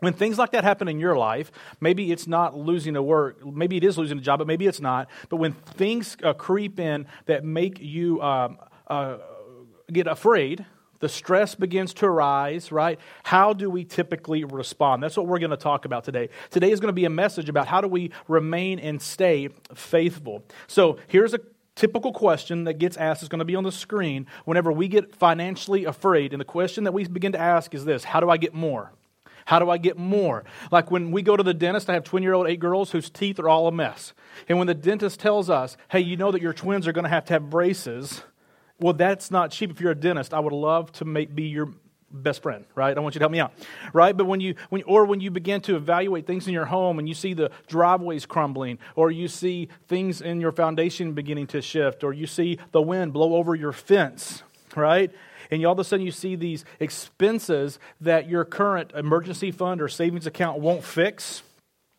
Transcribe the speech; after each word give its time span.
When 0.00 0.12
things 0.12 0.36
like 0.38 0.50
that 0.52 0.62
happen 0.62 0.88
in 0.88 1.00
your 1.00 1.16
life, 1.16 1.50
maybe 1.80 2.12
it's 2.12 2.26
not 2.26 2.56
losing 2.56 2.96
a 2.96 3.02
work, 3.02 3.44
maybe 3.44 3.78
it 3.78 3.84
is 3.84 3.96
losing 3.96 4.18
a 4.18 4.20
job, 4.20 4.38
but 4.38 4.46
maybe 4.46 4.66
it's 4.66 4.80
not. 4.80 5.08
But 5.30 5.36
when 5.36 5.52
things 5.52 6.16
uh, 6.22 6.34
creep 6.34 6.78
in 6.78 7.06
that 7.24 7.44
make 7.44 7.80
you 7.80 8.20
um, 8.20 8.58
uh, 8.88 9.18
get 9.90 10.06
afraid, 10.06 10.66
the 11.00 11.08
stress 11.08 11.54
begins 11.54 11.94
to 11.94 12.06
arise, 12.06 12.72
right? 12.72 12.98
How 13.22 13.52
do 13.52 13.70
we 13.70 13.84
typically 13.84 14.44
respond? 14.44 15.02
That's 15.02 15.16
what 15.16 15.26
we're 15.26 15.38
going 15.38 15.50
to 15.50 15.56
talk 15.56 15.84
about 15.84 16.04
today. 16.04 16.28
Today 16.50 16.70
is 16.70 16.80
going 16.80 16.88
to 16.88 16.94
be 16.94 17.04
a 17.04 17.10
message 17.10 17.48
about 17.48 17.66
how 17.66 17.80
do 17.80 17.88
we 17.88 18.10
remain 18.28 18.78
and 18.78 19.00
stay 19.00 19.48
faithful. 19.74 20.42
So 20.66 20.98
here's 21.08 21.34
a 21.34 21.40
typical 21.74 22.12
question 22.12 22.64
that 22.64 22.74
gets 22.74 22.96
asked 22.96 23.22
is 23.22 23.28
going 23.28 23.40
to 23.40 23.44
be 23.44 23.56
on 23.56 23.64
the 23.64 23.72
screen 23.72 24.26
whenever 24.44 24.72
we 24.72 24.88
get 24.88 25.14
financially 25.14 25.84
afraid. 25.84 26.32
And 26.32 26.40
the 26.40 26.46
question 26.46 26.84
that 26.84 26.92
we 26.92 27.04
begin 27.06 27.32
to 27.32 27.40
ask 27.40 27.74
is 27.74 27.84
this 27.84 28.04
How 28.04 28.20
do 28.20 28.30
I 28.30 28.36
get 28.36 28.54
more? 28.54 28.92
How 29.46 29.58
do 29.58 29.70
I 29.70 29.78
get 29.78 29.96
more? 29.96 30.44
Like 30.70 30.90
when 30.90 31.10
we 31.10 31.22
go 31.22 31.36
to 31.36 31.42
the 31.42 31.54
dentist, 31.54 31.88
I 31.88 31.94
have 31.94 32.04
twin 32.04 32.22
year 32.22 32.34
old 32.34 32.46
eight 32.46 32.60
girls 32.60 32.90
whose 32.90 33.08
teeth 33.08 33.38
are 33.38 33.48
all 33.48 33.66
a 33.68 33.72
mess. 33.72 34.12
And 34.48 34.58
when 34.58 34.66
the 34.66 34.74
dentist 34.74 35.18
tells 35.20 35.48
us, 35.48 35.76
hey, 35.88 36.00
you 36.00 36.16
know 36.16 36.30
that 36.32 36.42
your 36.42 36.52
twins 36.52 36.86
are 36.86 36.92
going 36.92 37.04
to 37.04 37.10
have 37.10 37.24
to 37.26 37.32
have 37.32 37.48
braces, 37.48 38.22
well, 38.78 38.92
that's 38.92 39.30
not 39.30 39.52
cheap 39.52 39.70
if 39.70 39.80
you're 39.80 39.92
a 39.92 39.96
dentist. 39.96 40.34
I 40.34 40.40
would 40.40 40.52
love 40.52 40.92
to 40.92 41.04
make, 41.04 41.34
be 41.34 41.44
your 41.44 41.72
best 42.10 42.42
friend, 42.42 42.64
right? 42.74 42.96
I 42.96 43.00
want 43.00 43.14
you 43.14 43.20
to 43.20 43.22
help 43.22 43.32
me 43.32 43.40
out, 43.40 43.52
right? 43.92 44.16
But 44.16 44.26
when 44.26 44.40
you, 44.40 44.56
when, 44.70 44.82
or 44.82 45.04
when 45.04 45.20
you 45.20 45.30
begin 45.30 45.60
to 45.62 45.76
evaluate 45.76 46.26
things 46.26 46.46
in 46.46 46.52
your 46.52 46.66
home 46.66 46.98
and 46.98 47.08
you 47.08 47.14
see 47.14 47.32
the 47.32 47.50
driveways 47.68 48.26
crumbling, 48.26 48.78
or 48.94 49.10
you 49.10 49.28
see 49.28 49.68
things 49.86 50.20
in 50.20 50.40
your 50.40 50.52
foundation 50.52 51.12
beginning 51.12 51.46
to 51.48 51.62
shift, 51.62 52.04
or 52.04 52.12
you 52.12 52.26
see 52.26 52.58
the 52.72 52.82
wind 52.82 53.12
blow 53.12 53.34
over 53.34 53.54
your 53.54 53.72
fence, 53.72 54.42
right? 54.74 55.12
And 55.50 55.64
all 55.64 55.72
of 55.72 55.78
a 55.78 55.84
sudden 55.84 56.04
you 56.04 56.12
see 56.12 56.36
these 56.36 56.64
expenses 56.80 57.78
that 58.00 58.28
your 58.28 58.44
current 58.44 58.92
emergency 58.94 59.50
fund 59.50 59.80
or 59.80 59.88
savings 59.88 60.26
account 60.26 60.60
won't 60.60 60.84
fix 60.84 61.42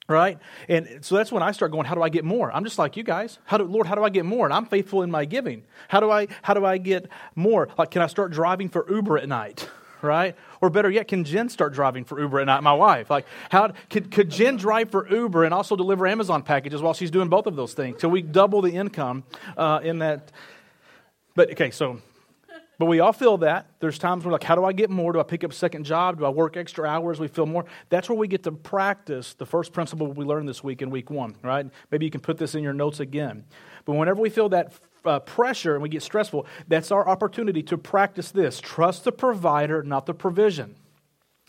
right? 0.10 0.40
And 0.70 1.00
so 1.02 1.16
that's 1.16 1.32
when 1.32 1.44
i 1.44 1.52
start 1.52 1.72
going 1.72 1.86
how 1.86 1.96
do 1.96 2.02
i 2.02 2.10
get 2.10 2.24
more? 2.24 2.52
I'm 2.52 2.64
just 2.64 2.80
like 2.80 2.96
you 2.96 3.04
guys. 3.04 3.40
How 3.46 3.58
do 3.58 3.66
lord 3.66 3.88
how 3.88 3.96
do 3.96 4.04
i 4.04 4.10
get 4.10 4.26
more? 4.26 4.46
And 4.46 4.54
i'm 4.54 4.66
faithful 4.66 5.02
in 5.04 5.12
my 5.12 5.26
giving. 5.26 5.64
How 5.90 6.00
do 6.00 6.10
i 6.10 6.28
how 6.42 6.54
do 6.54 6.66
i 6.66 6.78
get 6.78 7.10
more? 7.36 7.68
Like 7.78 7.92
can 7.92 8.02
i 8.02 8.08
start 8.08 8.32
driving 8.32 8.70
for 8.70 8.90
uber 8.90 9.18
at 9.18 9.28
night 9.28 9.70
right? 10.02 10.36
Or 10.62 10.70
better 10.70 10.90
yet 10.90 11.08
can 11.08 11.24
jen 11.24 11.50
start 11.50 11.74
driving 11.74 12.06
for 12.06 12.20
uber 12.20 12.40
at 12.40 12.46
night? 12.46 12.62
My 12.62 12.74
wife. 12.74 13.10
Like 13.10 13.26
how 13.50 13.74
could, 13.90 14.12
could 14.12 14.30
jen 14.30 14.56
drive 14.56 14.92
for 14.92 15.10
uber 15.10 15.44
and 15.44 15.54
also 15.54 15.76
deliver 15.76 16.08
amazon 16.08 16.44
packages 16.44 16.82
while 16.82 16.94
she's 16.94 17.12
doing 17.12 17.30
both 17.30 17.48
of 17.48 17.56
those 17.56 17.74
things 17.74 18.00
so 18.02 18.08
we 18.08 18.22
double 18.22 18.62
the 18.62 18.72
income 18.72 19.24
uh, 19.58 19.80
in 19.84 20.00
that 20.00 20.32
but 21.36 21.52
okay 21.52 21.72
so 21.72 22.02
but 22.78 22.86
we 22.86 23.00
all 23.00 23.14
feel 23.14 23.38
that. 23.40 23.68
There's 23.80 23.98
times 23.98 24.24
we're 24.24 24.32
like, 24.32 24.44
how 24.44 24.56
do 24.56 24.64
I 24.64 24.72
get 24.72 24.90
more? 24.90 25.12
Do 25.12 25.20
I 25.20 25.24
pick 25.24 25.44
up 25.44 25.52
a 25.52 25.56
second 25.56 25.84
job? 25.84 26.20
Do 26.20 26.26
I 26.26 26.30
work 26.30 26.58
extra 26.58 26.88
hours? 26.88 27.20
We 27.20 27.28
feel 27.28 27.48
more. 27.48 27.66
That's 27.90 28.08
where 28.08 28.18
we 28.18 28.28
get 28.28 28.44
to 28.44 28.52
practice 28.52 29.34
the 29.34 29.46
first 29.46 29.74
principle 29.74 30.08
we 30.08 30.26
learned 30.26 30.48
this 30.48 30.64
week 30.64 30.82
in 30.82 30.92
week 30.92 31.10
one, 31.10 31.36
right? 31.42 31.66
Maybe 31.92 32.06
you 32.06 32.12
can 32.12 32.22
put 32.22 32.38
this 32.38 32.54
in 32.54 32.64
your 32.64 32.74
notes 32.74 33.00
again. 33.00 33.46
But 33.86 33.94
whenever 33.94 34.22
we 34.22 34.30
feel 34.30 34.50
that 34.50 34.74
uh, 35.06 35.20
pressure 35.20 35.74
and 35.74 35.82
we 35.82 35.90
get 35.90 36.04
stressful, 36.04 36.46
that's 36.68 36.92
our 36.92 37.08
opportunity 37.08 37.64
to 37.64 37.78
practice 37.78 38.30
this 38.32 38.60
trust 38.60 39.06
the 39.06 39.12
provider, 39.12 39.82
not 39.82 40.06
the 40.06 40.14
provision. 40.14 40.76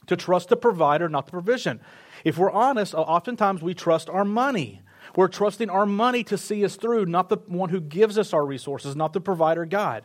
To 0.06 0.16
trust 0.16 0.48
the 0.48 0.56
provider, 0.56 1.10
not 1.10 1.26
the 1.26 1.32
provision. 1.32 1.80
If 2.24 2.38
we're 2.38 2.50
honest, 2.50 2.94
oftentimes 2.94 3.60
we 3.60 3.74
trust 3.74 4.08
our 4.08 4.24
money. 4.24 4.80
We're 5.16 5.28
trusting 5.28 5.68
our 5.68 5.86
money 5.86 6.24
to 6.24 6.38
see 6.38 6.64
us 6.64 6.76
through, 6.76 7.06
not 7.06 7.28
the 7.28 7.38
one 7.46 7.68
who 7.68 7.80
gives 7.80 8.18
us 8.18 8.32
our 8.32 8.44
resources, 8.44 8.96
not 8.96 9.12
the 9.12 9.20
provider 9.20 9.64
God. 9.66 10.04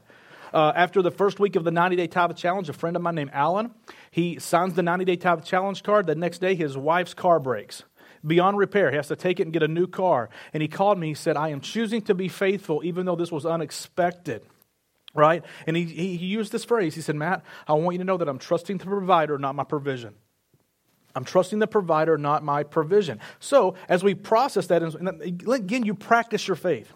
Uh, 0.54 0.72
after 0.76 1.02
the 1.02 1.12
first 1.12 1.40
week 1.40 1.56
of 1.56 1.64
the 1.64 1.72
90 1.72 1.96
day 1.96 2.08
tithe 2.08 2.36
challenge, 2.36 2.70
a 2.70 2.74
friend 2.74 2.96
of 2.96 3.02
mine 3.02 3.16
named 3.16 3.32
Alan, 3.34 3.72
he 4.12 4.38
signs 4.40 4.76
the 4.76 4.84
90 4.84 5.06
day 5.06 5.16
tithe 5.16 5.44
challenge 5.44 5.82
card. 5.84 6.06
The 6.06 6.16
next 6.16 6.40
day, 6.40 6.54
his 6.54 6.78
wife's 6.78 7.14
car 7.14 7.40
breaks 7.40 7.84
beyond 8.26 8.58
repair. 8.58 8.90
He 8.90 8.98
has 8.98 9.08
to 9.08 9.16
take 9.16 9.40
it 9.40 9.44
and 9.44 9.54
get 9.54 9.64
a 9.64 9.68
new 9.68 9.88
car. 9.88 10.30
And 10.54 10.62
he 10.62 10.68
called 10.68 10.98
me. 10.98 11.08
He 11.10 11.14
said, 11.14 11.38
I 11.38 11.50
am 11.50 11.62
choosing 11.62 12.02
to 12.04 12.14
be 12.14 12.28
faithful 12.28 12.82
even 12.84 13.06
though 13.06 13.16
this 13.16 13.32
was 13.32 13.46
unexpected. 13.46 14.44
Right? 15.16 15.44
And 15.68 15.78
he, 15.78 15.86
he, 15.86 16.26
used 16.26 16.52
this 16.52 16.66
phrase. 16.66 16.96
He 16.96 17.02
said, 17.02 17.16
Matt, 17.16 17.44
I 17.68 17.74
want 17.74 17.94
you 17.94 18.00
to 18.00 18.04
know 18.04 18.18
that 18.18 18.28
I'm 18.28 18.40
trusting 18.40 18.78
the 18.78 18.86
provider, 18.86 19.38
not 19.38 19.54
my 19.54 19.64
provision. 19.64 20.16
I'm 21.16 21.24
trusting 21.24 21.60
the 21.60 21.68
provider, 21.68 22.18
not 22.18 22.44
my 22.44 22.64
provision. 22.64 23.20
So, 23.40 23.76
as 23.88 24.04
we 24.04 24.16
process 24.16 24.66
that, 24.68 24.82
and 24.82 25.22
again, 25.48 25.86
you 25.86 25.94
practice 25.94 26.48
your 26.48 26.56
faith. 26.56 26.92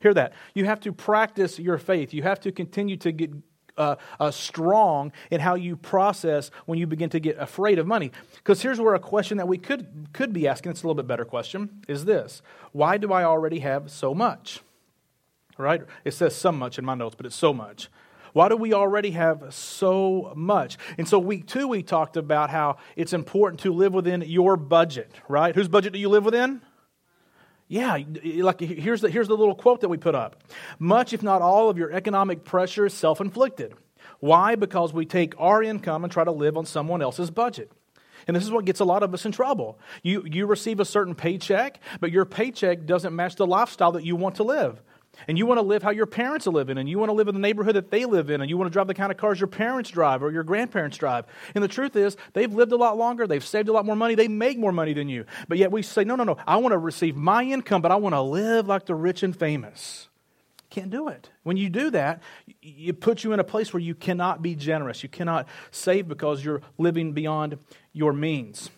Hear 0.00 0.14
that. 0.14 0.32
You 0.54 0.64
have 0.64 0.80
to 0.80 0.92
practice 0.92 1.58
your 1.58 1.78
faith. 1.78 2.14
You 2.14 2.22
have 2.22 2.40
to 2.40 2.52
continue 2.52 2.96
to 2.98 3.12
get 3.12 3.30
uh, 3.76 3.96
uh, 4.18 4.30
strong 4.30 5.12
in 5.30 5.40
how 5.40 5.54
you 5.54 5.76
process 5.76 6.50
when 6.66 6.78
you 6.78 6.86
begin 6.86 7.10
to 7.10 7.20
get 7.20 7.38
afraid 7.38 7.78
of 7.78 7.86
money. 7.86 8.12
Because 8.36 8.62
here's 8.62 8.80
where 8.80 8.94
a 8.94 8.98
question 8.98 9.38
that 9.38 9.48
we 9.48 9.58
could, 9.58 10.08
could 10.12 10.32
be 10.32 10.48
asking, 10.48 10.70
it's 10.70 10.82
a 10.82 10.86
little 10.86 10.94
bit 10.94 11.06
better 11.06 11.24
question, 11.24 11.82
is 11.88 12.04
this 12.04 12.42
Why 12.72 12.96
do 12.96 13.12
I 13.12 13.24
already 13.24 13.60
have 13.60 13.90
so 13.90 14.14
much? 14.14 14.60
Right? 15.58 15.82
It 16.04 16.12
says 16.12 16.34
so 16.34 16.52
much 16.52 16.78
in 16.78 16.84
my 16.84 16.94
notes, 16.94 17.14
but 17.14 17.26
it's 17.26 17.36
so 17.36 17.52
much. 17.52 17.88
Why 18.32 18.48
do 18.48 18.56
we 18.56 18.72
already 18.72 19.10
have 19.10 19.52
so 19.52 20.32
much? 20.36 20.78
And 20.96 21.08
so, 21.08 21.18
week 21.18 21.46
two, 21.46 21.66
we 21.66 21.82
talked 21.82 22.16
about 22.16 22.48
how 22.48 22.76
it's 22.96 23.12
important 23.12 23.60
to 23.62 23.72
live 23.72 23.92
within 23.92 24.22
your 24.22 24.56
budget, 24.56 25.12
right? 25.28 25.54
Whose 25.54 25.68
budget 25.68 25.92
do 25.92 25.98
you 25.98 26.08
live 26.08 26.24
within? 26.24 26.62
Yeah, 27.70 27.98
like 28.24 28.58
here's 28.58 29.00
the, 29.00 29.08
here's 29.08 29.28
the 29.28 29.36
little 29.36 29.54
quote 29.54 29.82
that 29.82 29.88
we 29.88 29.96
put 29.96 30.16
up. 30.16 30.42
Much, 30.80 31.12
if 31.12 31.22
not 31.22 31.40
all, 31.40 31.70
of 31.70 31.78
your 31.78 31.92
economic 31.92 32.42
pressure 32.44 32.84
is 32.84 32.92
self 32.92 33.20
inflicted. 33.20 33.74
Why? 34.18 34.56
Because 34.56 34.92
we 34.92 35.06
take 35.06 35.34
our 35.38 35.62
income 35.62 36.02
and 36.02 36.12
try 36.12 36.24
to 36.24 36.32
live 36.32 36.56
on 36.56 36.66
someone 36.66 37.00
else's 37.00 37.30
budget. 37.30 37.70
And 38.26 38.36
this 38.36 38.42
is 38.42 38.50
what 38.50 38.64
gets 38.64 38.80
a 38.80 38.84
lot 38.84 39.04
of 39.04 39.14
us 39.14 39.24
in 39.24 39.30
trouble. 39.30 39.78
You, 40.02 40.24
you 40.26 40.46
receive 40.46 40.80
a 40.80 40.84
certain 40.84 41.14
paycheck, 41.14 41.78
but 42.00 42.10
your 42.10 42.24
paycheck 42.24 42.86
doesn't 42.86 43.14
match 43.14 43.36
the 43.36 43.46
lifestyle 43.46 43.92
that 43.92 44.04
you 44.04 44.16
want 44.16 44.34
to 44.36 44.42
live. 44.42 44.82
And 45.28 45.38
you 45.38 45.46
want 45.46 45.58
to 45.58 45.62
live 45.62 45.82
how 45.82 45.90
your 45.90 46.06
parents 46.06 46.46
are 46.46 46.50
living, 46.50 46.78
and 46.78 46.88
you 46.88 46.98
want 46.98 47.10
to 47.10 47.14
live 47.14 47.28
in 47.28 47.34
the 47.34 47.40
neighborhood 47.40 47.76
that 47.76 47.90
they 47.90 48.04
live 48.04 48.30
in, 48.30 48.40
and 48.40 48.48
you 48.48 48.56
want 48.56 48.70
to 48.70 48.72
drive 48.72 48.86
the 48.86 48.94
kind 48.94 49.10
of 49.12 49.18
cars 49.18 49.40
your 49.40 49.48
parents 49.48 49.90
drive 49.90 50.22
or 50.22 50.30
your 50.30 50.42
grandparents 50.42 50.96
drive. 50.96 51.26
And 51.54 51.62
the 51.62 51.68
truth 51.68 51.96
is, 51.96 52.16
they've 52.32 52.52
lived 52.52 52.72
a 52.72 52.76
lot 52.76 52.96
longer, 52.96 53.26
they've 53.26 53.44
saved 53.44 53.68
a 53.68 53.72
lot 53.72 53.84
more 53.84 53.96
money, 53.96 54.14
they 54.14 54.28
make 54.28 54.58
more 54.58 54.72
money 54.72 54.92
than 54.92 55.08
you. 55.08 55.24
But 55.48 55.58
yet 55.58 55.70
we 55.70 55.82
say, 55.82 56.04
no, 56.04 56.16
no, 56.16 56.24
no, 56.24 56.36
I 56.46 56.56
want 56.56 56.72
to 56.72 56.78
receive 56.78 57.16
my 57.16 57.44
income, 57.44 57.82
but 57.82 57.92
I 57.92 57.96
want 57.96 58.14
to 58.14 58.20
live 58.20 58.66
like 58.66 58.86
the 58.86 58.94
rich 58.94 59.22
and 59.22 59.36
famous. 59.36 60.08
Can't 60.70 60.90
do 60.90 61.08
it. 61.08 61.30
When 61.42 61.56
you 61.56 61.68
do 61.68 61.90
that, 61.90 62.22
it 62.62 63.00
puts 63.00 63.24
you 63.24 63.32
in 63.32 63.40
a 63.40 63.44
place 63.44 63.72
where 63.72 63.80
you 63.80 63.96
cannot 63.96 64.40
be 64.40 64.54
generous. 64.54 65.02
You 65.02 65.08
cannot 65.08 65.48
save 65.72 66.06
because 66.06 66.44
you're 66.44 66.62
living 66.78 67.12
beyond 67.12 67.58
your 67.92 68.12
means. 68.12 68.70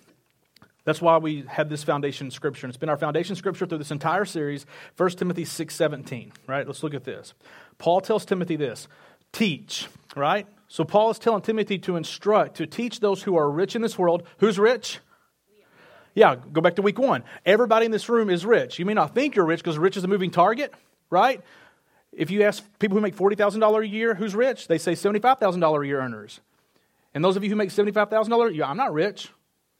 That's 0.84 1.00
why 1.00 1.18
we 1.18 1.44
have 1.48 1.68
this 1.68 1.84
foundation 1.84 2.30
scripture. 2.30 2.66
And 2.66 2.72
it's 2.72 2.78
been 2.78 2.88
our 2.88 2.96
foundation 2.96 3.36
scripture 3.36 3.66
through 3.66 3.78
this 3.78 3.90
entire 3.90 4.24
series, 4.24 4.66
1 4.96 5.10
Timothy 5.10 5.44
6:17. 5.44 6.32
Right? 6.46 6.66
Let's 6.66 6.82
look 6.82 6.94
at 6.94 7.04
this. 7.04 7.34
Paul 7.78 8.00
tells 8.00 8.24
Timothy 8.24 8.56
this: 8.56 8.88
teach, 9.32 9.88
right? 10.16 10.46
So 10.68 10.84
Paul 10.84 11.10
is 11.10 11.18
telling 11.18 11.42
Timothy 11.42 11.78
to 11.80 11.96
instruct, 11.96 12.56
to 12.56 12.66
teach 12.66 13.00
those 13.00 13.22
who 13.22 13.36
are 13.36 13.50
rich 13.50 13.76
in 13.76 13.82
this 13.82 13.98
world. 13.98 14.22
Who's 14.38 14.58
rich? 14.58 15.00
Yeah, 16.14 16.36
go 16.52 16.60
back 16.60 16.76
to 16.76 16.82
week 16.82 16.98
one. 16.98 17.24
Everybody 17.46 17.86
in 17.86 17.92
this 17.92 18.08
room 18.08 18.28
is 18.28 18.44
rich. 18.44 18.78
You 18.78 18.84
may 18.84 18.94
not 18.94 19.14
think 19.14 19.34
you're 19.34 19.46
rich 19.46 19.60
because 19.60 19.78
rich 19.78 19.96
is 19.96 20.04
a 20.04 20.08
moving 20.08 20.30
target, 20.30 20.72
right? 21.10 21.40
If 22.12 22.30
you 22.30 22.42
ask 22.42 22.62
people 22.78 22.96
who 22.96 23.00
make 23.00 23.16
$40,000 23.16 23.82
a 23.82 23.88
year 23.88 24.14
who's 24.14 24.34
rich, 24.34 24.68
they 24.68 24.76
say 24.76 24.92
$75,000 24.92 25.82
a 25.82 25.86
year 25.86 26.00
earners. 26.00 26.40
And 27.14 27.24
those 27.24 27.36
of 27.36 27.44
you 27.44 27.48
who 27.48 27.56
make 27.56 27.70
$75,000, 27.70 28.54
yeah, 28.54 28.68
I'm 28.68 28.76
not 28.76 28.92
rich. 28.92 29.30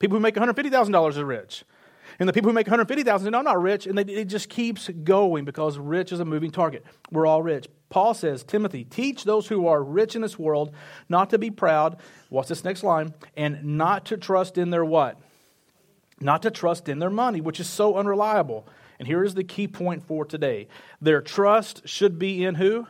People 0.03 0.17
who 0.17 0.21
make 0.21 0.35
$150,000 0.35 1.17
are 1.17 1.25
rich. 1.25 1.65
And 2.19 2.29
the 2.29 2.33
people 2.33 2.51
who 2.51 2.55
make 2.55 2.67
150,000 2.67 3.31
no, 3.31 3.39
I'm 3.39 3.45
not 3.45 3.63
rich, 3.63 3.87
and 3.87 3.97
they, 3.97 4.03
it 4.03 4.25
just 4.25 4.49
keeps 4.49 4.89
going 4.89 5.45
because 5.45 5.79
rich 5.79 6.11
is 6.11 6.19
a 6.19 6.25
moving 6.25 6.51
target. 6.51 6.85
We're 7.13 7.25
all 7.25 7.41
rich. 7.41 7.69
Paul 7.89 8.13
says, 8.13 8.43
Timothy, 8.43 8.83
teach 8.83 9.23
those 9.23 9.47
who 9.47 9.69
are 9.69 9.81
rich 9.81 10.17
in 10.17 10.23
this 10.23 10.37
world 10.37 10.75
not 11.09 11.31
to 11.31 11.39
be 11.39 11.53
proud. 11.53 12.01
What's 12.31 12.49
this 12.49 12.65
next 12.65 12.83
line? 12.83 13.15
And 13.37 13.63
not 13.77 14.05
to 14.07 14.17
trust 14.17 14.59
in 14.59 14.71
their 14.71 14.85
what? 14.85 15.21
Not 16.21 16.43
to 16.43 16.51
trust 16.51 16.89
in 16.89 16.99
their 16.99 17.09
money, 17.09 17.41
which 17.41 17.61
is 17.61 17.69
so 17.69 17.97
unreliable. 17.97 18.67
And 18.99 19.07
here 19.07 19.23
is 19.23 19.35
the 19.35 19.45
key 19.45 19.69
point 19.69 20.03
for 20.03 20.25
today. 20.25 20.67
Their 21.01 21.21
trust 21.21 21.87
should 21.87 22.19
be 22.19 22.45
in 22.45 22.57
who? 22.57 22.89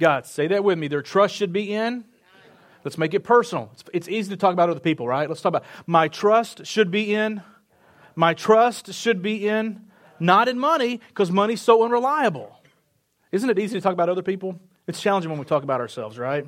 God. 0.00 0.24
Say 0.24 0.46
that 0.46 0.64
with 0.64 0.78
me. 0.78 0.88
Their 0.88 1.02
trust 1.02 1.34
should 1.34 1.52
be 1.52 1.74
in 1.74 2.06
Let's 2.86 2.98
make 2.98 3.14
it 3.14 3.24
personal. 3.24 3.68
It's, 3.72 3.84
it's 3.92 4.08
easy 4.08 4.30
to 4.30 4.36
talk 4.36 4.52
about 4.52 4.70
other 4.70 4.78
people, 4.78 5.08
right? 5.08 5.28
Let's 5.28 5.40
talk 5.40 5.50
about 5.50 5.64
my 5.88 6.06
trust 6.06 6.64
should 6.64 6.92
be 6.92 7.12
in, 7.12 7.42
my 8.14 8.32
trust 8.32 8.94
should 8.94 9.22
be 9.22 9.48
in, 9.48 9.86
not 10.20 10.46
in 10.46 10.56
money, 10.56 11.00
because 11.08 11.32
money's 11.32 11.60
so 11.60 11.82
unreliable. 11.82 12.56
Isn't 13.32 13.50
it 13.50 13.58
easy 13.58 13.76
to 13.76 13.80
talk 13.80 13.92
about 13.92 14.08
other 14.08 14.22
people? 14.22 14.60
It's 14.86 15.00
challenging 15.00 15.30
when 15.30 15.40
we 15.40 15.44
talk 15.44 15.64
about 15.64 15.80
ourselves, 15.80 16.16
right? 16.16 16.46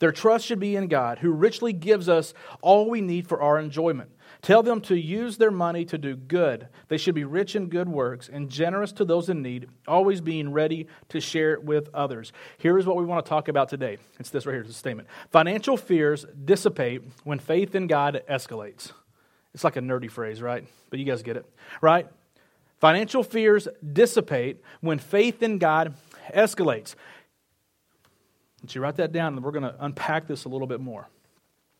Their 0.00 0.10
trust 0.10 0.44
should 0.44 0.58
be 0.58 0.74
in 0.74 0.88
God, 0.88 1.20
who 1.20 1.30
richly 1.30 1.72
gives 1.72 2.08
us 2.08 2.34
all 2.60 2.90
we 2.90 3.00
need 3.00 3.28
for 3.28 3.40
our 3.40 3.56
enjoyment. 3.56 4.10
Tell 4.44 4.62
them 4.62 4.82
to 4.82 4.94
use 4.94 5.38
their 5.38 5.50
money 5.50 5.86
to 5.86 5.96
do 5.96 6.14
good. 6.14 6.68
They 6.88 6.98
should 6.98 7.14
be 7.14 7.24
rich 7.24 7.56
in 7.56 7.70
good 7.70 7.88
works 7.88 8.28
and 8.30 8.50
generous 8.50 8.92
to 8.92 9.04
those 9.06 9.30
in 9.30 9.40
need, 9.40 9.70
always 9.88 10.20
being 10.20 10.52
ready 10.52 10.86
to 11.08 11.18
share 11.18 11.54
it 11.54 11.64
with 11.64 11.88
others. 11.94 12.30
Here 12.58 12.76
is 12.76 12.84
what 12.84 12.96
we 12.96 13.06
want 13.06 13.24
to 13.24 13.28
talk 13.30 13.48
about 13.48 13.70
today. 13.70 13.96
It's 14.20 14.28
this 14.28 14.44
right 14.44 14.52
here, 14.52 14.60
it's 14.60 14.68
a 14.68 14.74
statement. 14.74 15.08
Financial 15.30 15.78
fears 15.78 16.26
dissipate 16.44 17.04
when 17.24 17.38
faith 17.38 17.74
in 17.74 17.86
God 17.86 18.22
escalates. 18.28 18.92
It's 19.54 19.64
like 19.64 19.76
a 19.76 19.80
nerdy 19.80 20.10
phrase, 20.10 20.42
right? 20.42 20.66
But 20.90 20.98
you 20.98 21.06
guys 21.06 21.22
get 21.22 21.38
it, 21.38 21.46
right? 21.80 22.06
Financial 22.80 23.22
fears 23.22 23.66
dissipate 23.94 24.60
when 24.82 24.98
faith 24.98 25.42
in 25.42 25.56
God 25.56 25.94
escalates. 26.34 26.96
Let 28.62 28.74
you 28.74 28.82
write 28.82 28.96
that 28.96 29.10
down, 29.10 29.36
and 29.36 29.42
we're 29.42 29.52
going 29.52 29.62
to 29.62 29.76
unpack 29.82 30.26
this 30.26 30.44
a 30.44 30.50
little 30.50 30.66
bit 30.66 30.80
more. 30.80 31.08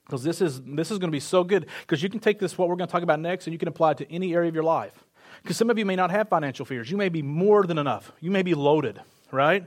Because 0.06 0.22
this 0.22 0.40
is, 0.40 0.60
this 0.62 0.90
is 0.90 0.98
going 0.98 1.08
to 1.08 1.16
be 1.16 1.20
so 1.20 1.44
good, 1.44 1.66
because 1.80 2.02
you 2.02 2.10
can 2.10 2.20
take 2.20 2.38
this, 2.38 2.58
what 2.58 2.68
we're 2.68 2.76
going 2.76 2.88
to 2.88 2.92
talk 2.92 3.02
about 3.02 3.20
next, 3.20 3.46
and 3.46 3.52
you 3.52 3.58
can 3.58 3.68
apply 3.68 3.92
it 3.92 3.98
to 3.98 4.12
any 4.12 4.34
area 4.34 4.48
of 4.48 4.54
your 4.54 4.64
life. 4.64 5.04
Because 5.42 5.56
some 5.56 5.70
of 5.70 5.78
you 5.78 5.86
may 5.86 5.96
not 5.96 6.10
have 6.10 6.28
financial 6.28 6.64
fears. 6.64 6.90
You 6.90 6.96
may 6.96 7.08
be 7.08 7.22
more 7.22 7.64
than 7.64 7.78
enough. 7.78 8.12
You 8.20 8.30
may 8.30 8.42
be 8.42 8.54
loaded, 8.54 9.00
right? 9.30 9.64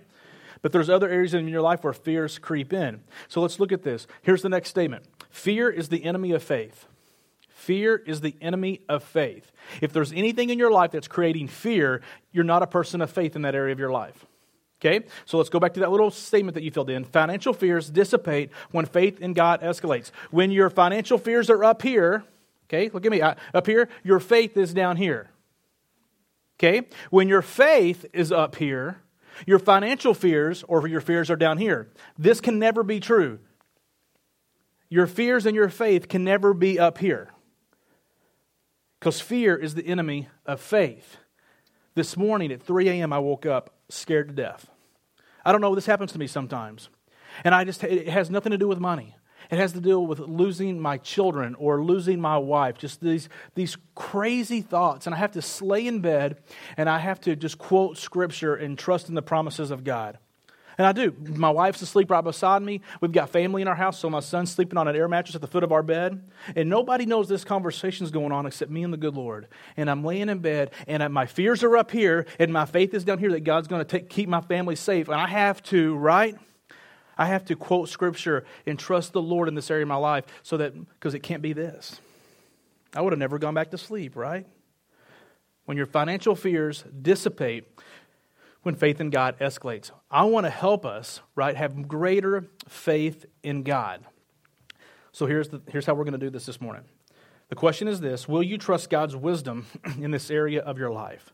But 0.62 0.72
there's 0.72 0.89
other 0.89 1.10
areas 1.10 1.34
in 1.34 1.48
your 1.48 1.62
life 1.62 1.84
where 1.84 1.94
fears 1.94 2.39
creep 2.39 2.74
in. 2.74 3.01
So 3.28 3.42
let's 3.42 3.60
look 3.60 3.72
at 3.72 3.84
this. 3.84 4.07
Here's 4.22 4.42
the 4.42 4.50
next 4.50 4.69
statement 4.69 5.06
Fear 5.30 5.69
is 5.69 5.89
the 5.89 6.04
enemy 6.04 6.31
of 6.31 6.44
faith. 6.44 6.88
Fear 7.50 7.98
is 8.06 8.22
the 8.22 8.36
enemy 8.40 8.81
of 8.88 9.04
faith. 9.04 9.51
If 9.81 9.92
there's 9.92 10.13
anything 10.13 10.51
in 10.51 10.60
your 10.60 10.72
life 10.72 10.92
that's 10.92 11.07
creating 11.07 11.48
fear, 11.48 12.01
you're 12.31 12.44
not 12.44 12.63
a 12.63 12.68
person 12.68 13.01
of 13.01 13.12
faith 13.12 13.36
in 13.36 13.42
that 13.42 13.56
area 13.56 13.74
of 13.74 13.80
your 13.80 13.92
life. 13.92 14.25
Okay? 14.80 15.06
So 15.26 15.38
let's 15.38 15.50
go 15.50 15.60
back 15.60 15.74
to 15.74 15.80
that 15.82 15.92
little 15.92 16.12
statement 16.12 16.56
that 16.56 16.64
you 16.64 16.72
filled 16.72 16.90
in. 16.90 17.04
Financial 17.04 17.54
fears 17.54 17.90
dissipate 17.90 18.52
when 18.72 18.86
faith 18.86 19.20
in 19.20 19.34
God 19.34 19.62
escalates. 19.62 20.12
When 20.32 20.52
your 20.52 20.70
financial 20.70 21.18
fears 21.18 21.50
are 21.50 21.64
up 21.64 21.82
here, 21.82 22.24
okay, 22.66 22.90
look 22.94 23.06
at 23.06 23.12
me, 23.12 23.22
up 23.22 23.66
here, 23.66 23.90
your 24.04 24.20
faith 24.20 24.56
is 24.56 24.74
down 24.74 24.98
here. 24.98 25.32
Okay? 26.60 26.88
When 27.10 27.28
your 27.28 27.42
faith 27.42 28.06
is 28.14 28.32
up 28.32 28.56
here, 28.56 29.02
your 29.46 29.60
financial 29.60 30.14
fears 30.14 30.64
or 30.68 30.88
your 30.88 31.02
fears 31.02 31.30
are 31.30 31.36
down 31.36 31.58
here. 31.58 31.90
This 32.18 32.42
can 32.42 32.60
never 32.60 32.84
be 32.84 33.00
true. 33.00 33.40
Your 34.90 35.06
fears 35.06 35.46
and 35.46 35.56
your 35.56 35.70
faith 35.70 36.08
can 36.08 36.24
never 36.24 36.54
be 36.54 36.80
up 36.80 37.00
here. 37.00 37.32
Because 39.00 39.22
fear 39.22 39.56
is 39.56 39.76
the 39.76 39.86
enemy 39.86 40.30
of 40.46 40.60
faith. 40.60 41.18
This 41.94 42.18
morning 42.18 42.52
at 42.52 42.64
3 42.64 42.90
a.m., 42.90 43.14
I 43.14 43.20
woke 43.20 43.46
up 43.46 43.77
scared 43.89 44.30
to 44.30 44.34
death. 44.34 44.69
I 45.45 45.51
don't 45.51 45.62
know, 45.62 45.75
this 45.75 45.86
happens 45.86 46.12
to 46.13 46.19
me 46.19 46.28
sometimes. 46.28 46.89
And 47.44 47.54
I 47.54 47.63
just, 47.63 47.84
it 47.84 48.10
has 48.10 48.30
nothing 48.30 48.51
to 48.51 48.57
do 48.57 48.68
with 48.68 48.80
money. 48.80 49.16
It 49.50 49.57
has 49.60 49.72
to 49.74 49.80
do 49.80 50.00
with 50.00 50.19
losing 50.19 50.80
my 50.80 50.98
children 50.98 51.56
or 51.56 51.84
losing 51.84 52.19
my 52.19 52.38
wife. 52.38 52.78
Just 52.78 53.00
these, 53.00 53.30
these 53.56 53.78
crazy 53.95 54.62
thoughts. 54.62 55.06
And 55.06 55.16
I 55.16 55.19
have 55.19 55.31
to 55.34 55.63
lay 55.63 55.88
in 55.88 56.01
bed 56.01 56.38
and 56.75 56.89
I 56.89 57.00
have 57.00 57.22
to 57.22 57.36
just 57.36 57.57
quote 57.57 57.98
scripture 57.98 58.56
and 58.56 58.78
trust 58.78 59.07
in 59.10 59.16
the 59.16 59.22
promises 59.22 59.72
of 59.72 59.84
God. 59.84 60.18
And 60.78 60.86
I 60.86 60.92
do. 60.92 61.16
My 61.36 61.50
wife's 61.50 61.82
asleep 61.82 62.12
right 62.12 62.24
beside 62.24 62.62
me. 62.62 62.82
We've 63.02 63.12
got 63.12 63.32
family 63.32 63.64
in 63.64 63.68
our 63.68 63.76
house, 63.76 63.98
so 63.98 64.12
my 64.12 64.20
son's 64.20 64.52
sleeping 64.52 64.78
on 64.78 64.88
an 64.88 64.96
air 64.96 65.08
mattress 65.08 65.34
at 65.34 65.42
the 65.42 65.48
foot 65.48 65.64
of 65.64 65.72
our 65.72 65.82
bed. 65.82 66.22
And 66.56 66.70
nobody 66.70 67.08
knows 67.08 67.28
this 67.28 67.44
conversation's 67.44 68.12
going 68.12 68.32
on 68.32 68.46
except 68.46 68.70
me 68.70 68.84
and 68.84 68.94
the 68.94 68.98
good 68.98 69.16
Lord. 69.16 69.48
And 69.76 69.90
I'm 69.90 70.04
laying 70.04 70.30
in 70.30 70.38
bed, 70.38 70.72
and 70.88 71.12
my 71.12 71.26
fears 71.26 71.64
are 71.64 71.76
up 71.78 71.90
here, 71.90 72.28
and 72.38 72.54
my 72.54 72.66
faith 72.66 72.94
is 72.94 73.04
down 73.04 73.18
here 73.18 73.32
that 73.32 73.44
God's 73.44 73.68
going 73.68 73.84
to 73.86 74.00
keep 74.02 74.30
my 74.30 74.42
family 74.42 74.76
safe. 74.76 75.08
And 75.08 75.20
I 75.20 75.28
have 75.28 75.64
to, 75.64 75.96
right? 75.96 76.36
I 77.18 77.26
have 77.26 77.46
to 77.46 77.56
quote 77.56 77.90
scripture 77.90 78.46
and 78.68 78.78
trust 78.78 79.14
the 79.14 79.22
Lord 79.22 79.48
in 79.48 79.56
this 79.56 79.72
area 79.72 79.84
of 79.84 79.90
my 79.90 79.96
life 79.96 80.26
so 80.44 80.58
that, 80.58 80.76
because 80.94 81.16
it 81.16 81.24
can't 81.24 81.42
be 81.42 81.54
this. 81.54 82.00
I 82.94 83.02
would 83.02 83.14
have 83.14 83.20
never 83.20 83.40
gone 83.40 83.56
back 83.56 83.72
to 83.72 83.80
sleep, 83.80 84.16
right? 84.16 84.46
When 85.66 85.76
your 85.76 85.88
financial 85.88 86.36
fears 86.36 86.84
dissipate, 87.02 87.66
when 88.68 88.75
faith 88.75 89.00
in 89.00 89.10
God 89.10 89.40
escalates. 89.40 89.92
I 90.12 90.25
want 90.25 90.46
to 90.46 90.50
help 90.50 90.86
us, 90.86 91.22
right, 91.36 91.56
have 91.56 91.88
greater 91.88 92.50
faith 92.68 93.25
in 93.42 93.64
God. 93.64 94.04
So 95.14 95.25
here's, 95.25 95.48
the, 95.48 95.62
here's 95.69 95.86
how 95.86 95.94
we're 95.94 96.04
going 96.04 96.19
to 96.19 96.25
do 96.25 96.30
this 96.30 96.48
this 96.48 96.60
morning. 96.60 96.84
The 97.48 97.56
question 97.56 97.88
is 97.88 98.02
this 98.02 98.28
Will 98.28 98.44
you 98.44 98.58
trust 98.58 98.90
God's 98.90 99.16
wisdom 99.16 99.68
in 100.02 100.12
this 100.12 100.30
area 100.30 100.60
of 100.62 100.78
your 100.78 100.92
life? 100.92 101.34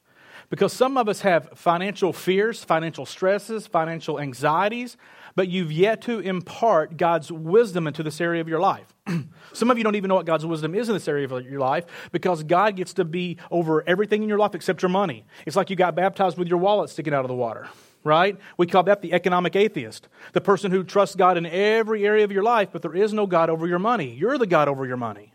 Because 0.52 0.74
some 0.74 0.96
of 0.96 1.10
us 1.10 1.22
have 1.22 1.50
financial 1.56 2.14
fears, 2.14 2.64
financial 2.64 3.08
stresses, 3.08 3.66
financial 3.66 4.20
anxieties, 4.20 4.96
but 5.36 5.48
you've 5.48 5.72
yet 5.72 6.02
to 6.04 6.20
impart 6.20 6.98
God's 6.98 7.32
wisdom 7.32 7.88
into 7.88 8.04
this 8.04 8.22
area 8.22 8.42
of 8.42 8.48
your 8.48 8.60
life. 8.60 8.94
Some 9.54 9.72
of 9.72 9.78
you 9.78 9.84
don't 9.84 9.96
even 9.96 10.10
know 10.10 10.16
what 10.16 10.26
God's 10.26 10.46
wisdom 10.46 10.76
is 10.76 10.90
in 10.90 10.94
this 10.94 11.08
area 11.08 11.28
of 11.28 11.46
your 11.46 11.60
life 11.60 11.86
because 12.12 12.44
God 12.44 12.76
gets 12.76 12.94
to 12.94 13.06
be 13.06 13.38
over 13.52 13.84
everything 13.88 14.24
in 14.24 14.30
your 14.30 14.38
life 14.38 14.56
except 14.56 14.82
your 14.82 14.90
money. 14.90 15.26
It's 15.46 15.56
like 15.56 15.70
you 15.70 15.76
got 15.76 15.96
baptized 15.96 16.38
with 16.38 16.48
your 16.48 16.60
wallet 16.60 16.90
sticking 16.90 17.14
out 17.14 17.26
of 17.26 17.30
the 17.30 17.36
water, 17.36 17.68
right? 18.04 18.38
We 18.58 18.68
call 18.68 18.84
that 18.84 19.02
the 19.02 19.14
economic 19.14 19.56
atheist, 19.56 20.08
the 20.34 20.42
person 20.42 20.72
who 20.72 20.84
trusts 20.84 21.16
God 21.16 21.38
in 21.38 21.46
every 21.46 22.06
area 22.06 22.24
of 22.24 22.32
your 22.32 22.44
life, 22.44 22.70
but 22.72 22.82
there 22.82 22.96
is 22.96 23.14
no 23.14 23.28
God 23.28 23.50
over 23.50 23.68
your 23.68 23.80
money. 23.80 24.14
You're 24.14 24.38
the 24.38 24.48
God 24.48 24.68
over 24.68 24.86
your 24.86 24.98
money. 24.98 25.34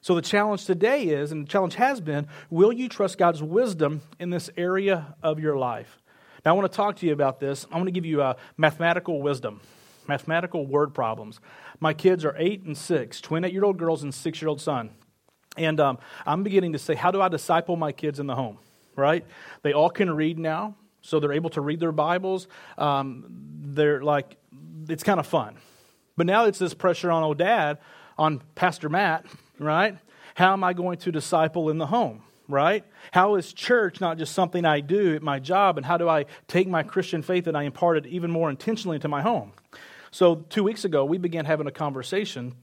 So 0.00 0.14
the 0.14 0.22
challenge 0.22 0.64
today 0.64 1.04
is, 1.04 1.32
and 1.32 1.44
the 1.44 1.50
challenge 1.50 1.74
has 1.74 2.00
been, 2.00 2.28
will 2.50 2.72
you 2.72 2.88
trust 2.88 3.18
God's 3.18 3.42
wisdom 3.42 4.00
in 4.18 4.30
this 4.30 4.48
area 4.56 5.16
of 5.22 5.40
your 5.40 5.58
life? 5.58 6.00
Now, 6.44 6.52
I 6.52 6.54
want 6.54 6.70
to 6.70 6.76
talk 6.76 6.96
to 6.96 7.06
you 7.06 7.12
about 7.12 7.40
this. 7.40 7.66
I 7.70 7.76
want 7.76 7.86
to 7.86 7.92
give 7.92 8.06
you 8.06 8.22
a 8.22 8.36
mathematical 8.56 9.20
wisdom, 9.20 9.60
mathematical 10.06 10.66
word 10.66 10.94
problems. 10.94 11.40
My 11.80 11.92
kids 11.92 12.24
are 12.24 12.34
eight 12.38 12.62
and 12.62 12.76
six, 12.76 13.20
twin 13.20 13.44
eight 13.44 13.52
year 13.52 13.64
old 13.64 13.78
girls 13.78 14.02
and 14.02 14.14
six 14.14 14.40
year 14.40 14.48
old 14.48 14.60
son. 14.60 14.90
And 15.56 15.80
um, 15.80 15.98
I'm 16.24 16.44
beginning 16.44 16.72
to 16.74 16.78
say, 16.78 16.94
how 16.94 17.10
do 17.10 17.20
I 17.20 17.28
disciple 17.28 17.76
my 17.76 17.92
kids 17.92 18.20
in 18.20 18.26
the 18.26 18.34
home? 18.34 18.58
Right? 18.94 19.24
They 19.62 19.72
all 19.72 19.90
can 19.90 20.10
read 20.10 20.38
now, 20.38 20.76
so 21.02 21.20
they're 21.20 21.32
able 21.32 21.50
to 21.50 21.60
read 21.60 21.80
their 21.80 21.92
Bibles. 21.92 22.48
Um, 22.76 23.26
they're 23.60 24.02
like, 24.02 24.36
it's 24.88 25.02
kind 25.02 25.20
of 25.20 25.26
fun. 25.26 25.56
But 26.16 26.26
now 26.26 26.46
it's 26.46 26.58
this 26.58 26.74
pressure 26.74 27.10
on 27.10 27.22
old 27.22 27.38
dad, 27.38 27.78
on 28.16 28.42
Pastor 28.54 28.88
Matt, 28.88 29.26
right? 29.58 29.96
How 30.34 30.52
am 30.52 30.64
I 30.64 30.72
going 30.72 30.98
to 30.98 31.12
disciple 31.12 31.70
in 31.70 31.78
the 31.78 31.86
home? 31.86 32.22
Right? 32.48 32.84
How 33.12 33.36
is 33.36 33.52
church 33.52 34.00
not 34.00 34.18
just 34.18 34.34
something 34.34 34.64
I 34.64 34.80
do 34.80 35.14
at 35.14 35.22
my 35.22 35.38
job, 35.38 35.76
and 35.76 35.86
how 35.86 35.98
do 35.98 36.08
I 36.08 36.24
take 36.48 36.66
my 36.66 36.82
Christian 36.82 37.22
faith 37.22 37.46
and 37.46 37.56
I 37.56 37.64
impart 37.64 37.98
it 37.98 38.06
even 38.06 38.30
more 38.30 38.50
intentionally 38.50 38.96
into 38.96 39.08
my 39.08 39.22
home? 39.22 39.52
So, 40.10 40.36
two 40.36 40.64
weeks 40.64 40.84
ago, 40.84 41.04
we 41.04 41.18
began 41.18 41.44
having 41.44 41.66
a 41.66 41.70
conversation 41.70 42.54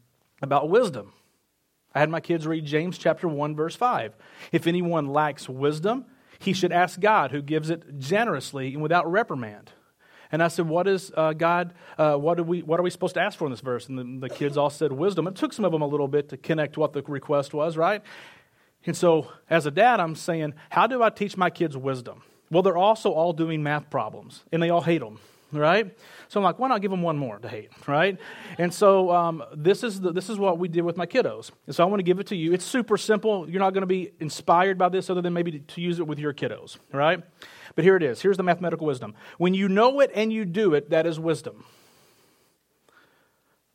about 0.42 0.70
wisdom. 0.70 1.14
I 1.94 2.00
had 2.00 2.10
my 2.10 2.20
kids 2.20 2.46
read 2.46 2.66
James 2.66 2.98
chapter 2.98 3.28
1, 3.28 3.56
verse 3.56 3.76
5. 3.76 4.16
If 4.52 4.68
anyone 4.68 5.08
lacks 5.08 5.48
wisdom, 5.48 6.06
he 6.40 6.52
should 6.52 6.72
ask 6.72 7.00
God, 7.00 7.32
who 7.32 7.42
gives 7.42 7.70
it 7.70 8.00
generously 8.00 8.74
and 8.74 8.82
without 8.82 9.10
reprimand. 9.10 9.72
And 10.32 10.44
I 10.44 10.50
said, 10.50 10.68
What 10.68 10.88
is 10.88 11.12
uh, 11.16 11.34
God, 11.34 11.74
uh, 11.98 12.16
what, 12.16 12.38
do 12.38 12.44
we, 12.44 12.62
what 12.62 12.80
are 12.80 12.84
we 12.84 12.90
supposed 12.90 13.14
to 13.14 13.22
ask 13.22 13.38
for 13.38 13.46
in 13.46 13.52
this 13.52 13.62
verse? 13.62 13.88
And 13.88 14.22
the, 14.22 14.28
the 14.28 14.34
kids 14.34 14.58
all 14.58 14.70
said 14.70 14.92
wisdom. 14.92 15.28
It 15.28 15.36
took 15.36 15.54
some 15.54 15.64
of 15.64 15.72
them 15.72 15.82
a 15.82 15.88
little 15.88 16.08
bit 16.08 16.30
to 16.30 16.38
connect 16.38 16.78
what 16.78 16.94
the 16.94 17.04
request 17.04 17.54
was, 17.54 17.78
right? 17.78 18.02
And 18.86 18.96
so, 18.96 19.32
as 19.50 19.66
a 19.66 19.72
dad, 19.72 20.00
I'm 20.00 20.16
saying, 20.16 20.54
how 20.70 20.88
do 20.88 21.02
I 21.02 21.10
teach 21.10 21.38
my 21.38 21.50
kids 21.50 21.76
wisdom? 21.76 22.22
Well, 22.52 22.62
they're 22.62 22.78
also 22.78 23.12
all 23.12 23.34
doing 23.34 23.64
math 23.64 23.90
problems, 23.90 24.44
and 24.52 24.62
they 24.62 24.70
all 24.70 24.82
hate 24.82 25.02
them, 25.02 25.20
right? 25.52 25.98
So 26.28 26.40
I'm 26.40 26.44
like, 26.44 26.60
why 26.60 26.68
not 26.68 26.82
give 26.82 26.92
them 26.92 27.02
one 27.02 27.18
more 27.18 27.40
to 27.40 27.48
hate, 27.48 27.72
right? 27.88 28.20
And 28.60 28.72
so 28.74 29.12
um, 29.12 29.44
this 29.56 29.84
is 29.84 30.00
the, 30.00 30.12
this 30.12 30.30
is 30.30 30.38
what 30.38 30.60
we 30.60 30.68
did 30.68 30.82
with 30.82 30.98
my 30.98 31.06
kiddos. 31.08 31.52
And 31.66 31.76
so 31.76 31.84
I 31.84 31.88
want 31.88 32.00
to 32.00 32.04
give 32.04 32.20
it 32.20 32.28
to 32.28 32.36
you. 32.36 32.54
It's 32.54 32.66
super 32.66 32.98
simple. 32.98 33.50
You're 33.50 33.60
not 33.60 33.74
going 33.74 33.82
to 33.82 33.88
be 33.88 34.12
inspired 34.20 34.78
by 34.78 34.90
this, 34.90 35.10
other 35.10 35.22
than 35.22 35.34
maybe 35.34 35.52
to, 35.52 35.60
to 35.60 35.82
use 35.82 36.00
it 36.00 36.06
with 36.06 36.20
your 36.20 36.34
kiddos, 36.34 36.78
right? 36.92 37.24
But 37.76 37.84
here 37.84 37.96
it 37.96 38.04
is. 38.04 38.22
Here's 38.22 38.38
the 38.38 38.44
mathematical 38.44 38.86
wisdom. 38.86 39.16
When 39.38 39.54
you 39.56 39.68
know 39.68 40.00
it 40.00 40.12
and 40.14 40.32
you 40.32 40.46
do 40.46 40.76
it, 40.76 40.92
that 40.92 41.08
is 41.08 41.20
wisdom. 41.20 41.66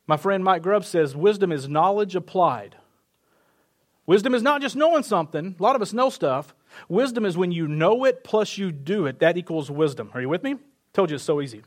My 0.07 0.17
friend 0.17 0.43
Mike 0.43 0.61
Grubb 0.61 0.85
says 0.85 1.15
wisdom 1.15 1.51
is 1.51 1.69
knowledge 1.69 2.15
applied. 2.15 2.77
Wisdom 4.05 4.33
is 4.33 4.41
not 4.41 4.61
just 4.61 4.75
knowing 4.75 5.03
something. 5.03 5.55
A 5.59 5.63
lot 5.63 5.75
of 5.75 5.81
us 5.81 5.93
know 5.93 6.09
stuff. 6.09 6.55
Wisdom 6.89 7.25
is 7.25 7.37
when 7.37 7.51
you 7.51 7.67
know 7.67 8.03
it 8.05 8.23
plus 8.23 8.57
you 8.57 8.71
do 8.71 9.05
it. 9.05 9.19
That 9.19 9.37
equals 9.37 9.69
wisdom. 9.69 10.11
Are 10.13 10.21
you 10.21 10.29
with 10.29 10.43
me? 10.43 10.55
Told 10.93 11.09
you 11.09 11.15
it's 11.15 11.23
so 11.23 11.41
easy. 11.41 11.63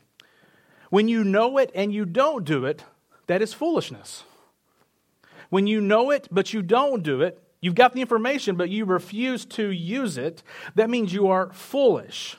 When 0.90 1.08
you 1.08 1.24
know 1.24 1.58
it 1.58 1.70
and 1.74 1.92
you 1.92 2.04
don't 2.04 2.44
do 2.44 2.64
it, 2.64 2.84
that 3.26 3.40
is 3.40 3.54
foolishness. 3.54 4.24
When 5.48 5.66
you 5.66 5.80
know 5.80 6.10
it 6.10 6.28
but 6.30 6.52
you 6.52 6.62
don't 6.62 7.02
do 7.02 7.22
it, 7.22 7.42
you've 7.60 7.74
got 7.74 7.92
the 7.92 8.00
information 8.00 8.56
but 8.56 8.70
you 8.70 8.84
refuse 8.84 9.44
to 9.46 9.70
use 9.70 10.18
it, 10.18 10.42
that 10.74 10.90
means 10.90 11.12
you 11.12 11.28
are 11.28 11.52
foolish. 11.52 12.36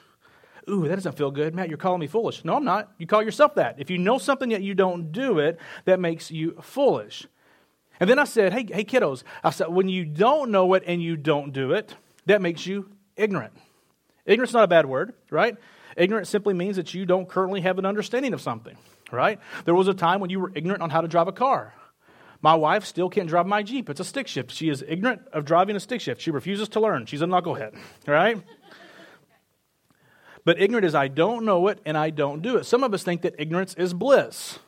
Ooh, 0.69 0.87
that 0.87 0.95
doesn't 0.95 1.17
feel 1.17 1.31
good. 1.31 1.53
Matt, 1.53 1.69
you're 1.69 1.77
calling 1.77 1.99
me 1.99 2.07
foolish. 2.07 2.43
No, 2.43 2.55
I'm 2.55 2.63
not. 2.63 2.91
You 2.97 3.05
call 3.05 3.23
yourself 3.23 3.55
that. 3.55 3.75
If 3.79 3.89
you 3.89 3.97
know 3.97 4.17
something 4.17 4.51
yet 4.51 4.63
you 4.63 4.73
don't 4.73 5.11
do 5.11 5.39
it, 5.39 5.59
that 5.85 5.99
makes 5.99 6.31
you 6.31 6.57
foolish. 6.61 7.27
And 7.99 8.09
then 8.09 8.19
I 8.19 8.25
said, 8.25 8.53
hey, 8.53 8.65
hey, 8.69 8.83
kiddos, 8.83 9.23
I 9.43 9.51
said, 9.51 9.69
when 9.69 9.87
you 9.87 10.05
don't 10.05 10.51
know 10.51 10.73
it 10.73 10.83
and 10.85 11.01
you 11.01 11.15
don't 11.15 11.51
do 11.51 11.71
it, 11.71 11.95
that 12.25 12.41
makes 12.41 12.65
you 12.65 12.89
ignorant. 13.15 13.53
Ignorance 14.25 14.49
is 14.51 14.55
not 14.55 14.63
a 14.63 14.67
bad 14.67 14.85
word, 14.85 15.13
right? 15.29 15.55
Ignorant 15.95 16.27
simply 16.27 16.53
means 16.53 16.75
that 16.75 16.93
you 16.93 17.05
don't 17.05 17.27
currently 17.27 17.61
have 17.61 17.79
an 17.79 17.85
understanding 17.85 18.33
of 18.33 18.41
something, 18.41 18.75
right? 19.11 19.39
There 19.63 19.75
was 19.75 19.87
a 19.87 19.93
time 19.93 20.19
when 20.19 20.29
you 20.29 20.39
were 20.39 20.51
ignorant 20.55 20.81
on 20.81 20.89
how 20.89 21.01
to 21.01 21.07
drive 21.07 21.27
a 21.27 21.31
car. 21.31 21.73
My 22.41 22.55
wife 22.55 22.85
still 22.85 23.09
can't 23.09 23.29
drive 23.29 23.47
my 23.47 23.63
Jeep. 23.63 23.89
It's 23.89 23.99
a 23.99 24.03
stick 24.03 24.27
shift. 24.27 24.51
She 24.51 24.69
is 24.69 24.83
ignorant 24.87 25.21
of 25.31 25.45
driving 25.45 25.75
a 25.75 25.79
stick 25.79 26.01
shift. 26.01 26.21
She 26.21 26.31
refuses 26.31 26.69
to 26.69 26.79
learn. 26.79 27.05
She's 27.05 27.21
a 27.21 27.25
knucklehead, 27.25 27.77
right? 28.07 28.41
But 30.43 30.61
ignorant 30.61 30.85
is 30.85 30.93
I 30.93 31.07
don't 31.07 31.45
know 31.45 31.67
it 31.69 31.79
and 31.85 31.97
I 31.97 32.11
don't 32.11 32.41
do 32.41 32.57
it. 32.57 32.65
Some 32.65 32.83
of 32.83 32.93
us 32.93 33.03
think 33.03 33.21
that 33.23 33.35
ignorance 33.39 33.73
is 33.75 33.93
bliss. 33.93 34.59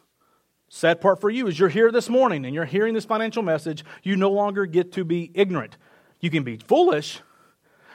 Sad 0.70 1.00
part 1.00 1.22
for 1.22 1.30
you 1.30 1.48
is 1.48 1.58
you're 1.58 1.70
here 1.70 1.92
this 1.92 2.10
morning 2.10 2.46
and 2.46 2.54
you're 2.54 2.66
hearing 2.66 2.94
this 2.94 3.06
financial 3.06 3.42
message. 3.42 3.86
You 4.04 4.18
no 4.18 4.32
longer 4.32 4.66
get 4.66 4.92
to 4.94 5.06
be 5.06 5.32
ignorant. 5.34 5.78
You 6.20 6.30
can 6.30 6.44
be 6.44 6.58
foolish, 6.58 7.22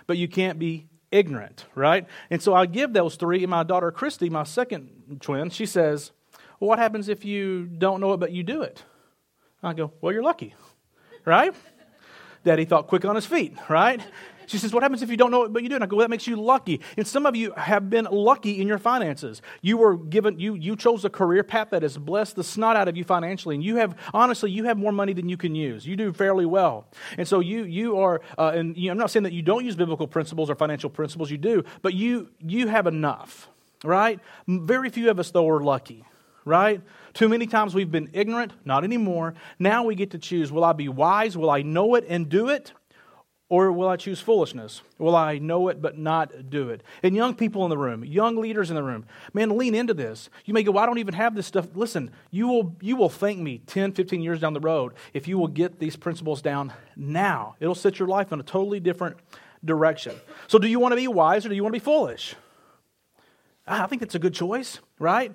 but 0.06 0.16
you 0.16 0.26
can't 0.26 0.58
be 0.58 0.86
ignorant, 1.10 1.66
right? 1.74 2.06
And 2.30 2.40
so 2.40 2.54
I 2.54 2.66
give 2.66 2.94
those 2.94 3.16
three. 3.16 3.42
And 3.42 3.50
my 3.50 3.62
daughter 3.62 3.90
Christy, 3.90 4.30
my 4.30 4.44
second 4.44 5.18
twin, 5.20 5.50
she 5.50 5.66
says, 5.66 6.12
Well, 6.58 6.68
what 6.68 6.78
happens 6.78 7.08
if 7.08 7.24
you 7.24 7.66
don't 7.66 8.00
know 8.00 8.14
it, 8.14 8.20
but 8.20 8.32
you 8.32 8.42
do 8.42 8.62
it? 8.62 8.82
I 9.62 9.74
go, 9.74 9.92
Well, 10.00 10.12
you're 10.12 10.22
lucky, 10.22 10.54
right? 11.26 11.54
Daddy 12.44 12.64
thought 12.64 12.88
quick 12.88 13.04
on 13.04 13.14
his 13.14 13.26
feet, 13.26 13.54
right? 13.68 14.00
She 14.52 14.58
says, 14.58 14.74
What 14.74 14.82
happens 14.82 15.00
if 15.00 15.08
you 15.08 15.16
don't 15.16 15.30
know 15.30 15.48
but 15.48 15.62
you 15.62 15.70
do? 15.70 15.76
And 15.76 15.82
I 15.82 15.86
go, 15.86 15.96
well, 15.96 16.04
That 16.04 16.10
makes 16.10 16.26
you 16.26 16.36
lucky. 16.36 16.82
And 16.98 17.06
some 17.06 17.24
of 17.24 17.34
you 17.34 17.54
have 17.56 17.88
been 17.88 18.04
lucky 18.04 18.60
in 18.60 18.68
your 18.68 18.76
finances. 18.76 19.40
You 19.62 19.78
were 19.78 19.96
given, 19.96 20.38
you, 20.38 20.54
you 20.54 20.76
chose 20.76 21.06
a 21.06 21.10
career 21.10 21.42
path 21.42 21.70
that 21.70 21.80
has 21.80 21.96
blessed 21.96 22.36
the 22.36 22.44
snot 22.44 22.76
out 22.76 22.86
of 22.86 22.94
you 22.94 23.02
financially. 23.02 23.54
And 23.54 23.64
you 23.64 23.76
have, 23.76 23.96
honestly, 24.12 24.50
you 24.50 24.64
have 24.64 24.76
more 24.76 24.92
money 24.92 25.14
than 25.14 25.30
you 25.30 25.38
can 25.38 25.54
use. 25.54 25.86
You 25.86 25.96
do 25.96 26.12
fairly 26.12 26.44
well. 26.44 26.86
And 27.16 27.26
so 27.26 27.40
you, 27.40 27.64
you 27.64 27.98
are, 27.98 28.20
uh, 28.36 28.52
and 28.54 28.76
you 28.76 28.88
know, 28.88 28.92
I'm 28.92 28.98
not 28.98 29.10
saying 29.10 29.22
that 29.22 29.32
you 29.32 29.40
don't 29.40 29.64
use 29.64 29.74
biblical 29.74 30.06
principles 30.06 30.50
or 30.50 30.54
financial 30.54 30.90
principles, 30.90 31.30
you 31.30 31.38
do, 31.38 31.64
but 31.80 31.94
you, 31.94 32.28
you 32.38 32.68
have 32.68 32.86
enough, 32.86 33.48
right? 33.84 34.20
Very 34.46 34.90
few 34.90 35.08
of 35.08 35.18
us, 35.18 35.30
though, 35.30 35.48
are 35.48 35.62
lucky 35.62 36.04
right? 36.44 36.80
Too 37.14 37.28
many 37.28 37.46
times 37.46 37.72
we've 37.72 37.92
been 37.92 38.10
ignorant, 38.12 38.52
not 38.64 38.82
anymore. 38.84 39.34
Now 39.60 39.84
we 39.84 39.94
get 39.94 40.10
to 40.10 40.18
choose 40.18 40.50
will 40.50 40.64
I 40.64 40.72
be 40.72 40.88
wise? 40.88 41.36
Will 41.36 41.50
I 41.50 41.62
know 41.62 41.94
it 41.94 42.04
and 42.08 42.28
do 42.28 42.48
it? 42.48 42.72
Or 43.52 43.70
will 43.70 43.86
I 43.86 43.96
choose 43.96 44.18
foolishness? 44.18 44.80
Will 44.96 45.14
I 45.14 45.36
know 45.36 45.68
it 45.68 45.82
but 45.82 45.98
not 45.98 46.48
do 46.48 46.70
it? 46.70 46.82
And 47.02 47.14
young 47.14 47.34
people 47.34 47.64
in 47.64 47.68
the 47.68 47.76
room, 47.76 48.02
young 48.02 48.36
leaders 48.36 48.70
in 48.70 48.76
the 48.76 48.82
room, 48.82 49.04
man, 49.34 49.58
lean 49.58 49.74
into 49.74 49.92
this. 49.92 50.30
You 50.46 50.54
may 50.54 50.62
go, 50.62 50.72
well, 50.72 50.82
I 50.82 50.86
don't 50.86 50.96
even 50.96 51.12
have 51.12 51.34
this 51.34 51.48
stuff. 51.48 51.68
Listen, 51.74 52.12
you 52.30 52.48
will, 52.48 52.74
you 52.80 52.96
will 52.96 53.10
thank 53.10 53.38
me 53.38 53.58
10, 53.66 53.92
15 53.92 54.22
years 54.22 54.40
down 54.40 54.54
the 54.54 54.60
road 54.60 54.94
if 55.12 55.28
you 55.28 55.36
will 55.36 55.48
get 55.48 55.78
these 55.78 55.96
principles 55.96 56.40
down 56.40 56.72
now. 56.96 57.56
It'll 57.60 57.74
set 57.74 57.98
your 57.98 58.08
life 58.08 58.32
in 58.32 58.40
a 58.40 58.42
totally 58.42 58.80
different 58.80 59.18
direction. 59.62 60.16
So, 60.46 60.58
do 60.58 60.66
you 60.66 60.80
want 60.80 60.92
to 60.92 60.96
be 60.96 61.06
wise 61.06 61.44
or 61.44 61.50
do 61.50 61.54
you 61.54 61.62
want 61.62 61.74
to 61.74 61.78
be 61.78 61.84
foolish? 61.84 62.34
Ah, 63.68 63.84
I 63.84 63.86
think 63.86 64.00
that's 64.00 64.14
a 64.14 64.18
good 64.18 64.32
choice, 64.32 64.78
right? 64.98 65.30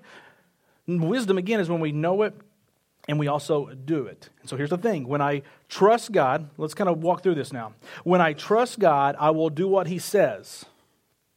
Wisdom, 0.88 1.38
again, 1.38 1.60
is 1.60 1.70
when 1.70 1.82
we 1.82 1.92
know 1.92 2.24
it 2.24 2.34
and 3.08 3.18
we 3.18 3.28
also 3.28 3.68
do 3.68 4.06
it. 4.06 4.30
And 4.42 4.50
so 4.50 4.58
here's 4.58 4.70
the 4.70 4.78
thing 4.78 5.08
when 5.08 5.22
I 5.22 5.44
trust 5.70 6.12
God, 6.12 6.50
let's 6.58 6.74
kind 6.74 6.90
of 6.90 7.02
walk 7.02 7.24
through 7.24 7.36
this 7.36 7.54
now. 7.54 7.74
When 8.04 8.22
I 8.22 8.34
trust 8.34 8.80
God, 8.80 9.16
I 9.20 9.32
will 9.32 9.50
do 9.50 9.68
what 9.68 9.88
He 9.88 10.00
says. 10.00 10.66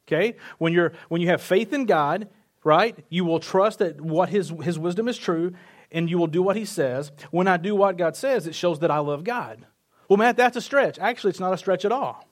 Okay? 0.07 0.35
When, 0.57 0.73
you're, 0.73 0.91
when 1.07 1.21
you 1.21 1.27
have 1.29 1.41
faith 1.41 1.71
in 1.73 1.85
God, 1.85 2.27
right, 2.63 2.97
you 3.09 3.23
will 3.23 3.39
trust 3.39 3.79
that 3.79 4.01
what 4.01 4.29
his, 4.29 4.49
his 4.61 4.77
wisdom 4.77 5.07
is 5.07 5.17
true 5.17 5.53
and 5.91 6.09
you 6.09 6.17
will 6.17 6.27
do 6.27 6.43
what 6.43 6.55
He 6.55 6.65
says. 6.65 7.11
When 7.31 7.47
I 7.47 7.57
do 7.57 7.75
what 7.75 7.97
God 7.97 8.15
says, 8.15 8.47
it 8.47 8.55
shows 8.55 8.79
that 8.79 8.91
I 8.91 8.99
love 8.99 9.23
God. 9.23 9.65
Well, 10.09 10.17
Matt, 10.17 10.37
that's 10.37 10.57
a 10.57 10.61
stretch. 10.61 10.99
Actually, 10.99 11.31
it's 11.31 11.39
not 11.39 11.53
a 11.53 11.57
stretch 11.57 11.85
at 11.85 11.91
all. 11.91 12.27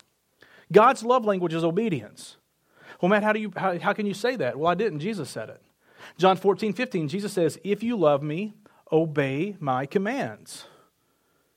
God's 0.71 1.03
love 1.03 1.25
language 1.25 1.53
is 1.53 1.63
obedience. 1.63 2.35
Well, 3.01 3.09
Matt, 3.09 3.23
how, 3.23 3.33
do 3.33 3.39
you, 3.39 3.51
how, 3.55 3.79
how 3.79 3.93
can 3.93 4.05
you 4.05 4.13
say 4.13 4.35
that? 4.35 4.59
Well, 4.59 4.69
I 4.69 4.75
didn't. 4.75 4.99
Jesus 4.99 5.29
said 5.29 5.49
it. 5.49 5.61
John 6.17 6.35
14, 6.35 6.73
15, 6.73 7.07
Jesus 7.07 7.31
says, 7.31 7.57
If 7.63 7.81
you 7.83 7.95
love 7.95 8.21
me, 8.21 8.53
obey 8.91 9.55
my 9.59 9.85
commands. 9.85 10.65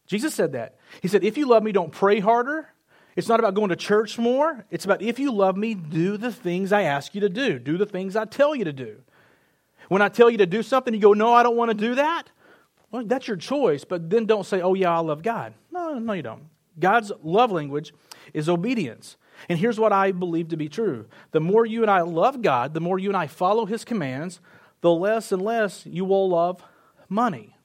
Jesus 0.07 0.35
said 0.35 0.53
that. 0.53 0.77
He 1.01 1.09
said, 1.09 1.25
If 1.25 1.39
you 1.39 1.47
love 1.47 1.63
me, 1.63 1.73
don't 1.73 1.93
pray 1.93 2.21
harder. 2.21 2.69
It's 3.15 3.29
not 3.29 3.41
about 3.41 3.55
going 3.55 3.69
to 3.69 3.77
church 3.77 4.19
more. 4.19 4.65
It's 4.71 4.85
about 4.85 5.03
if 5.03 5.19
you 5.19 5.33
love 5.33 5.57
me, 5.57 5.75
do 5.75 6.17
the 6.17 6.33
things 6.33 6.73
I 6.73 6.83
ask 6.83 7.15
you 7.15 7.21
to 7.23 7.29
do, 7.29 7.59
do 7.59 7.77
the 7.77 7.87
things 7.87 8.17
I 8.17 8.25
tell 8.25 8.55
you 8.55 8.65
to 8.65 8.73
do. 8.73 9.03
When 9.89 10.01
I 10.01 10.09
tell 10.09 10.31
you 10.31 10.39
to 10.39 10.47
do 10.47 10.63
something, 10.63 10.95
you 10.95 11.01
go, 11.01 11.13
No, 11.13 11.33
I 11.33 11.43
don't 11.43 11.57
want 11.57 11.71
to 11.71 11.77
do 11.77 11.95
that. 11.95 12.31
Well, 12.91 13.05
that's 13.05 13.27
your 13.27 13.37
choice, 13.37 13.85
but 13.85 14.11
then 14.11 14.27
don't 14.27 14.45
say, 14.45 14.61
Oh, 14.61 14.75
yeah, 14.75 14.97
I 14.97 15.01
love 15.01 15.23
God. 15.23 15.55
No, 15.71 15.99
no, 15.99 16.13
you 16.13 16.23
don't. 16.23 16.45
God's 16.79 17.13
love 17.23 17.53
language 17.53 17.93
is 18.33 18.49
obedience. 18.49 19.17
And 19.49 19.59
here's 19.59 19.81
what 19.81 19.93
I 19.93 20.13
believe 20.13 20.49
to 20.49 20.57
be 20.57 20.69
true 20.69 21.07
the 21.33 21.41
more 21.41 21.67
you 21.67 21.83
and 21.83 21.91
I 21.91 22.03
love 22.03 22.43
God, 22.43 22.75
the 22.75 22.81
more 22.81 22.99
you 22.99 23.09
and 23.09 23.17
I 23.17 23.27
follow 23.27 23.67
His 23.67 23.85
commands, 23.85 24.41
the 24.81 24.91
less 24.93 25.33
and 25.33 25.43
less 25.43 25.87
you 25.87 26.05
will 26.05 26.29
love 26.29 26.63
money. 27.13 27.57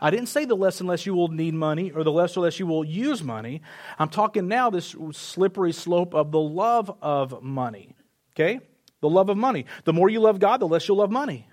I 0.00 0.10
didn't 0.10 0.26
say 0.26 0.44
the 0.44 0.56
less 0.56 0.80
and 0.80 0.88
less 0.88 1.06
you 1.06 1.14
will 1.14 1.28
need 1.28 1.54
money 1.54 1.90
or 1.90 2.04
the 2.04 2.12
less 2.12 2.36
or 2.36 2.40
less 2.40 2.58
you 2.58 2.66
will 2.66 2.84
use 2.84 3.22
money. 3.22 3.62
I'm 3.98 4.10
talking 4.10 4.48
now 4.48 4.68
this 4.68 4.94
slippery 5.12 5.72
slope 5.72 6.14
of 6.14 6.30
the 6.30 6.40
love 6.40 6.94
of 7.00 7.42
money. 7.42 7.94
Okay? 8.34 8.60
The 9.00 9.08
love 9.08 9.30
of 9.30 9.38
money. 9.38 9.64
The 9.84 9.92
more 9.92 10.10
you 10.10 10.20
love 10.20 10.40
God, 10.40 10.60
the 10.60 10.68
less 10.68 10.88
you'll 10.88 10.98
love 10.98 11.10
money. 11.10 11.48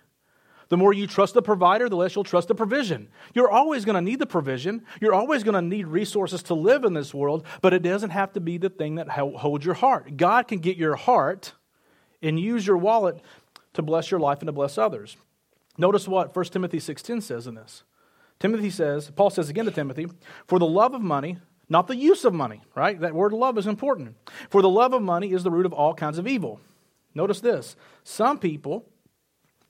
The 0.67 0.77
more 0.77 0.93
you 0.93 1.05
trust 1.05 1.33
the 1.33 1.41
provider, 1.41 1.89
the 1.89 1.97
less 1.97 2.15
you'll 2.15 2.23
trust 2.23 2.47
the 2.47 2.55
provision. 2.55 3.09
You're 3.33 3.51
always 3.51 3.85
going 3.85 3.95
to 3.95 4.01
need 4.01 4.19
the 4.19 4.25
provision. 4.25 4.85
You're 5.01 5.13
always 5.13 5.43
going 5.43 5.55
to 5.55 5.61
need 5.61 5.87
resources 5.87 6.43
to 6.43 6.53
live 6.53 6.85
in 6.85 6.93
this 6.93 7.13
world, 7.13 7.45
but 7.61 7.73
it 7.73 7.83
doesn't 7.83 8.11
have 8.11 8.33
to 8.33 8.39
be 8.39 8.57
the 8.57 8.69
thing 8.69 8.95
that 8.95 9.09
holds 9.09 9.65
your 9.65 9.75
heart. 9.75 10.15
God 10.15 10.47
can 10.47 10.59
get 10.59 10.77
your 10.77 10.95
heart 10.95 11.53
and 12.21 12.39
use 12.39 12.65
your 12.65 12.77
wallet 12.77 13.19
to 13.73 13.81
bless 13.81 14.11
your 14.11 14.19
life 14.19 14.39
and 14.39 14.47
to 14.47 14.53
bless 14.53 14.77
others. 14.77 15.17
Notice 15.81 16.07
what 16.07 16.35
1 16.35 16.45
Timothy 16.45 16.77
6:10 16.77 17.23
says 17.23 17.47
in 17.47 17.55
this. 17.55 17.83
Timothy 18.39 18.69
says, 18.69 19.09
Paul 19.09 19.31
says 19.31 19.49
again 19.49 19.65
to 19.65 19.71
Timothy, 19.71 20.05
for 20.45 20.59
the 20.59 20.65
love 20.67 20.93
of 20.93 21.01
money, 21.01 21.37
not 21.69 21.87
the 21.87 21.95
use 21.95 22.23
of 22.23 22.35
money, 22.35 22.61
right? 22.75 22.99
That 22.99 23.15
word 23.15 23.33
love 23.33 23.57
is 23.57 23.65
important. 23.65 24.15
For 24.51 24.61
the 24.61 24.69
love 24.69 24.93
of 24.93 25.01
money 25.01 25.31
is 25.31 25.41
the 25.41 25.49
root 25.49 25.65
of 25.65 25.73
all 25.73 25.95
kinds 25.95 26.19
of 26.19 26.27
evil. 26.27 26.59
Notice 27.15 27.41
this. 27.41 27.75
Some 28.03 28.37
people, 28.37 28.85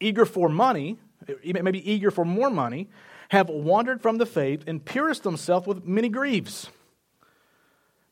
eager 0.01 0.25
for 0.25 0.49
money, 0.49 0.99
maybe 1.45 1.89
eager 1.89 2.11
for 2.11 2.25
more 2.25 2.49
money, 2.49 2.89
have 3.29 3.47
wandered 3.47 4.01
from 4.01 4.17
the 4.17 4.25
faith 4.25 4.65
and 4.67 4.83
pierced 4.83 5.23
themselves 5.23 5.65
with 5.65 5.85
many 5.85 6.09
griefs. 6.09 6.69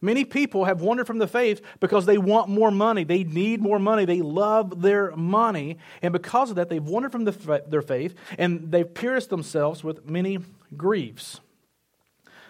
Many 0.02 0.24
people 0.24 0.66
have 0.66 0.82
wandered 0.82 1.08
from 1.08 1.18
the 1.18 1.28
faith 1.28 1.62
because 1.82 2.06
they 2.06 2.18
want 2.18 2.48
more 2.48 2.72
money. 2.72 3.04
They 3.04 3.26
need 3.26 3.62
more 3.62 3.80
money. 3.80 4.06
They 4.06 4.22
love 4.22 4.82
their 4.82 5.14
money. 5.16 5.78
And 6.02 6.14
because 6.14 6.50
of 6.50 6.56
that, 6.56 6.70
they've 6.70 6.84
wandered 6.84 7.12
from 7.12 7.26
the, 7.26 7.64
their 7.68 7.82
faith 7.82 8.16
and 8.38 8.72
they've 8.72 8.92
pierced 8.92 9.30
themselves 9.30 9.84
with 9.84 10.10
many 10.10 10.40
griefs. 10.78 11.42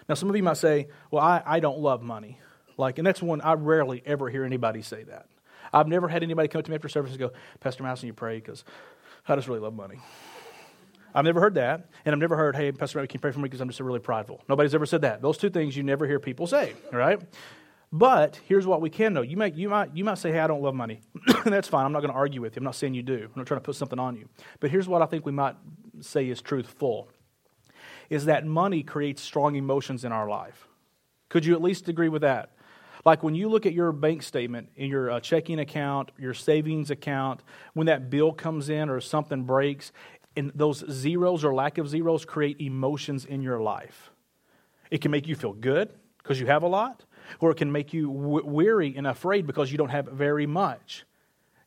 Now, 0.08 0.14
some 0.14 0.30
of 0.30 0.36
you 0.36 0.42
might 0.42 0.58
say, 0.58 0.88
Well, 1.10 1.22
I, 1.22 1.42
I 1.44 1.60
don't 1.60 1.80
love 1.80 2.02
money. 2.02 2.38
Like, 2.76 2.98
and 2.98 3.06
that's 3.06 3.20
one 3.20 3.40
I 3.40 3.54
rarely 3.54 4.02
ever 4.06 4.30
hear 4.30 4.44
anybody 4.44 4.82
say 4.82 5.02
that. 5.04 5.26
I've 5.72 5.88
never 5.88 6.08
had 6.08 6.22
anybody 6.22 6.48
come 6.48 6.62
to 6.62 6.70
me 6.70 6.76
after 6.76 6.88
service 6.88 7.10
and 7.10 7.20
go, 7.20 7.32
Pastor 7.60 7.82
Mouse, 7.82 8.00
and 8.00 8.08
you 8.08 8.12
pray 8.12 8.36
because 8.36 8.64
I 9.28 9.36
just 9.36 9.48
really 9.48 9.60
love 9.60 9.74
money. 9.74 10.00
I've 11.14 11.24
never 11.24 11.40
heard 11.40 11.54
that. 11.54 11.88
And 12.04 12.12
I've 12.12 12.18
never 12.18 12.36
heard, 12.36 12.56
hey, 12.56 12.72
Pastor 12.72 12.98
Ray, 12.98 13.06
can 13.06 13.18
you 13.18 13.20
pray 13.20 13.32
for 13.32 13.38
me 13.38 13.44
because 13.44 13.60
I'm 13.60 13.68
just 13.68 13.80
really 13.80 14.00
prideful. 14.00 14.42
Nobody's 14.48 14.74
ever 14.74 14.86
said 14.86 15.02
that. 15.02 15.22
Those 15.22 15.38
two 15.38 15.50
things 15.50 15.76
you 15.76 15.82
never 15.82 16.06
hear 16.06 16.20
people 16.20 16.46
say, 16.46 16.74
right? 16.92 17.20
But 17.92 18.40
here's 18.46 18.66
what 18.66 18.80
we 18.80 18.88
can 18.88 19.12
know. 19.12 19.22
You, 19.22 19.36
might 19.36 19.54
you, 19.54 19.68
might, 19.68 19.96
you 19.96 20.04
might 20.04 20.18
say, 20.18 20.30
hey, 20.30 20.38
I 20.38 20.46
don't 20.46 20.62
love 20.62 20.74
money. 20.74 21.00
That's 21.44 21.68
fine. 21.68 21.84
I'm 21.84 21.92
not 21.92 22.00
going 22.00 22.12
to 22.12 22.16
argue 22.16 22.40
with 22.40 22.54
you. 22.54 22.60
I'm 22.60 22.64
not 22.64 22.76
saying 22.76 22.94
you 22.94 23.02
do. 23.02 23.24
I'm 23.24 23.32
not 23.34 23.46
trying 23.46 23.60
to 23.60 23.64
put 23.64 23.74
something 23.74 23.98
on 23.98 24.16
you. 24.16 24.28
But 24.60 24.70
here's 24.70 24.88
what 24.88 25.02
I 25.02 25.06
think 25.06 25.26
we 25.26 25.32
might 25.32 25.56
say 26.00 26.28
is 26.28 26.40
truthful 26.40 27.08
is 28.08 28.24
that 28.24 28.44
money 28.44 28.82
creates 28.82 29.22
strong 29.22 29.54
emotions 29.54 30.04
in 30.04 30.10
our 30.10 30.28
life. 30.28 30.66
Could 31.28 31.44
you 31.44 31.54
at 31.54 31.62
least 31.62 31.88
agree 31.88 32.08
with 32.08 32.22
that? 32.22 32.50
Like 33.04 33.22
when 33.22 33.34
you 33.34 33.48
look 33.48 33.66
at 33.66 33.72
your 33.72 33.92
bank 33.92 34.22
statement 34.22 34.68
in 34.76 34.90
your 34.90 35.10
uh, 35.10 35.20
checking 35.20 35.58
account, 35.58 36.10
your 36.18 36.34
savings 36.34 36.90
account, 36.90 37.42
when 37.72 37.86
that 37.86 38.10
bill 38.10 38.32
comes 38.32 38.68
in 38.68 38.90
or 38.90 39.00
something 39.00 39.44
breaks, 39.44 39.92
and 40.36 40.52
those 40.54 40.84
zeros 40.90 41.44
or 41.44 41.54
lack 41.54 41.78
of 41.78 41.88
zeros 41.88 42.24
create 42.24 42.60
emotions 42.60 43.24
in 43.24 43.42
your 43.42 43.60
life. 43.60 44.10
It 44.90 45.00
can 45.00 45.10
make 45.10 45.26
you 45.28 45.34
feel 45.34 45.52
good 45.52 45.92
because 46.18 46.40
you 46.40 46.46
have 46.46 46.62
a 46.62 46.68
lot, 46.68 47.04
or 47.40 47.50
it 47.50 47.56
can 47.56 47.72
make 47.72 47.92
you 47.92 48.12
w- 48.12 48.46
weary 48.46 48.94
and 48.96 49.06
afraid 49.06 49.46
because 49.46 49.70
you 49.70 49.78
don't 49.78 49.90
have 49.90 50.06
very 50.06 50.46
much. 50.46 51.04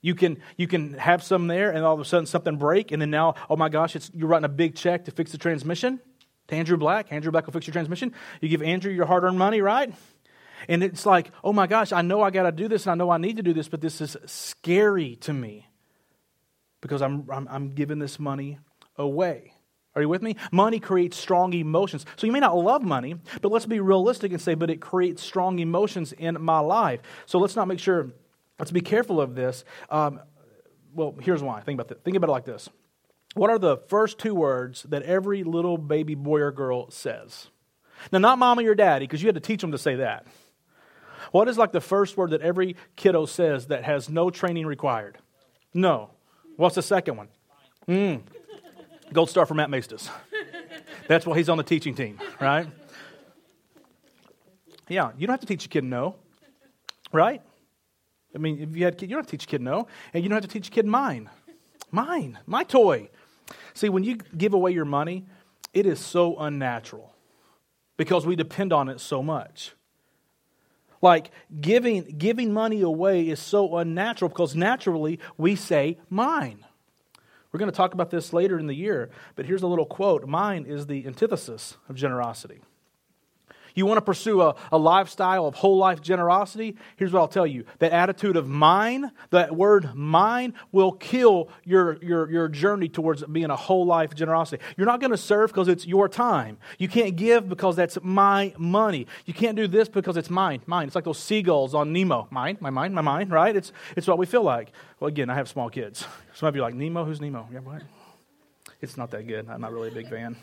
You 0.02 0.16
can, 0.16 0.40
you 0.58 0.68
can 0.68 0.94
have 0.96 1.24
some 1.24 1.48
there 1.48 1.72
and 1.72 1.84
all 1.86 1.94
of 1.94 2.00
a 2.00 2.06
sudden 2.06 2.26
something 2.26 2.58
break, 2.58 2.92
and 2.92 3.02
then 3.02 3.10
now, 3.10 3.36
oh 3.50 3.56
my 3.56 3.70
gosh, 3.70 3.96
you're 4.14 4.28
writing 4.28 4.46
a 4.46 4.50
big 4.50 4.76
check 4.76 5.06
to 5.06 5.12
fix 5.12 5.32
the 5.32 5.38
transmission 5.38 6.00
to 6.48 6.56
Andrew 6.56 6.78
Black. 6.78 7.12
Andrew 7.12 7.32
Black 7.32 7.46
will 7.46 7.54
fix 7.54 7.68
your 7.68 7.72
transmission. 7.72 8.14
You 8.42 8.50
give 8.50 8.62
Andrew 8.62 8.92
your 8.92 9.06
hard 9.06 9.24
earned 9.24 9.40
money, 9.40 9.62
right? 9.62 9.94
And 10.68 10.84
it's 10.84 11.06
like, 11.06 11.32
oh 11.44 11.54
my 11.54 11.68
gosh, 11.68 11.92
I 11.92 12.02
know 12.02 12.22
I 12.22 12.32
got 12.32 12.44
to 12.44 12.52
do 12.52 12.68
this 12.68 12.86
and 12.86 12.92
I 12.92 12.96
know 12.96 13.10
I 13.10 13.18
need 13.18 13.38
to 13.38 13.44
do 13.44 13.54
this, 13.54 13.68
but 13.68 13.82
this 13.82 14.02
is 14.02 14.16
scary 14.26 15.16
to 15.18 15.34
me 15.34 15.68
because 16.84 17.02
I'm, 17.02 17.26
I'm, 17.32 17.48
I'm 17.50 17.74
giving 17.74 17.98
this 17.98 18.20
money 18.20 18.60
away. 18.98 19.54
Are 19.96 20.02
you 20.02 20.10
with 20.10 20.22
me? 20.22 20.36
Money 20.52 20.80
creates 20.80 21.16
strong 21.18 21.54
emotions. 21.54 22.06
So 22.18 22.28
you 22.28 22.34
may 22.34 22.42
not 22.42 22.58
love 22.58 22.84
money, 22.84 23.16
but 23.42 23.52
let's 23.52 23.66
be 23.66 23.80
realistic 23.80 24.34
and 24.34 24.42
say, 24.42 24.54
but 24.54 24.70
it 24.70 24.82
creates 24.82 25.24
strong 25.24 25.60
emotions 25.60 26.12
in 26.12 26.40
my 26.42 26.60
life. 26.60 27.00
So 27.26 27.40
let's 27.40 27.56
not 27.56 27.68
make 27.68 27.80
sure, 27.80 28.12
let's 28.60 28.72
be 28.72 28.82
careful 28.82 29.22
of 29.22 29.34
this. 29.34 29.64
Um, 29.90 30.20
well, 30.94 31.16
here's 31.22 31.42
why. 31.42 31.62
Think 31.62 31.78
about 31.78 31.88
that. 31.88 32.04
Think 32.04 32.18
about 32.18 32.30
it 32.30 32.34
like 32.34 32.46
this. 32.46 32.70
What 33.34 33.50
are 33.50 33.58
the 33.58 33.78
first 33.78 34.20
two 34.20 34.36
words 34.36 34.84
that 34.90 35.04
every 35.04 35.44
little 35.44 35.78
baby 35.78 36.16
boy 36.16 36.42
or 36.42 36.52
girl 36.52 36.92
says? 36.92 37.48
Now, 38.12 38.20
not 38.20 38.40
mommy 38.40 38.66
or 38.66 38.76
daddy, 38.76 39.06
because 39.06 39.22
you 39.22 39.28
had 39.28 39.36
to 39.36 39.42
teach 39.42 39.62
them 39.62 39.72
to 39.72 39.78
say 39.78 39.96
that. 39.96 40.28
What 41.32 41.48
is 41.48 41.58
like 41.58 41.72
the 41.72 41.82
first 41.82 42.18
word 42.18 42.32
that 42.32 42.42
every 42.42 42.76
kiddo 42.98 43.26
says 43.26 43.68
that 43.68 43.86
has 43.86 44.10
no 44.10 44.30
training 44.30 44.66
required? 44.66 45.18
No. 45.74 46.12
What's 46.56 46.76
the 46.76 46.82
second 46.82 47.18
one? 47.18 47.28
Mm. 47.88 48.22
Gold 49.12 49.30
star 49.30 49.46
for 49.46 49.54
Matt 49.54 49.70
Maestas. 49.70 50.10
That's 51.08 51.26
why 51.26 51.38
he's 51.38 51.50
on 51.50 51.58
the 51.58 51.64
teaching 51.64 51.96
team, 51.96 52.20
right? 52.40 52.68
Yeah, 54.88 55.12
you 55.18 55.28
don't 55.28 55.34
have 55.34 55.42
to 55.42 55.46
teach 55.46 55.66
a 55.66 55.70
kid 55.70 55.84
no, 55.84 56.16
right? 57.12 57.42
I 58.36 58.38
mean, 58.38 58.60
if 58.60 58.76
you 58.76 58.86
had 58.86 58.98
kid, 58.98 59.10
you 59.10 59.16
don't 59.16 59.24
have 59.24 59.28
to 59.28 59.32
teach 59.32 59.46
a 59.46 59.48
kid 59.48 59.62
no, 59.62 59.88
and 60.14 60.24
you 60.24 60.30
don't 60.30 60.42
have 60.42 60.50
to 60.50 60.54
teach 60.54 60.68
a 60.68 60.72
kid 60.72 60.86
mine. 60.86 61.30
Mine, 61.92 62.40
my 62.46 62.64
toy. 62.64 63.10
See, 63.74 63.90
when 63.90 64.04
you 64.04 64.18
give 64.38 64.54
away 64.54 64.72
your 64.72 64.86
money, 64.86 65.26
it 65.74 65.86
is 65.86 66.00
so 66.00 66.38
unnatural 66.38 67.14
because 67.98 68.26
we 68.26 68.36
depend 68.36 68.74
on 68.74 68.90
it 68.90 69.00
so 69.00 69.22
much. 69.22 69.74
Like 71.04 71.32
giving, 71.60 72.16
giving 72.18 72.54
money 72.54 72.80
away 72.80 73.28
is 73.28 73.42
so 73.42 73.76
unnatural 73.76 74.30
because 74.30 74.56
naturally 74.56 75.20
we 75.38 75.58
say 75.58 75.98
mine. 76.10 76.64
We're 77.52 77.58
going 77.60 77.70
to 77.70 77.76
talk 77.76 77.94
about 77.94 78.10
this 78.10 78.32
later 78.32 78.58
in 78.58 78.68
the 78.68 78.74
year, 78.74 79.10
but 79.36 79.46
here's 79.46 79.64
a 79.64 79.68
little 79.68 79.86
quote 79.86 80.26
Mine 80.26 80.66
is 80.66 80.88
the 80.88 81.06
antithesis 81.06 81.76
of 81.90 81.98
generosity. 81.98 82.62
You 83.76 83.86
want 83.86 83.98
to 83.98 84.02
pursue 84.02 84.42
a, 84.42 84.56
a 84.72 84.78
lifestyle 84.78 85.46
of 85.46 85.56
whole 85.56 85.78
life 85.78 86.02
generosity? 86.02 86.78
Here's 86.96 87.12
what 87.12 87.22
I'll 87.22 87.28
tell 87.28 87.48
you 87.48 87.66
that 87.80 87.92
attitude 87.92 88.36
of 88.36 88.48
mine, 88.48 89.12
that 89.32 89.56
word 89.56 89.96
mine, 89.96 90.54
will 90.72 90.92
kill 90.92 91.50
your, 91.64 91.98
your, 92.04 92.30
your 92.30 92.48
journey 92.48 92.88
towards 92.88 93.24
being 93.24 93.50
a 93.50 93.56
whole 93.56 93.86
life 93.86 94.14
generosity. 94.14 94.64
You're 94.78 94.86
not 94.86 95.00
going 95.00 95.12
to 95.12 95.18
serve 95.18 95.52
because 95.52 95.68
it's 95.68 95.88
your 95.88 96.08
time. 96.08 96.58
You 96.78 96.88
can't 96.88 97.16
give 97.16 97.50
because 97.50 97.76
that's 97.76 97.98
my 98.04 98.54
money. 98.58 99.08
You 99.26 99.34
can't 99.34 99.56
do 99.56 99.68
this 99.68 99.90
because 99.90 100.18
it's 100.18 100.30
mine. 100.30 100.62
Mine. 100.66 100.88
It's 100.88 100.96
like 100.96 101.06
those 101.06 101.20
seagulls 101.20 101.74
on 101.74 101.92
Nemo. 101.92 102.28
Mine, 102.30 102.58
my 102.60 102.70
mind, 102.70 102.94
my 102.94 103.02
mind, 103.02 103.32
right? 103.32 103.56
It's, 103.56 103.72
it's 103.96 104.08
what 104.08 104.18
we 104.18 104.26
feel 104.26 104.44
like. 104.44 104.72
Well, 105.00 105.08
again, 105.08 105.30
I 105.30 105.36
have 105.36 105.50
small 105.50 105.70
kids. 105.70 106.06
Some 106.34 106.48
of 106.48 106.56
you 106.56 106.62
are 106.62 106.66
like, 106.66 106.76
Nemo? 106.76 107.06
Who's 107.06 107.20
Nemo? 107.20 107.48
Yeah, 107.52 107.60
what? 107.60 107.82
It's 108.82 108.98
not 108.98 109.12
that 109.12 109.28
good. 109.28 109.50
I'm 109.50 109.62
not 109.62 109.72
really 109.72 109.90
a 109.90 109.94
big 109.94 110.10
fan. 110.10 110.36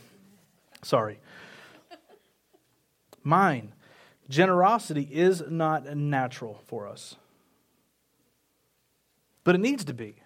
Sorry 0.82 1.18
mine. 3.22 3.72
Generosity 4.28 5.08
is 5.10 5.42
not 5.48 5.96
natural 5.96 6.62
for 6.66 6.86
us, 6.86 7.16
but 9.42 9.54
it 9.54 9.58
needs 9.58 9.84
to 9.84 9.94
be. 9.94 10.16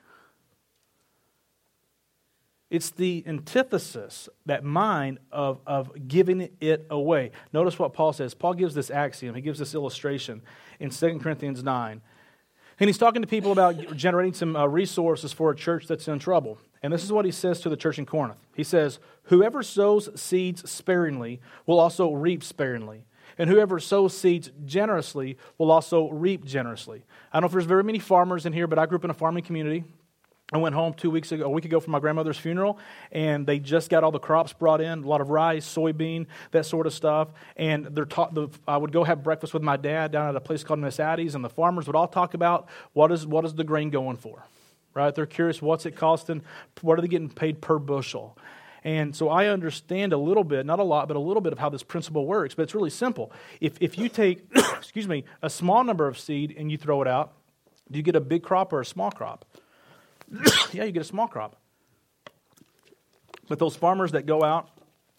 It's 2.71 2.91
the 2.91 3.23
antithesis, 3.27 4.29
that 4.47 4.65
mine, 4.65 5.19
of, 5.31 5.61
of 5.65 6.09
giving 6.09 6.49
it 6.61 6.87
away. 6.91 7.31
Notice 7.53 7.79
what 7.79 7.95
Paul 7.95 8.13
says. 8.13 8.35
Paul 8.35 8.55
gives 8.55 8.75
this 8.75 8.91
axiom, 8.91 9.35
he 9.35 9.41
gives 9.41 9.59
this 9.59 9.75
illustration 9.75 10.43
in 10.81 10.91
2 10.91 11.21
Corinthians 11.21 11.63
9. 11.63 12.01
And 12.81 12.89
he's 12.89 12.99
talking 12.99 13.23
to 13.23 13.29
people 13.29 13.53
about 13.53 13.97
generating 13.97 14.35
some 14.35 14.57
uh, 14.57 14.67
resources 14.67 15.33
for 15.33 15.51
a 15.51 15.57
church 15.57 15.87
that's 15.87 16.09
in 16.09 16.19
trouble. 16.19 16.59
And 16.85 16.93
this 16.93 17.03
is 17.03 17.11
what 17.11 17.25
he 17.25 17.31
says 17.31 17.63
to 17.63 17.71
the 17.71 17.79
church 17.79 17.99
in 17.99 18.05
Corinth. 18.05 18.37
He 18.55 18.63
says, 18.63 18.99
Whoever 19.25 19.63
sows 19.63 20.11
seeds 20.21 20.71
sparingly 20.71 21.41
will 21.65 21.81
also 21.81 22.13
reap 22.13 22.45
sparingly. 22.45 23.07
And 23.39 23.49
whoever 23.49 23.81
sows 23.81 24.15
seeds 24.15 24.51
generously 24.67 25.39
will 25.57 25.71
also 25.71 26.11
reap 26.11 26.45
generously. 26.45 27.07
I 27.33 27.39
don't 27.39 27.45
know 27.45 27.47
if 27.47 27.53
there's 27.53 27.65
very 27.65 27.85
many 27.85 28.01
farmers 28.01 28.45
in 28.45 28.53
here, 28.53 28.67
but 28.67 28.79
I 28.79 28.85
grew 28.85 28.99
up 28.99 29.05
in 29.05 29.09
a 29.09 29.15
farming 29.15 29.45
community. 29.45 29.85
I 30.53 30.59
went 30.59 30.75
home 30.75 30.93
two 30.93 31.11
weeks 31.11 31.33
ago, 31.33 31.47
a 31.47 31.49
week 31.49 31.65
ago 31.65 31.81
for 31.81 31.89
my 31.89 32.01
grandmother's 32.01 32.37
funeral, 32.37 32.79
and 33.11 33.47
they 33.47 33.59
just 33.59 33.89
got 33.89 34.05
all 34.05 34.13
the 34.13 34.19
crops 34.19 34.53
brought 34.53 34.83
in 34.83 35.05
a 35.05 35.07
lot 35.07 35.23
of 35.23 35.31
rice, 35.31 35.67
soybean, 35.67 36.27
that 36.51 36.67
sort 36.67 36.87
of 36.87 36.93
stuff. 36.93 37.29
And 37.57 37.87
they're 37.87 38.05
taught, 38.05 38.35
the, 38.35 38.51
I 38.69 38.77
would 38.77 38.93
go 38.93 39.05
have 39.05 39.23
breakfast 39.23 39.55
with 39.55 39.63
my 39.63 39.79
dad 39.79 40.13
down 40.13 40.29
at 40.29 40.37
a 40.37 40.41
place 40.41 40.63
called 40.63 40.81
Miss 40.81 41.01
Addie's, 41.01 41.35
and 41.35 41.43
the 41.43 41.49
farmers 41.49 41.87
would 41.87 41.97
all 41.97 42.07
talk 42.07 42.35
about 42.35 42.69
what 42.93 43.11
is, 43.11 43.27
what 43.27 43.47
is 43.47 43.55
the 43.55 43.65
grain 43.65 43.89
going 43.89 44.19
for, 44.19 44.45
right? 44.95 45.15
They're 45.15 45.27
curious 45.27 45.61
what's 45.61 45.87
it 45.87 45.97
costing, 45.97 46.43
what 46.81 46.99
are 46.99 47.03
they 47.03 47.09
getting 47.09 47.29
paid 47.29 47.61
per 47.61 47.79
bushel. 47.79 48.39
And 48.85 49.17
so 49.17 49.31
I 49.31 49.47
understand 49.47 50.13
a 50.13 50.19
little 50.19 50.45
bit, 50.45 50.67
not 50.67 50.79
a 50.79 50.85
lot, 50.85 51.09
but 51.09 51.17
a 51.17 51.21
little 51.21 51.41
bit 51.41 51.53
of 51.53 51.59
how 51.59 51.71
this 51.71 51.83
principle 51.83 52.27
works. 52.27 52.55
But 52.55 52.65
it's 52.65 52.75
really 52.75 52.91
simple. 52.91 53.33
If, 53.61 53.79
if 53.81 53.99
you 53.99 54.11
take, 54.11 54.45
excuse 54.55 55.09
me, 55.09 55.25
a 55.43 55.49
small 55.49 55.83
number 55.85 56.07
of 56.07 56.19
seed 56.19 56.55
and 56.57 56.71
you 56.71 56.77
throw 56.77 57.01
it 57.01 57.09
out, 57.09 57.33
do 57.91 57.99
you 57.99 58.03
get 58.03 58.15
a 58.15 58.21
big 58.21 58.43
crop 58.43 58.73
or 58.73 58.81
a 58.81 58.85
small 58.85 59.11
crop? 59.11 59.47
yeah, 60.73 60.85
you 60.85 60.93
get 60.93 61.03
a 61.03 61.07
small 61.07 61.27
crop. 61.27 61.57
But 63.49 63.59
those 63.59 63.75
farmers 63.75 64.13
that 64.13 64.27
go 64.27 64.43
out 64.43 64.69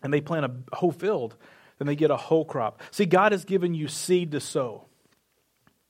and 0.03 0.13
they 0.13 0.21
plant 0.21 0.45
a 0.45 0.75
whole 0.75 0.91
field, 0.91 1.35
then 1.79 1.87
they 1.87 1.95
get 1.95 2.11
a 2.11 2.17
whole 2.17 2.45
crop. 2.45 2.81
See, 2.91 3.05
God 3.05 3.31
has 3.31 3.45
given 3.45 3.73
you 3.73 3.87
seed 3.87 4.31
to 4.31 4.39
sow. 4.39 4.85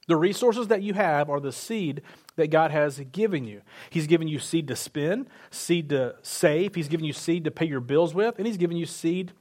The 0.07 0.15
resources 0.15 0.67
that 0.67 0.81
you 0.81 0.93
have 0.93 1.29
are 1.29 1.39
the 1.39 1.51
seed 1.51 2.01
that 2.35 2.49
God 2.49 2.71
has 2.71 2.99
given 3.11 3.45
you. 3.45 3.61
He's 3.89 4.07
given 4.07 4.27
you 4.27 4.39
seed 4.39 4.67
to 4.67 4.75
spend, 4.75 5.29
seed 5.49 5.89
to 5.89 6.15
save, 6.21 6.75
He's 6.75 6.87
given 6.87 7.05
you 7.05 7.13
seed 7.13 7.43
to 7.45 7.51
pay 7.51 7.65
your 7.65 7.79
bills 7.79 8.13
with, 8.13 8.37
and 8.37 8.47
He's 8.47 8.57
given 8.57 8.77
you 8.77 8.85
seed 8.85 9.33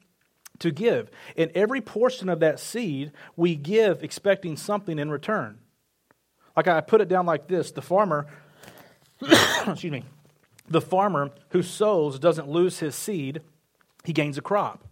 to 0.60 0.70
give. 0.70 1.10
And 1.36 1.50
every 1.54 1.80
portion 1.80 2.28
of 2.28 2.40
that 2.40 2.60
seed, 2.60 3.12
we 3.36 3.56
give 3.56 4.02
expecting 4.02 4.56
something 4.56 4.98
in 4.98 5.10
return. 5.10 5.58
Like 6.56 6.68
I 6.68 6.80
put 6.80 7.00
it 7.00 7.08
down 7.08 7.26
like 7.26 7.48
this 7.48 7.72
the 7.72 7.82
farmer, 7.82 8.26
excuse 9.20 9.92
me, 9.92 10.04
the 10.68 10.80
farmer 10.80 11.30
who 11.50 11.62
sows 11.62 12.18
doesn't 12.18 12.48
lose 12.48 12.78
his 12.78 12.94
seed, 12.94 13.42
he 14.04 14.12
gains 14.12 14.38
a 14.38 14.42
crop. 14.42 14.84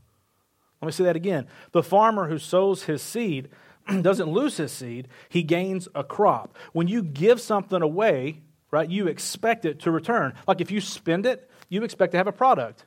Let 0.81 0.87
me 0.87 0.93
say 0.93 1.05
that 1.05 1.17
again. 1.17 1.47
The 1.71 1.83
farmer 1.83 2.29
who 2.29 2.39
sows 2.39 2.85
his 2.85 3.03
seed 3.03 3.49
doesn't 4.03 4.29
lose 4.29 4.57
his 4.57 4.73
seed, 4.73 5.09
he 5.29 5.43
gains 5.43 5.89
a 5.95 6.05
crop. 6.05 6.57
When 6.73 6.89
you 6.89 7.03
give 7.03 7.41
something 7.41 7.83
away, 7.83 8.43
right, 8.71 8.89
you 8.89 9.07
expect 9.07 9.65
it 9.65 9.81
to 9.81 9.91
return. 9.91 10.35
Like 10.47 10.61
if 10.61 10.71
you 10.71 10.81
spend 10.81 11.27
it, 11.27 11.51
you 11.69 11.83
expect 11.83 12.13
to 12.13 12.19
have 12.19 12.27
a 12.27 12.33
product. 12.33 12.85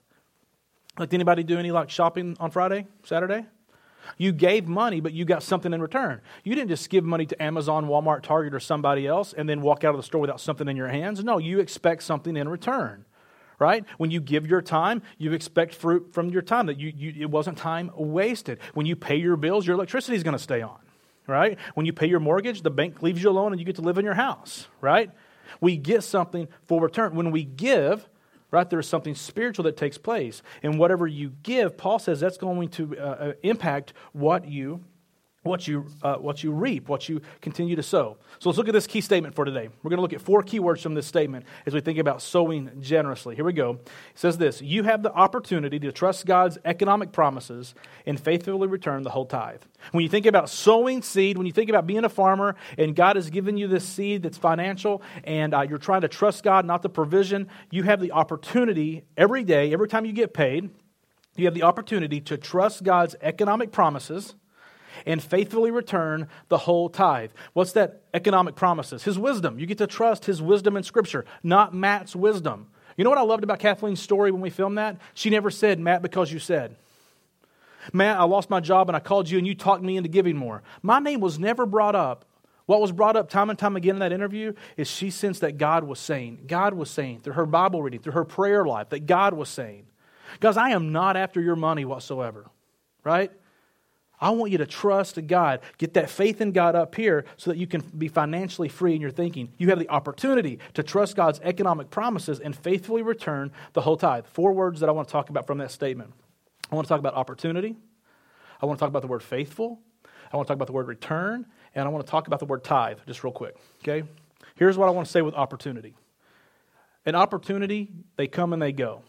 Like 0.97 1.09
did 1.09 1.17
anybody 1.17 1.43
do 1.43 1.57
any 1.57 1.71
like 1.71 1.89
shopping 1.89 2.37
on 2.39 2.51
Friday, 2.51 2.87
Saturday? 3.03 3.45
You 4.17 4.31
gave 4.31 4.67
money, 4.67 5.01
but 5.01 5.13
you 5.13 5.25
got 5.25 5.41
something 5.41 5.73
in 5.73 5.81
return. 5.81 6.21
You 6.43 6.53
didn't 6.53 6.69
just 6.69 6.89
give 6.91 7.03
money 7.03 7.25
to 7.25 7.41
Amazon, 7.41 7.87
Walmart, 7.87 8.21
Target, 8.21 8.53
or 8.53 8.59
somebody 8.59 9.07
else 9.07 9.33
and 9.33 9.49
then 9.49 9.61
walk 9.61 9.83
out 9.83 9.95
of 9.95 9.97
the 9.97 10.03
store 10.03 10.21
without 10.21 10.39
something 10.39 10.67
in 10.67 10.77
your 10.77 10.89
hands. 10.89 11.23
No, 11.23 11.39
you 11.39 11.59
expect 11.59 12.03
something 12.03 12.37
in 12.37 12.47
return 12.47 13.05
right? 13.57 13.85
When 13.97 14.11
you 14.11 14.19
give 14.19 14.45
your 14.45 14.61
time, 14.61 15.01
you 15.17 15.31
expect 15.31 15.73
fruit 15.73 16.13
from 16.13 16.29
your 16.29 16.41
time, 16.41 16.65
that 16.65 16.77
you, 16.77 16.91
you, 16.93 17.13
it 17.21 17.29
wasn't 17.29 17.57
time 17.57 17.89
wasted. 17.95 18.59
When 18.73 18.85
you 18.85 18.97
pay 18.97 19.15
your 19.15 19.37
bills, 19.37 19.65
your 19.65 19.75
electricity 19.75 20.17
is 20.17 20.23
going 20.23 20.35
to 20.35 20.43
stay 20.43 20.61
on 20.61 20.77
right? 21.27 21.57
When 21.73 21.85
you 21.85 21.93
pay 21.93 22.07
your 22.07 22.19
mortgage, 22.19 22.61
the 22.61 22.71
bank 22.71 23.01
leaves 23.01 23.21
you 23.21 23.29
alone 23.29 23.51
and 23.51 23.59
you 23.59 23.65
get 23.65 23.75
to 23.75 23.81
live 23.81 23.97
in 23.97 24.05
your 24.05 24.13
house, 24.13 24.67
right? 24.81 25.11
We 25.61 25.77
get 25.77 26.03
something 26.03 26.47
for 26.67 26.81
return. 26.81 27.15
When 27.15 27.31
we 27.31 27.43
give, 27.43 28.07
right, 28.51 28.69
there's 28.69 28.87
something 28.87 29.15
spiritual 29.15 29.63
that 29.63 29.77
takes 29.77 29.97
place. 29.97 30.41
And 30.63 30.79
whatever 30.79 31.07
you 31.07 31.33
give, 31.43 31.77
Paul 31.77 31.99
says 31.99 32.19
that's 32.19 32.37
going 32.37 32.69
to 32.69 32.97
uh, 32.97 33.01
uh 33.01 33.33
impact 33.43 33.93
what 34.13 34.47
you 34.47 34.83
what 35.45 35.67
you, 35.67 35.85
uh, 36.01 36.15
what 36.15 36.43
you 36.43 36.51
reap, 36.51 36.89
what 36.89 37.07
you 37.07 37.21
continue 37.39 37.75
to 37.75 37.83
sow. 37.83 38.17
So 38.39 38.49
let's 38.49 38.57
look 38.57 38.67
at 38.67 38.73
this 38.73 38.87
key 38.87 39.01
statement 39.01 39.35
for 39.35 39.45
today. 39.45 39.69
We're 39.83 39.89
going 39.89 39.97
to 39.97 40.01
look 40.01 40.13
at 40.13 40.21
four 40.21 40.41
key 40.41 40.59
words 40.59 40.81
from 40.81 40.95
this 40.95 41.05
statement 41.05 41.45
as 41.67 41.73
we 41.73 41.81
think 41.81 41.99
about 41.99 42.21
sowing 42.21 42.71
generously. 42.81 43.35
Here 43.35 43.45
we 43.45 43.53
go. 43.53 43.73
It 43.73 43.89
says 44.15 44.39
this 44.39 44.61
You 44.61 44.83
have 44.83 45.03
the 45.03 45.13
opportunity 45.13 45.79
to 45.79 45.91
trust 45.91 46.25
God's 46.25 46.57
economic 46.65 47.11
promises 47.11 47.75
and 48.07 48.19
faithfully 48.19 48.67
return 48.67 49.03
the 49.03 49.11
whole 49.11 49.25
tithe. 49.25 49.61
When 49.91 50.01
you 50.01 50.09
think 50.09 50.25
about 50.25 50.49
sowing 50.49 51.03
seed, 51.03 51.37
when 51.37 51.45
you 51.45 51.53
think 51.53 51.69
about 51.69 51.85
being 51.85 52.05
a 52.05 52.09
farmer 52.09 52.55
and 52.77 52.95
God 52.95 53.15
has 53.15 53.29
given 53.29 53.55
you 53.55 53.67
this 53.67 53.87
seed 53.87 54.23
that's 54.23 54.37
financial 54.37 55.03
and 55.25 55.53
uh, 55.53 55.61
you're 55.61 55.77
trying 55.77 56.01
to 56.01 56.07
trust 56.07 56.43
God, 56.43 56.65
not 56.65 56.81
the 56.81 56.89
provision, 56.89 57.49
you 57.69 57.83
have 57.83 58.01
the 58.01 58.11
opportunity 58.13 59.03
every 59.15 59.43
day, 59.43 59.71
every 59.71 59.87
time 59.87 60.05
you 60.05 60.13
get 60.13 60.33
paid, 60.33 60.71
you 61.35 61.45
have 61.45 61.53
the 61.53 61.63
opportunity 61.63 62.19
to 62.21 62.37
trust 62.37 62.83
God's 62.83 63.15
economic 63.21 63.71
promises 63.71 64.33
and 65.05 65.21
faithfully 65.21 65.71
return 65.71 66.27
the 66.49 66.57
whole 66.59 66.89
tithe. 66.89 67.31
What's 67.53 67.73
that 67.73 68.01
economic 68.13 68.55
promises? 68.55 69.03
His 69.03 69.17
wisdom. 69.17 69.59
You 69.59 69.65
get 69.65 69.77
to 69.79 69.87
trust 69.87 70.25
his 70.25 70.41
wisdom 70.41 70.77
in 70.77 70.83
Scripture, 70.83 71.25
not 71.43 71.73
Matt's 71.73 72.15
wisdom. 72.15 72.67
You 72.97 73.03
know 73.03 73.09
what 73.09 73.19
I 73.19 73.23
loved 73.23 73.43
about 73.43 73.59
Kathleen's 73.59 74.01
story 74.01 74.31
when 74.31 74.41
we 74.41 74.49
filmed 74.49 74.77
that? 74.77 74.97
She 75.13 75.29
never 75.29 75.51
said, 75.51 75.79
Matt, 75.79 76.01
because 76.01 76.31
you 76.31 76.39
said. 76.39 76.75
Matt, 77.93 78.19
I 78.19 78.23
lost 78.23 78.49
my 78.49 78.59
job 78.59 78.89
and 78.89 78.95
I 78.95 78.99
called 78.99 79.29
you 79.29 79.37
and 79.37 79.45
you 79.45 79.53
talked 79.53 79.83
me 79.83 79.97
into 79.97 80.09
giving 80.09 80.37
more. 80.37 80.63
My 80.81 80.99
name 80.99 81.19
was 81.19 81.37
never 81.37 81.65
brought 81.65 81.95
up. 81.95 82.25
What 82.65 82.81
was 82.81 82.91
brought 82.91 83.15
up 83.15 83.29
time 83.29 83.51
and 83.51 83.59
time 83.59 83.75
again 83.75 83.95
in 83.95 83.99
that 83.99 84.11
interview 84.11 84.53
is 84.75 84.89
she 84.89 85.11
sensed 85.11 85.41
that 85.41 85.57
God 85.57 85.83
was 85.83 85.99
saying, 85.99 86.45
God 86.47 86.73
was 86.73 86.89
saying 86.89 87.19
through 87.19 87.33
her 87.33 87.45
Bible 87.45 87.83
reading, 87.83 87.99
through 87.99 88.13
her 88.13 88.25
prayer 88.25 88.65
life, 88.65 88.89
that 88.89 89.05
God 89.05 89.35
was 89.35 89.49
saying, 89.49 89.85
Guys, 90.39 90.57
I 90.57 90.71
am 90.71 90.91
not 90.91 91.15
after 91.15 91.39
your 91.39 91.55
money 91.55 91.85
whatsoever, 91.85 92.49
right? 93.03 93.31
I 94.19 94.29
want 94.29 94.51
you 94.51 94.57
to 94.59 94.65
trust 94.65 95.25
God. 95.27 95.59
Get 95.77 95.93
that 95.95 96.09
faith 96.09 96.39
in 96.41 96.51
God 96.51 96.75
up 96.75 96.95
here 96.95 97.25
so 97.37 97.51
that 97.51 97.57
you 97.57 97.67
can 97.67 97.81
be 97.97 98.07
financially 98.07 98.69
free 98.69 98.95
in 98.95 99.01
your 99.01 99.11
thinking. 99.11 99.49
You 99.57 99.69
have 99.69 99.79
the 99.79 99.89
opportunity 99.89 100.59
to 100.73 100.83
trust 100.83 101.15
God's 101.15 101.39
economic 101.43 101.89
promises 101.89 102.39
and 102.39 102.55
faithfully 102.55 103.01
return 103.01 103.51
the 103.73 103.81
whole 103.81 103.97
tithe. 103.97 104.25
Four 104.27 104.53
words 104.53 104.79
that 104.79 104.89
I 104.89 104.93
want 104.93 105.07
to 105.07 105.11
talk 105.11 105.29
about 105.29 105.45
from 105.45 105.57
that 105.57 105.71
statement. 105.71 106.13
I 106.71 106.75
want 106.75 106.87
to 106.87 106.89
talk 106.89 106.99
about 106.99 107.13
opportunity. 107.13 107.75
I 108.61 108.65
want 108.65 108.79
to 108.79 108.81
talk 108.81 108.89
about 108.89 109.01
the 109.01 109.07
word 109.07 109.21
faithful. 109.21 109.79
I 110.31 110.37
want 110.37 110.47
to 110.47 110.51
talk 110.51 110.55
about 110.55 110.67
the 110.67 110.73
word 110.73 110.87
return. 110.87 111.45
And 111.75 111.85
I 111.85 111.91
want 111.91 112.05
to 112.05 112.09
talk 112.09 112.27
about 112.27 112.39
the 112.39 112.45
word 112.45 112.63
tithe, 112.63 112.99
just 113.05 113.23
real 113.23 113.33
quick. 113.33 113.57
Okay? 113.83 114.07
Here's 114.55 114.77
what 114.77 114.87
I 114.87 114.91
want 114.91 115.07
to 115.07 115.11
say 115.11 115.21
with 115.21 115.35
opportunity. 115.35 115.93
An 117.05 117.15
opportunity, 117.15 117.91
they 118.15 118.27
come 118.27 118.53
and 118.53 118.61
they 118.61 118.71
go. 118.71 119.03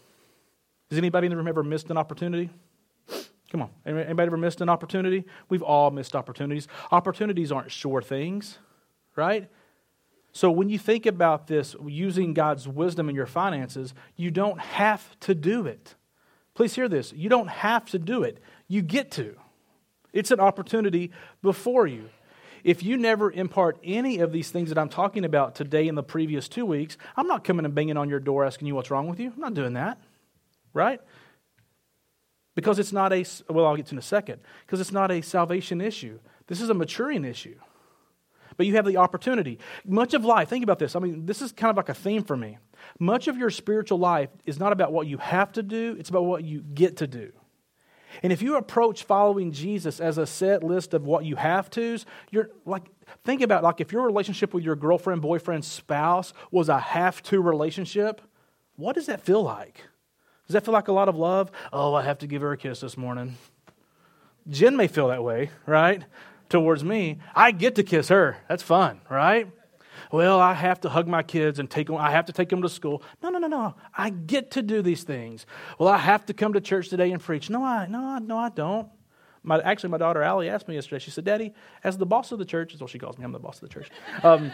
Has 0.89 0.97
anybody 0.97 1.27
in 1.27 1.31
the 1.31 1.37
room 1.37 1.47
ever 1.47 1.63
missed 1.63 1.89
an 1.89 1.97
opportunity? 1.97 2.49
Come 3.51 3.61
on. 3.61 3.69
Anybody 3.85 4.27
ever 4.27 4.37
missed 4.37 4.61
an 4.61 4.69
opportunity? 4.69 5.25
We've 5.49 5.61
all 5.61 5.89
missed 5.91 6.15
opportunities. 6.15 6.67
Opportunities 6.91 7.51
aren't 7.51 7.71
sure 7.71 8.01
things, 8.01 8.57
right? 9.15 9.49
So 10.33 10.51
when 10.51 10.69
you 10.69 10.77
think 10.77 11.05
about 11.05 11.47
this, 11.47 11.75
using 11.85 12.33
God's 12.33 12.67
wisdom 12.67 13.09
in 13.09 13.15
your 13.15 13.25
finances, 13.25 13.93
you 14.15 14.31
don't 14.31 14.59
have 14.59 15.17
to 15.21 15.33
do 15.33 15.65
it. 15.65 15.95
Please 16.53 16.75
hear 16.75 16.89
this. 16.89 17.13
You 17.13 17.29
don't 17.29 17.49
have 17.49 17.85
to 17.91 17.99
do 17.99 18.23
it. 18.23 18.39
You 18.67 18.81
get 18.81 19.11
to. 19.11 19.35
It's 20.11 20.31
an 20.31 20.39
opportunity 20.39 21.11
before 21.41 21.87
you. 21.87 22.09
If 22.63 22.83
you 22.83 22.97
never 22.97 23.31
impart 23.31 23.77
any 23.83 24.19
of 24.19 24.31
these 24.31 24.49
things 24.49 24.69
that 24.69 24.77
I'm 24.77 24.89
talking 24.89 25.23
about 25.23 25.55
today 25.55 25.87
in 25.87 25.95
the 25.95 26.03
previous 26.03 26.49
two 26.49 26.65
weeks, 26.65 26.97
I'm 27.15 27.27
not 27.27 27.43
coming 27.43 27.65
and 27.65 27.73
banging 27.73 27.97
on 27.97 28.09
your 28.09 28.19
door 28.19 28.43
asking 28.43 28.67
you 28.67 28.75
what's 28.75 28.91
wrong 28.91 29.07
with 29.07 29.19
you. 29.19 29.31
I'm 29.33 29.39
not 29.39 29.53
doing 29.53 29.73
that, 29.73 30.01
right? 30.73 30.99
Because 32.57 32.79
it's 32.79 32.91
not 32.91 33.13
a, 33.13 33.23
well, 33.51 33.67
I'll 33.67 33.75
get 33.75 33.85
to 33.85 33.91
in 33.93 33.99
a 33.99 34.01
second, 34.01 34.41
because 34.65 34.79
it's 34.79 34.91
not 34.91 35.11
a 35.11 35.21
salvation 35.21 35.79
issue. 35.79 36.17
This 36.47 36.59
is 36.59 36.71
a 36.71 36.73
maturing 36.73 37.23
issue. 37.23 37.53
But 38.57 38.65
you 38.65 38.73
have 38.77 38.85
the 38.85 38.97
opportunity. 38.97 39.59
Much 39.85 40.15
of 40.15 40.25
life, 40.25 40.49
think 40.49 40.63
about 40.63 40.79
this. 40.79 40.95
I 40.95 40.99
mean, 40.99 41.27
this 41.27 41.43
is 41.43 41.51
kind 41.51 41.69
of 41.69 41.77
like 41.77 41.89
a 41.89 41.93
theme 41.93 42.23
for 42.23 42.35
me. 42.35 42.57
Much 42.97 43.27
of 43.27 43.37
your 43.37 43.51
spiritual 43.51 43.99
life 43.99 44.31
is 44.47 44.57
not 44.57 44.71
about 44.71 44.91
what 44.91 45.05
you 45.05 45.19
have 45.19 45.51
to 45.51 45.61
do, 45.61 45.95
it's 45.99 46.09
about 46.09 46.25
what 46.25 46.43
you 46.45 46.61
get 46.61 46.97
to 46.97 47.05
do. 47.05 47.31
And 48.23 48.33
if 48.33 48.41
you 48.41 48.55
approach 48.55 49.03
following 49.03 49.51
Jesus 49.51 49.99
as 49.99 50.17
a 50.17 50.25
set 50.25 50.63
list 50.63 50.95
of 50.95 51.05
what 51.05 51.25
you 51.25 51.35
have 51.35 51.69
to's, 51.69 52.07
you're 52.31 52.49
like, 52.65 52.85
think 53.23 53.43
about 53.43 53.61
like 53.61 53.81
if 53.81 53.91
your 53.91 54.03
relationship 54.03 54.55
with 54.55 54.63
your 54.63 54.75
girlfriend, 54.75 55.21
boyfriend, 55.21 55.63
spouse 55.63 56.33
was 56.49 56.69
a 56.69 56.79
have 56.79 57.21
to 57.23 57.39
relationship, 57.39 58.19
what 58.77 58.95
does 58.95 59.05
that 59.05 59.21
feel 59.21 59.43
like? 59.43 59.83
Does 60.47 60.53
that 60.53 60.65
feel 60.65 60.73
like 60.73 60.87
a 60.87 60.93
lot 60.93 61.09
of 61.09 61.17
love? 61.17 61.51
Oh, 61.73 61.93
I 61.93 62.03
have 62.03 62.19
to 62.19 62.27
give 62.27 62.41
her 62.41 62.53
a 62.53 62.57
kiss 62.57 62.79
this 62.79 62.97
morning. 62.97 63.35
Jen 64.49 64.77
may 64.77 64.87
feel 64.87 65.09
that 65.09 65.23
way, 65.23 65.49
right? 65.65 66.03
Towards 66.47 66.83
me. 66.83 67.19
I 67.35 67.51
get 67.51 67.75
to 67.75 67.83
kiss 67.83 68.07
her. 68.07 68.37
That's 68.47 68.63
fun, 68.63 69.01
right? 69.09 69.51
Well, 70.09 70.39
I 70.39 70.53
have 70.53 70.79
to 70.81 70.89
hug 70.89 71.05
my 71.07 71.21
kids 71.21 71.59
and 71.59 71.69
take 71.69 71.87
them, 71.87 71.97
I 71.97 72.11
have 72.11 72.27
to 72.27 72.33
take 72.33 72.47
them 72.47 72.61
to 72.61 72.69
school. 72.69 73.03
No, 73.21 73.29
no, 73.29 73.39
no, 73.39 73.47
no. 73.47 73.75
I 73.97 74.09
get 74.09 74.51
to 74.51 74.61
do 74.61 74.81
these 74.81 75.03
things. 75.03 75.45
Well, 75.77 75.89
I 75.89 75.97
have 75.97 76.25
to 76.27 76.33
come 76.33 76.53
to 76.53 76.61
church 76.61 76.87
today 76.87 77.11
and 77.11 77.21
preach. 77.21 77.49
No, 77.49 77.63
I 77.63 77.87
no, 77.87 78.17
no, 78.19 78.37
I 78.37 78.49
don't. 78.49 78.87
My, 79.43 79.59
actually, 79.61 79.89
my 79.89 79.97
daughter 79.97 80.21
Allie 80.21 80.49
asked 80.49 80.67
me 80.67 80.75
yesterday. 80.75 80.99
She 80.99 81.11
said, 81.11 81.25
"Daddy, 81.25 81.53
as 81.83 81.97
the 81.97 82.05
boss 82.05 82.31
of 82.31 82.39
the 82.39 82.45
church, 82.45 82.73
is 82.73 82.81
what 82.81 82.89
she 82.89 82.99
calls 82.99 83.17
me. 83.17 83.25
I'm 83.25 83.31
the 83.31 83.39
boss 83.39 83.61
of 83.61 83.67
the 83.69 83.73
church. 83.73 83.89
Um, 84.23 84.51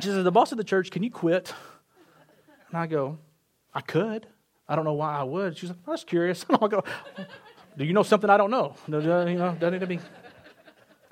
she 0.00 0.08
says, 0.08 0.24
the 0.24 0.32
boss 0.32 0.52
of 0.52 0.58
the 0.58 0.64
church, 0.64 0.90
can 0.90 1.02
you 1.02 1.10
quit?" 1.10 1.54
And 2.68 2.78
I 2.78 2.86
go, 2.86 3.18
"I 3.74 3.80
could." 3.80 4.26
I 4.68 4.76
don't 4.76 4.84
know 4.84 4.94
why 4.94 5.16
I 5.18 5.22
would. 5.22 5.58
She's 5.58 5.70
like, 5.70 5.78
oh, 5.86 5.90
I 5.90 5.92
was 5.92 6.04
curious. 6.04 6.44
I 6.50 6.68
go, 6.68 6.82
oh, 7.18 7.24
do 7.76 7.84
you 7.84 7.92
know 7.92 8.02
something 8.02 8.30
I 8.30 8.36
don't 8.36 8.50
know? 8.50 8.74
You 8.86 9.38
know, 9.38 9.56
doesn't 9.60 9.92
it? 9.92 10.00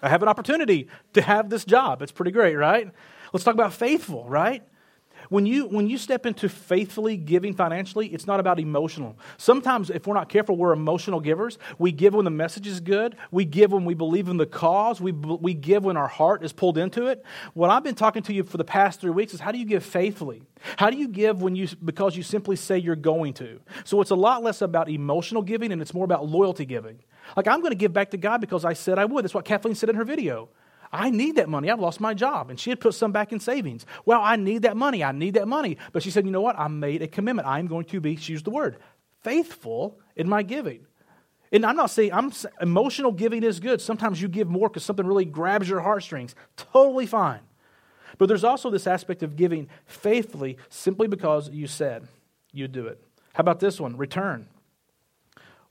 I 0.02 0.08
have 0.08 0.22
an 0.22 0.28
opportunity 0.28 0.88
to 1.12 1.22
have 1.22 1.48
this 1.50 1.64
job. 1.64 2.02
It's 2.02 2.12
pretty 2.12 2.32
great, 2.32 2.56
right? 2.56 2.90
Let's 3.32 3.44
talk 3.44 3.54
about 3.54 3.72
faithful, 3.72 4.28
right? 4.28 4.62
When 5.32 5.46
you, 5.46 5.64
when 5.64 5.88
you 5.88 5.96
step 5.96 6.26
into 6.26 6.46
faithfully 6.46 7.16
giving 7.16 7.54
financially, 7.54 8.08
it's 8.08 8.26
not 8.26 8.38
about 8.38 8.60
emotional. 8.60 9.16
Sometimes, 9.38 9.88
if 9.88 10.06
we're 10.06 10.12
not 10.12 10.28
careful, 10.28 10.58
we're 10.58 10.74
emotional 10.74 11.20
givers. 11.20 11.56
We 11.78 11.90
give 11.90 12.12
when 12.12 12.26
the 12.26 12.30
message 12.30 12.66
is 12.66 12.80
good. 12.80 13.16
We 13.30 13.46
give 13.46 13.72
when 13.72 13.86
we 13.86 13.94
believe 13.94 14.28
in 14.28 14.36
the 14.36 14.44
cause. 14.44 15.00
We, 15.00 15.12
we 15.12 15.54
give 15.54 15.84
when 15.84 15.96
our 15.96 16.06
heart 16.06 16.44
is 16.44 16.52
pulled 16.52 16.76
into 16.76 17.06
it. 17.06 17.24
What 17.54 17.70
I've 17.70 17.82
been 17.82 17.94
talking 17.94 18.22
to 18.24 18.34
you 18.34 18.44
for 18.44 18.58
the 18.58 18.64
past 18.64 19.00
three 19.00 19.10
weeks 19.10 19.32
is 19.32 19.40
how 19.40 19.52
do 19.52 19.58
you 19.58 19.64
give 19.64 19.82
faithfully? 19.82 20.42
How 20.76 20.90
do 20.90 20.98
you 20.98 21.08
give 21.08 21.40
when 21.40 21.56
you, 21.56 21.66
because 21.82 22.14
you 22.14 22.22
simply 22.22 22.56
say 22.56 22.76
you're 22.76 22.94
going 22.94 23.32
to? 23.32 23.58
So 23.84 24.02
it's 24.02 24.10
a 24.10 24.14
lot 24.14 24.42
less 24.42 24.60
about 24.60 24.90
emotional 24.90 25.40
giving 25.40 25.72
and 25.72 25.80
it's 25.80 25.94
more 25.94 26.04
about 26.04 26.28
loyalty 26.28 26.66
giving. 26.66 26.98
Like, 27.38 27.48
I'm 27.48 27.60
going 27.60 27.72
to 27.72 27.76
give 27.76 27.94
back 27.94 28.10
to 28.10 28.18
God 28.18 28.42
because 28.42 28.66
I 28.66 28.74
said 28.74 28.98
I 28.98 29.06
would. 29.06 29.24
That's 29.24 29.32
what 29.32 29.46
Kathleen 29.46 29.76
said 29.76 29.88
in 29.88 29.96
her 29.96 30.04
video. 30.04 30.50
I 30.92 31.10
need 31.10 31.36
that 31.36 31.48
money. 31.48 31.70
I've 31.70 31.80
lost 31.80 32.00
my 32.00 32.12
job. 32.12 32.50
And 32.50 32.60
she 32.60 32.70
had 32.70 32.78
put 32.80 32.94
some 32.94 33.12
back 33.12 33.32
in 33.32 33.40
savings. 33.40 33.86
Well, 34.04 34.20
I 34.22 34.36
need 34.36 34.62
that 34.62 34.76
money. 34.76 35.02
I 35.02 35.12
need 35.12 35.34
that 35.34 35.48
money. 35.48 35.78
But 35.92 36.02
she 36.02 36.10
said, 36.10 36.26
you 36.26 36.30
know 36.30 36.42
what? 36.42 36.58
I 36.58 36.68
made 36.68 37.00
a 37.00 37.08
commitment. 37.08 37.48
I'm 37.48 37.66
going 37.66 37.86
to 37.86 38.00
be, 38.00 38.16
she 38.16 38.32
used 38.32 38.44
the 38.44 38.50
word, 38.50 38.76
faithful 39.22 39.98
in 40.16 40.28
my 40.28 40.42
giving. 40.42 40.86
And 41.50 41.64
I'm 41.64 41.76
not 41.76 41.90
saying 41.90 42.12
I'm 42.12 42.32
emotional 42.60 43.12
giving 43.12 43.42
is 43.42 43.60
good. 43.60 43.80
Sometimes 43.80 44.20
you 44.20 44.28
give 44.28 44.48
more 44.48 44.68
because 44.68 44.84
something 44.84 45.06
really 45.06 45.24
grabs 45.24 45.68
your 45.68 45.80
heartstrings. 45.80 46.34
Totally 46.56 47.06
fine. 47.06 47.40
But 48.18 48.26
there's 48.26 48.44
also 48.44 48.70
this 48.70 48.86
aspect 48.86 49.22
of 49.22 49.36
giving 49.36 49.68
faithfully 49.86 50.58
simply 50.68 51.08
because 51.08 51.50
you 51.50 51.66
said 51.66 52.06
you'd 52.52 52.72
do 52.72 52.86
it. 52.86 53.02
How 53.34 53.40
about 53.40 53.60
this 53.60 53.80
one? 53.80 53.96
Return. 53.96 54.46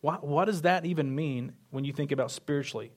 What, 0.01 0.25
what 0.25 0.45
does 0.45 0.63
that 0.63 0.85
even 0.85 1.15
mean 1.15 1.53
when 1.69 1.83
you 1.83 1.93
think 1.93 2.11
about 2.11 2.31
spiritually? 2.31 2.91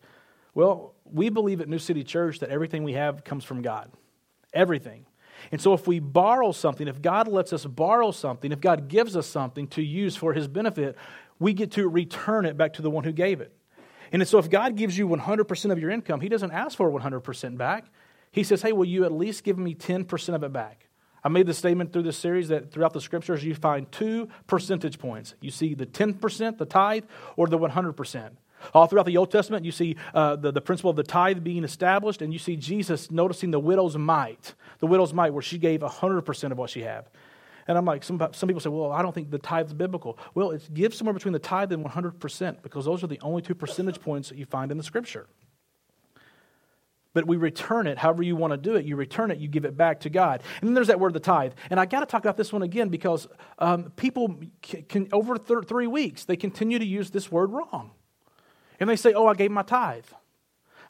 Well, 0.54 0.94
we 1.04 1.28
believe 1.28 1.60
at 1.60 1.68
New 1.68 1.78
City 1.78 2.04
Church 2.04 2.40
that 2.40 2.50
everything 2.50 2.84
we 2.84 2.94
have 2.94 3.24
comes 3.24 3.44
from 3.44 3.62
God. 3.62 3.90
Everything. 4.52 5.06
And 5.50 5.60
so 5.60 5.74
if 5.74 5.86
we 5.86 5.98
borrow 5.98 6.52
something, 6.52 6.88
if 6.88 7.02
God 7.02 7.28
lets 7.28 7.52
us 7.52 7.66
borrow 7.66 8.12
something, 8.12 8.52
if 8.52 8.60
God 8.60 8.88
gives 8.88 9.16
us 9.16 9.26
something 9.26 9.66
to 9.68 9.82
use 9.82 10.16
for 10.16 10.32
his 10.32 10.48
benefit, 10.48 10.96
we 11.38 11.52
get 11.52 11.72
to 11.72 11.88
return 11.88 12.46
it 12.46 12.56
back 12.56 12.74
to 12.74 12.82
the 12.82 12.90
one 12.90 13.04
who 13.04 13.12
gave 13.12 13.40
it. 13.40 13.52
And 14.12 14.26
so 14.28 14.38
if 14.38 14.48
God 14.48 14.76
gives 14.76 14.96
you 14.96 15.08
100% 15.08 15.72
of 15.72 15.78
your 15.78 15.90
income, 15.90 16.20
he 16.20 16.28
doesn't 16.28 16.52
ask 16.52 16.76
for 16.76 16.90
100% 16.90 17.58
back. 17.58 17.86
He 18.30 18.44
says, 18.44 18.62
hey, 18.62 18.72
will 18.72 18.84
you 18.84 19.04
at 19.04 19.12
least 19.12 19.42
give 19.44 19.58
me 19.58 19.74
10% 19.74 20.34
of 20.34 20.44
it 20.44 20.52
back? 20.52 20.88
I 21.24 21.28
made 21.30 21.46
the 21.46 21.54
statement 21.54 21.92
through 21.92 22.02
this 22.02 22.18
series 22.18 22.48
that 22.48 22.70
throughout 22.70 22.92
the 22.92 23.00
scriptures 23.00 23.42
you 23.42 23.54
find 23.54 23.90
two 23.90 24.28
percentage 24.46 24.98
points. 24.98 25.34
You 25.40 25.50
see 25.50 25.74
the 25.74 25.86
10%, 25.86 26.58
the 26.58 26.66
tithe, 26.66 27.04
or 27.36 27.48
the 27.48 27.58
100%. 27.58 28.30
All 28.72 28.86
throughout 28.86 29.06
the 29.06 29.16
Old 29.16 29.30
Testament, 29.30 29.64
you 29.64 29.72
see 29.72 29.96
uh, 30.14 30.36
the, 30.36 30.52
the 30.52 30.60
principle 30.60 30.90
of 30.90 30.96
the 30.96 31.02
tithe 31.02 31.42
being 31.42 31.64
established, 31.64 32.22
and 32.22 32.32
you 32.32 32.38
see 32.38 32.56
Jesus 32.56 33.10
noticing 33.10 33.50
the 33.50 33.60
widow's 33.60 33.96
mite, 33.96 34.54
the 34.78 34.86
widow's 34.86 35.12
mite, 35.12 35.32
where 35.32 35.42
she 35.42 35.58
gave 35.58 35.80
100% 35.80 36.52
of 36.52 36.58
what 36.58 36.70
she 36.70 36.82
had. 36.82 37.06
And 37.66 37.78
I'm 37.78 37.84
like, 37.84 38.04
some, 38.04 38.18
some 38.32 38.46
people 38.46 38.60
say, 38.60 38.68
well, 38.68 38.92
I 38.92 39.02
don't 39.02 39.14
think 39.14 39.30
the 39.30 39.38
tithe 39.38 39.68
is 39.68 39.74
biblical. 39.74 40.18
Well, 40.34 40.50
it's 40.50 40.68
give 40.68 40.94
somewhere 40.94 41.14
between 41.14 41.32
the 41.32 41.38
tithe 41.38 41.72
and 41.72 41.84
100% 41.84 42.62
because 42.62 42.84
those 42.84 43.02
are 43.02 43.06
the 43.06 43.20
only 43.22 43.42
two 43.42 43.54
percentage 43.54 44.00
points 44.00 44.28
that 44.28 44.38
you 44.38 44.44
find 44.44 44.70
in 44.70 44.76
the 44.76 44.84
scripture. 44.84 45.26
But 47.14 47.26
we 47.26 47.36
return 47.36 47.86
it 47.86 47.96
however 47.96 48.22
you 48.22 48.36
want 48.36 48.50
to 48.50 48.56
do 48.56 48.74
it. 48.74 48.84
You 48.84 48.96
return 48.96 49.30
it, 49.30 49.38
you 49.38 49.48
give 49.48 49.64
it 49.64 49.76
back 49.76 50.00
to 50.00 50.10
God. 50.10 50.42
And 50.60 50.68
then 50.68 50.74
there's 50.74 50.88
that 50.88 50.98
word, 50.98 51.14
the 51.14 51.20
tithe. 51.20 51.52
And 51.70 51.78
I 51.78 51.86
got 51.86 52.00
to 52.00 52.06
talk 52.06 52.22
about 52.22 52.36
this 52.36 52.52
one 52.52 52.62
again 52.62 52.88
because 52.88 53.28
um, 53.60 53.92
people 53.96 54.36
can, 54.60 54.82
can 54.82 55.08
over 55.12 55.38
th- 55.38 55.64
three 55.66 55.86
weeks, 55.86 56.24
they 56.24 56.36
continue 56.36 56.78
to 56.78 56.84
use 56.84 57.10
this 57.10 57.30
word 57.30 57.52
wrong. 57.52 57.92
And 58.80 58.88
they 58.88 58.96
say, 58.96 59.12
Oh, 59.12 59.26
I 59.26 59.34
gave 59.34 59.50
my 59.50 59.62
tithe. 59.62 60.06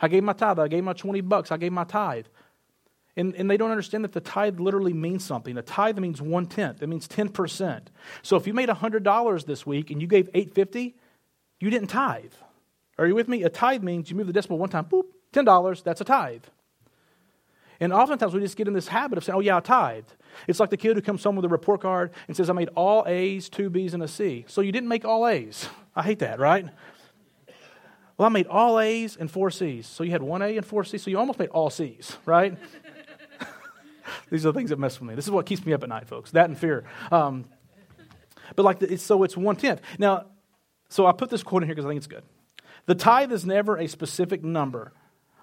I 0.00 0.08
gave 0.08 0.24
my 0.24 0.32
tithe. 0.32 0.58
I 0.58 0.68
gave 0.68 0.84
my 0.84 0.92
20 0.92 1.20
bucks. 1.22 1.52
I 1.52 1.56
gave 1.56 1.72
my 1.72 1.84
tithe. 1.84 2.26
And, 3.16 3.34
and 3.36 3.48
they 3.48 3.56
don't 3.56 3.70
understand 3.70 4.02
that 4.04 4.12
the 4.12 4.20
tithe 4.20 4.58
literally 4.58 4.92
means 4.92 5.24
something. 5.24 5.56
A 5.56 5.62
tithe 5.62 5.98
means 5.98 6.20
one 6.20 6.46
tenth. 6.46 6.82
It 6.82 6.88
means 6.88 7.06
10%. 7.06 7.82
So 8.22 8.36
if 8.36 8.46
you 8.46 8.52
made 8.52 8.68
$100 8.68 9.46
this 9.46 9.64
week 9.64 9.92
and 9.92 10.02
you 10.02 10.08
gave 10.08 10.28
850 10.34 10.96
you 11.64 11.70
didn't 11.70 11.88
tithe. 11.88 12.32
Are 12.98 13.06
you 13.06 13.14
with 13.14 13.26
me? 13.26 13.42
A 13.42 13.48
tithe 13.48 13.82
means 13.82 14.10
you 14.10 14.16
move 14.16 14.26
the 14.26 14.34
decimal 14.34 14.58
one 14.58 14.68
time, 14.68 14.84
boop, 14.84 15.04
$10, 15.32 15.82
that's 15.82 16.00
a 16.00 16.04
tithe. 16.04 16.44
And 17.80 17.92
oftentimes 17.92 18.34
we 18.34 18.40
just 18.40 18.56
get 18.56 18.68
in 18.68 18.74
this 18.74 18.88
habit 18.88 19.18
of 19.18 19.24
saying, 19.24 19.36
oh, 19.36 19.40
yeah, 19.40 19.56
I 19.56 19.60
tithed. 19.60 20.14
It's 20.46 20.60
like 20.60 20.68
the 20.70 20.76
kid 20.76 20.96
who 20.96 21.00
comes 21.02 21.24
home 21.24 21.36
with 21.36 21.44
a 21.46 21.48
report 21.48 21.80
card 21.80 22.12
and 22.28 22.36
says, 22.36 22.50
I 22.50 22.52
made 22.52 22.68
all 22.76 23.04
A's, 23.06 23.48
two 23.48 23.70
B's, 23.70 23.94
and 23.94 24.02
a 24.02 24.08
C. 24.08 24.44
So 24.46 24.60
you 24.60 24.72
didn't 24.72 24.88
make 24.88 25.04
all 25.04 25.26
A's. 25.26 25.68
I 25.96 26.02
hate 26.02 26.18
that, 26.20 26.38
right? 26.38 26.66
Well, 28.16 28.27
I 28.27 28.29
made 28.29 28.46
all 28.46 28.79
A's 28.79 29.16
and 29.16 29.31
four 29.31 29.50
C's. 29.50 29.87
So 29.87 30.05
you 30.05 30.11
had 30.12 30.22
one 30.22 30.42
A 30.42 30.57
and 30.57 30.64
four 30.64 30.85
C's. 30.85 31.03
So 31.03 31.11
you 31.11 31.18
almost 31.18 31.38
made 31.38 31.48
all 31.48 31.70
C's, 31.70 32.16
right? 32.24 32.57
These 34.31 34.46
are 34.46 34.53
the 34.53 34.59
things 34.59 34.70
that 34.70 34.79
mess 34.79 35.00
with 35.00 35.09
me. 35.09 35.14
This 35.14 35.24
is 35.24 35.31
what 35.31 35.46
keeps 35.46 35.64
me 35.66 35.72
up 35.72 35.83
at 35.83 35.88
night, 35.88 36.07
folks. 36.07 36.31
That 36.31 36.48
and 36.48 36.57
fear. 36.57 36.85
Um, 37.11 37.46
but 38.55 38.64
like, 38.64 38.83
it's, 38.83 39.03
so 39.03 39.22
it's 39.24 39.37
one 39.37 39.57
tenth. 39.57 39.81
Now, 39.98 40.27
so 40.88 41.07
I 41.07 41.12
put 41.12 41.31
this 41.31 41.42
quote 41.42 41.62
in 41.62 41.68
here 41.68 41.74
because 41.74 41.87
I 41.87 41.88
think 41.88 41.98
it's 41.98 42.07
good. 42.07 42.22
The 42.87 42.94
tithe 42.94 43.33
is 43.33 43.44
never 43.44 43.77
a 43.77 43.88
specific 43.88 44.44
number, 44.44 44.92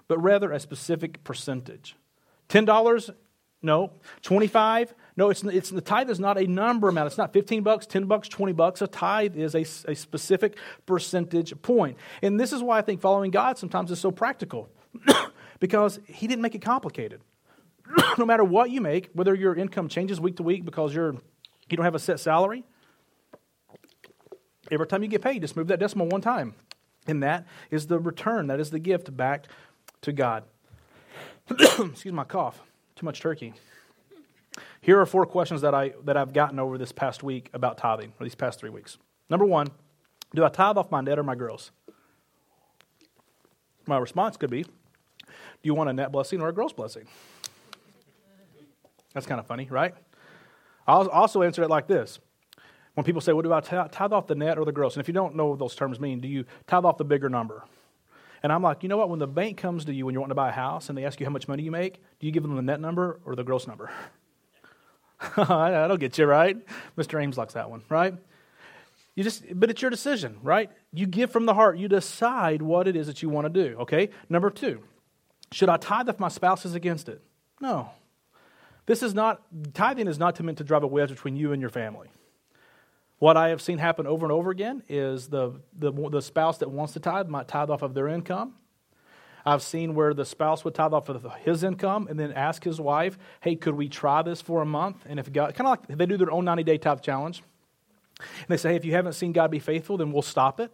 but 0.08 0.18
rather 0.18 0.52
a 0.52 0.60
specific 0.60 1.24
percentage. 1.24 1.96
Ten 2.48 2.64
dollars? 2.64 3.10
No. 3.60 3.92
Twenty-five? 4.22 4.94
No, 5.16 5.30
it's, 5.30 5.42
it's, 5.44 5.70
the 5.70 5.80
tithe 5.82 6.08
is 6.08 6.18
not 6.18 6.38
a 6.38 6.46
number 6.46 6.88
amount. 6.88 7.06
It's 7.06 7.18
not 7.18 7.32
15 7.32 7.62
bucks, 7.62 7.86
10 7.86 8.04
bucks, 8.06 8.28
20 8.28 8.52
bucks. 8.54 8.80
A 8.80 8.86
tithe 8.86 9.36
is 9.36 9.54
a, 9.54 9.90
a 9.90 9.94
specific 9.94 10.56
percentage 10.86 11.60
point. 11.60 11.98
And 12.22 12.40
this 12.40 12.52
is 12.52 12.62
why 12.62 12.78
I 12.78 12.82
think 12.82 13.00
following 13.00 13.30
God 13.30 13.58
sometimes 13.58 13.90
is 13.90 14.00
so 14.00 14.10
practical 14.10 14.70
because 15.60 16.00
He 16.06 16.26
didn't 16.26 16.42
make 16.42 16.54
it 16.54 16.62
complicated. 16.62 17.20
no 18.18 18.24
matter 18.24 18.44
what 18.44 18.70
you 18.70 18.80
make, 18.80 19.10
whether 19.12 19.34
your 19.34 19.54
income 19.54 19.88
changes 19.88 20.20
week 20.20 20.36
to 20.36 20.42
week 20.42 20.64
because 20.64 20.94
you're, 20.94 21.12
you 21.68 21.76
don't 21.76 21.84
have 21.84 21.94
a 21.94 21.98
set 21.98 22.20
salary, 22.20 22.64
every 24.70 24.86
time 24.86 25.02
you 25.02 25.08
get 25.08 25.22
paid, 25.22 25.42
just 25.42 25.56
move 25.56 25.68
that 25.68 25.80
decimal 25.80 26.08
one 26.08 26.20
time. 26.20 26.54
And 27.06 27.22
that 27.22 27.46
is 27.70 27.88
the 27.88 27.98
return, 27.98 28.46
that 28.46 28.60
is 28.60 28.70
the 28.70 28.78
gift 28.78 29.14
back 29.16 29.46
to 30.02 30.12
God. 30.12 30.44
Excuse 31.50 32.12
my 32.12 32.24
cough. 32.24 32.60
Too 32.94 33.04
much 33.04 33.20
turkey. 33.20 33.54
Here 34.82 35.00
are 35.00 35.06
four 35.06 35.24
questions 35.26 35.60
that, 35.60 35.74
I, 35.74 35.92
that 36.04 36.16
I've 36.16 36.32
gotten 36.32 36.58
over 36.58 36.76
this 36.76 36.90
past 36.90 37.22
week 37.22 37.48
about 37.54 37.78
tithing, 37.78 38.12
or 38.18 38.24
these 38.24 38.34
past 38.34 38.58
three 38.58 38.68
weeks. 38.68 38.98
Number 39.30 39.46
one, 39.46 39.68
do 40.34 40.44
I 40.44 40.48
tithe 40.48 40.76
off 40.76 40.90
my 40.90 41.00
net 41.00 41.20
or 41.20 41.22
my 41.22 41.36
gross? 41.36 41.70
My 43.86 43.98
response 43.98 44.36
could 44.36 44.50
be, 44.50 44.64
do 44.64 44.70
you 45.62 45.74
want 45.74 45.88
a 45.88 45.92
net 45.92 46.10
blessing 46.10 46.42
or 46.42 46.48
a 46.48 46.52
gross 46.52 46.72
blessing? 46.72 47.06
That's 49.14 49.26
kind 49.26 49.38
of 49.38 49.46
funny, 49.46 49.68
right? 49.70 49.94
I'll 50.86 51.08
also 51.08 51.42
answer 51.42 51.62
it 51.62 51.70
like 51.70 51.86
this. 51.86 52.18
When 52.94 53.04
people 53.04 53.20
say, 53.20 53.32
What 53.32 53.44
do 53.44 53.52
I 53.52 53.60
tithe 53.60 54.12
off 54.12 54.26
the 54.26 54.34
net 54.34 54.58
or 54.58 54.64
the 54.64 54.72
gross? 54.72 54.96
And 54.96 55.00
if 55.00 55.08
you 55.08 55.14
don't 55.14 55.36
know 55.36 55.46
what 55.46 55.58
those 55.58 55.74
terms 55.74 56.00
mean, 56.00 56.20
do 56.20 56.28
you 56.28 56.44
tithe 56.66 56.84
off 56.84 56.98
the 56.98 57.04
bigger 57.04 57.28
number? 57.28 57.64
And 58.42 58.52
I'm 58.52 58.62
like, 58.62 58.82
you 58.82 58.88
know 58.88 58.96
what? 58.96 59.08
When 59.08 59.20
the 59.20 59.28
bank 59.28 59.56
comes 59.56 59.84
to 59.84 59.94
you 59.94 60.04
when 60.04 60.12
you're 60.12 60.20
wanting 60.20 60.32
to 60.32 60.34
buy 60.34 60.48
a 60.48 60.52
house 60.52 60.88
and 60.88 60.98
they 60.98 61.04
ask 61.04 61.20
you 61.20 61.26
how 61.26 61.30
much 61.30 61.46
money 61.46 61.62
you 61.62 61.70
make, 61.70 62.02
do 62.18 62.26
you 62.26 62.32
give 62.32 62.42
them 62.42 62.56
the 62.56 62.62
net 62.62 62.80
number 62.80 63.20
or 63.24 63.36
the 63.36 63.44
gross 63.44 63.68
number? 63.68 63.90
Don't 65.36 66.00
get 66.00 66.18
you, 66.18 66.26
right? 66.26 66.56
Mr. 66.96 67.22
Ames 67.22 67.38
likes 67.38 67.54
that 67.54 67.70
one, 67.70 67.82
right? 67.88 68.14
You 69.14 69.22
just, 69.22 69.44
but 69.58 69.70
it's 69.70 69.82
your 69.82 69.90
decision, 69.90 70.38
right? 70.42 70.70
You 70.92 71.06
give 71.06 71.30
from 71.30 71.46
the 71.46 71.54
heart. 71.54 71.76
You 71.76 71.88
decide 71.88 72.62
what 72.62 72.88
it 72.88 72.96
is 72.96 73.06
that 73.08 73.22
you 73.22 73.28
want 73.28 73.52
to 73.52 73.68
do, 73.68 73.76
okay? 73.80 74.10
Number 74.28 74.50
two, 74.50 74.82
should 75.50 75.68
I 75.68 75.76
tithe 75.76 76.08
if 76.08 76.18
my 76.18 76.28
spouse 76.28 76.64
is 76.64 76.74
against 76.74 77.08
it? 77.08 77.20
No. 77.60 77.90
This 78.86 79.02
is 79.02 79.14
not, 79.14 79.42
tithing 79.74 80.08
is 80.08 80.18
not 80.18 80.40
meant 80.40 80.58
to 80.58 80.64
drive 80.64 80.82
a 80.82 80.86
wedge 80.86 81.10
between 81.10 81.36
you 81.36 81.52
and 81.52 81.60
your 81.60 81.70
family. 81.70 82.08
What 83.18 83.36
I 83.36 83.50
have 83.50 83.62
seen 83.62 83.78
happen 83.78 84.06
over 84.06 84.24
and 84.26 84.32
over 84.32 84.50
again 84.50 84.82
is 84.88 85.28
the, 85.28 85.52
the, 85.78 85.92
the 85.92 86.20
spouse 86.20 86.58
that 86.58 86.70
wants 86.70 86.94
to 86.94 87.00
tithe 87.00 87.28
might 87.28 87.46
tithe 87.46 87.70
off 87.70 87.82
of 87.82 87.94
their 87.94 88.08
income. 88.08 88.54
I've 89.44 89.62
seen 89.62 89.94
where 89.94 90.14
the 90.14 90.24
spouse 90.24 90.64
would 90.64 90.74
tithe 90.74 90.92
off 90.92 91.08
of 91.08 91.26
his 91.40 91.64
income 91.64 92.06
and 92.08 92.18
then 92.18 92.32
ask 92.32 92.62
his 92.62 92.80
wife, 92.80 93.18
hey, 93.40 93.56
could 93.56 93.74
we 93.74 93.88
try 93.88 94.22
this 94.22 94.40
for 94.40 94.62
a 94.62 94.66
month? 94.66 95.04
And 95.08 95.18
if 95.18 95.32
God, 95.32 95.54
kind 95.54 95.66
of 95.66 95.70
like 95.70 95.98
they 95.98 96.06
do 96.06 96.16
their 96.16 96.30
own 96.30 96.44
90 96.44 96.62
day 96.62 96.78
tithe 96.78 97.00
challenge. 97.00 97.42
And 98.18 98.48
they 98.48 98.56
say, 98.56 98.70
hey, 98.70 98.76
if 98.76 98.84
you 98.84 98.92
haven't 98.92 99.14
seen 99.14 99.32
God 99.32 99.50
be 99.50 99.58
faithful, 99.58 99.96
then 99.96 100.12
we'll 100.12 100.22
stop 100.22 100.60
it. 100.60 100.70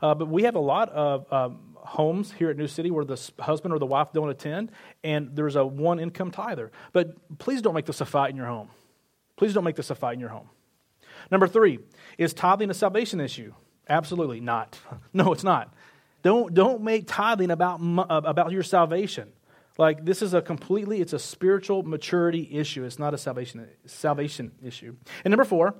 Uh, 0.00 0.14
but 0.14 0.28
we 0.28 0.44
have 0.44 0.54
a 0.54 0.60
lot 0.60 0.88
of 0.90 1.30
um, 1.30 1.76
homes 1.76 2.32
here 2.32 2.50
at 2.50 2.56
New 2.56 2.66
City 2.66 2.90
where 2.90 3.04
the 3.04 3.20
husband 3.38 3.74
or 3.74 3.78
the 3.78 3.86
wife 3.86 4.12
don't 4.12 4.30
attend, 4.30 4.72
and 5.04 5.34
there's 5.34 5.56
a 5.56 5.66
one 5.66 6.00
income 6.00 6.30
tither. 6.30 6.70
But 6.92 7.38
please 7.38 7.60
don't 7.60 7.74
make 7.74 7.86
this 7.86 8.00
a 8.00 8.06
fight 8.06 8.30
in 8.30 8.36
your 8.36 8.46
home. 8.46 8.70
Please 9.36 9.52
don't 9.52 9.64
make 9.64 9.76
this 9.76 9.90
a 9.90 9.94
fight 9.94 10.14
in 10.14 10.20
your 10.20 10.30
home. 10.30 10.48
Number 11.30 11.46
three, 11.46 11.80
is 12.18 12.32
tithing 12.32 12.70
a 12.70 12.74
salvation 12.74 13.20
issue? 13.20 13.52
Absolutely 13.88 14.40
not. 14.40 14.78
No, 15.12 15.32
it's 15.32 15.42
not. 15.42 15.74
Don't, 16.22 16.52
don't 16.52 16.82
make 16.82 17.06
tithing 17.06 17.50
about, 17.50 17.80
uh, 17.80 18.20
about 18.24 18.52
your 18.52 18.62
salvation. 18.62 19.32
Like 19.78 20.04
this 20.04 20.20
is 20.20 20.34
a 20.34 20.42
completely, 20.42 21.00
it's 21.00 21.12
a 21.12 21.18
spiritual 21.18 21.82
maturity 21.82 22.48
issue. 22.52 22.84
It's 22.84 22.98
not 22.98 23.14
a 23.14 23.18
salvation, 23.18 23.66
salvation 23.86 24.52
issue. 24.62 24.96
And 25.24 25.32
number 25.32 25.44
four, 25.44 25.74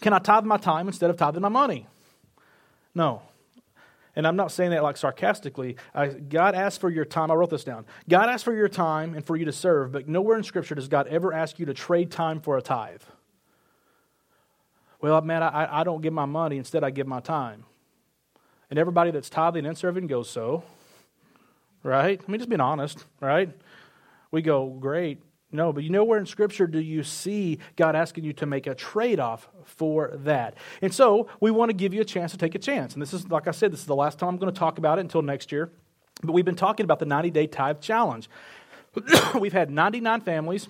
can 0.00 0.12
I 0.12 0.18
tithe 0.18 0.44
my 0.44 0.56
time 0.56 0.88
instead 0.88 1.10
of 1.10 1.16
tithing 1.16 1.42
my 1.42 1.48
money? 1.48 1.86
No. 2.94 3.22
And 4.16 4.26
I'm 4.26 4.36
not 4.36 4.50
saying 4.50 4.70
that 4.70 4.82
like 4.82 4.96
sarcastically. 4.96 5.76
I, 5.94 6.08
God 6.08 6.54
asks 6.54 6.78
for 6.78 6.90
your 6.90 7.04
time. 7.04 7.30
I 7.30 7.34
wrote 7.34 7.50
this 7.50 7.64
down. 7.64 7.86
God 8.08 8.28
asks 8.28 8.42
for 8.42 8.54
your 8.54 8.68
time 8.68 9.14
and 9.14 9.24
for 9.24 9.36
you 9.36 9.44
to 9.44 9.52
serve, 9.52 9.92
but 9.92 10.08
nowhere 10.08 10.36
in 10.36 10.42
Scripture 10.42 10.74
does 10.74 10.88
God 10.88 11.06
ever 11.06 11.32
ask 11.32 11.58
you 11.58 11.66
to 11.66 11.74
trade 11.74 12.10
time 12.10 12.40
for 12.40 12.56
a 12.56 12.62
tithe. 12.62 13.02
Well, 15.00 15.20
man, 15.22 15.42
I, 15.42 15.80
I 15.80 15.84
don't 15.84 16.02
give 16.02 16.12
my 16.12 16.26
money. 16.26 16.58
Instead, 16.58 16.84
I 16.84 16.90
give 16.90 17.06
my 17.06 17.20
time. 17.20 17.64
And 18.70 18.78
everybody 18.78 19.10
that's 19.10 19.28
tithing 19.28 19.66
and 19.66 19.76
serving 19.76 20.06
goes, 20.06 20.30
so, 20.30 20.62
right? 21.82 22.20
I 22.26 22.30
mean, 22.30 22.38
just 22.38 22.48
being 22.48 22.60
honest, 22.60 23.04
right? 23.20 23.50
We 24.30 24.42
go, 24.42 24.68
great. 24.68 25.20
No, 25.52 25.72
but 25.72 25.82
you 25.82 25.90
know 25.90 26.04
where 26.04 26.18
in 26.18 26.26
Scripture 26.26 26.68
do 26.68 26.78
you 26.78 27.02
see 27.02 27.58
God 27.74 27.96
asking 27.96 28.22
you 28.22 28.32
to 28.34 28.46
make 28.46 28.68
a 28.68 28.74
trade 28.74 29.18
off 29.18 29.48
for 29.64 30.12
that? 30.18 30.54
And 30.80 30.94
so 30.94 31.28
we 31.40 31.50
want 31.50 31.70
to 31.70 31.72
give 31.72 31.92
you 31.92 32.00
a 32.00 32.04
chance 32.04 32.30
to 32.30 32.38
take 32.38 32.54
a 32.54 32.58
chance. 32.58 32.92
And 32.92 33.02
this 33.02 33.12
is, 33.12 33.28
like 33.28 33.48
I 33.48 33.50
said, 33.50 33.72
this 33.72 33.80
is 33.80 33.86
the 33.86 33.96
last 33.96 34.20
time 34.20 34.28
I'm 34.28 34.36
going 34.36 34.52
to 34.52 34.58
talk 34.58 34.78
about 34.78 34.98
it 34.98 35.02
until 35.02 35.22
next 35.22 35.50
year. 35.50 35.72
But 36.22 36.32
we've 36.32 36.44
been 36.44 36.54
talking 36.54 36.84
about 36.84 37.00
the 37.00 37.06
90 37.06 37.30
day 37.30 37.48
tithe 37.48 37.80
challenge. 37.80 38.30
we've 39.40 39.52
had 39.52 39.70
99 39.70 40.20
families 40.20 40.68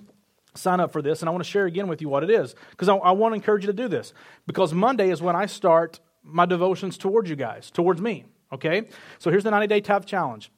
sign 0.55 0.79
up 0.79 0.91
for 0.91 1.01
this, 1.01 1.21
and 1.21 1.29
I 1.29 1.31
want 1.31 1.43
to 1.43 1.49
share 1.49 1.65
again 1.65 1.87
with 1.87 2.01
you 2.01 2.09
what 2.09 2.23
it 2.23 2.29
is 2.29 2.55
because 2.71 2.89
I, 2.89 2.95
I, 2.95 3.11
want 3.11 3.31
to 3.31 3.35
encourage 3.35 3.63
you 3.63 3.67
to 3.67 3.73
do 3.73 3.87
this 3.87 4.13
because 4.47 4.73
Monday 4.73 5.09
is 5.09 5.21
when 5.21 5.35
I 5.35 5.45
start 5.45 5.99
my 6.23 6.45
devotions 6.45 6.97
towards 6.97 7.29
you 7.29 7.35
guys, 7.35 7.71
towards 7.71 8.01
me. 8.01 8.25
Okay? 8.51 8.83
So 9.19 9.31
here's 9.31 9.43
the 9.43 9.51
90 9.51 9.67
day 9.67 9.81
tithe 9.81 10.05
challenge. 10.05 10.51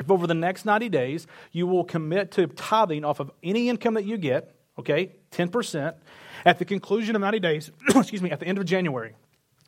If 0.00 0.10
over 0.10 0.26
the 0.26 0.34
next 0.34 0.64
90 0.64 0.88
days 0.88 1.26
you 1.52 1.66
will 1.66 1.84
commit 1.84 2.30
to 2.32 2.46
tithing 2.46 3.04
off 3.04 3.20
of 3.20 3.30
any 3.42 3.68
income 3.68 3.94
that 3.94 4.04
you 4.04 4.16
get, 4.16 4.54
okay, 4.78 5.12
10%, 5.32 5.94
at 6.44 6.58
the 6.58 6.64
conclusion 6.64 7.14
of 7.14 7.20
90 7.20 7.40
days, 7.40 7.70
excuse 7.94 8.22
me, 8.22 8.30
at 8.30 8.40
the 8.40 8.46
end 8.46 8.58
of 8.58 8.64
January, 8.64 9.14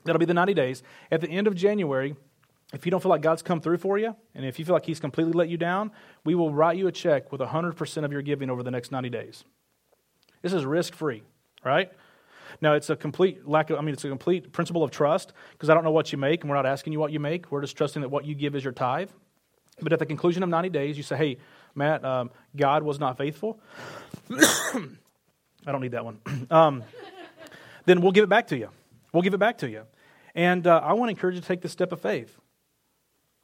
that'll 0.04 0.18
be 0.18 0.24
the 0.24 0.34
90 0.34 0.54
days, 0.54 0.82
at 1.10 1.20
the 1.20 1.28
end 1.28 1.46
of 1.46 1.54
January, 1.54 2.16
if 2.72 2.84
you 2.84 2.90
don't 2.90 3.00
feel 3.00 3.10
like 3.10 3.20
God's 3.20 3.42
come 3.42 3.60
through 3.60 3.78
for 3.78 3.98
you, 3.98 4.16
and 4.34 4.44
if 4.44 4.58
you 4.58 4.64
feel 4.64 4.74
like 4.74 4.86
He's 4.86 4.98
completely 4.98 5.32
let 5.32 5.48
you 5.48 5.56
down, 5.56 5.92
we 6.24 6.34
will 6.34 6.52
write 6.52 6.76
you 6.76 6.88
a 6.88 6.92
check 6.92 7.30
with 7.30 7.40
100% 7.40 8.04
of 8.04 8.12
your 8.12 8.22
giving 8.22 8.50
over 8.50 8.62
the 8.62 8.70
next 8.70 8.90
90 8.90 9.10
days. 9.10 9.44
This 10.42 10.52
is 10.52 10.64
risk 10.64 10.94
free, 10.94 11.22
right? 11.64 11.92
Now, 12.60 12.74
it's 12.74 12.90
a 12.90 12.96
complete 12.96 13.46
lack 13.46 13.70
of, 13.70 13.78
I 13.78 13.82
mean, 13.82 13.92
it's 13.92 14.04
a 14.04 14.08
complete 14.08 14.52
principle 14.52 14.82
of 14.82 14.90
trust 14.90 15.32
because 15.52 15.70
I 15.70 15.74
don't 15.74 15.84
know 15.84 15.90
what 15.90 16.12
you 16.12 16.18
make 16.18 16.42
and 16.42 16.50
we're 16.50 16.56
not 16.56 16.66
asking 16.66 16.92
you 16.92 17.00
what 17.00 17.12
you 17.12 17.20
make. 17.20 17.50
We're 17.50 17.60
just 17.60 17.76
trusting 17.76 18.02
that 18.02 18.08
what 18.08 18.24
you 18.24 18.34
give 18.34 18.54
is 18.54 18.64
your 18.64 18.72
tithe. 18.72 19.10
But 19.80 19.92
at 19.92 19.98
the 19.98 20.06
conclusion 20.06 20.42
of 20.42 20.48
90 20.48 20.68
days, 20.70 20.96
you 20.96 21.02
say, 21.02 21.16
hey, 21.16 21.38
Matt, 21.74 22.04
um, 22.04 22.30
God 22.56 22.82
was 22.82 23.00
not 23.00 23.18
faithful. 23.18 23.58
I 24.30 25.72
don't 25.72 25.80
need 25.80 25.92
that 25.92 26.04
one. 26.04 26.20
um, 26.50 26.84
then 27.84 28.00
we'll 28.00 28.12
give 28.12 28.24
it 28.24 28.30
back 28.30 28.48
to 28.48 28.56
you. 28.56 28.68
We'll 29.12 29.22
give 29.22 29.34
it 29.34 29.38
back 29.38 29.58
to 29.58 29.68
you. 29.68 29.82
And 30.34 30.66
uh, 30.66 30.80
I 30.82 30.92
want 30.92 31.08
to 31.08 31.10
encourage 31.10 31.34
you 31.36 31.40
to 31.40 31.46
take 31.46 31.60
this 31.60 31.72
step 31.72 31.92
of 31.92 32.00
faith. 32.00 32.38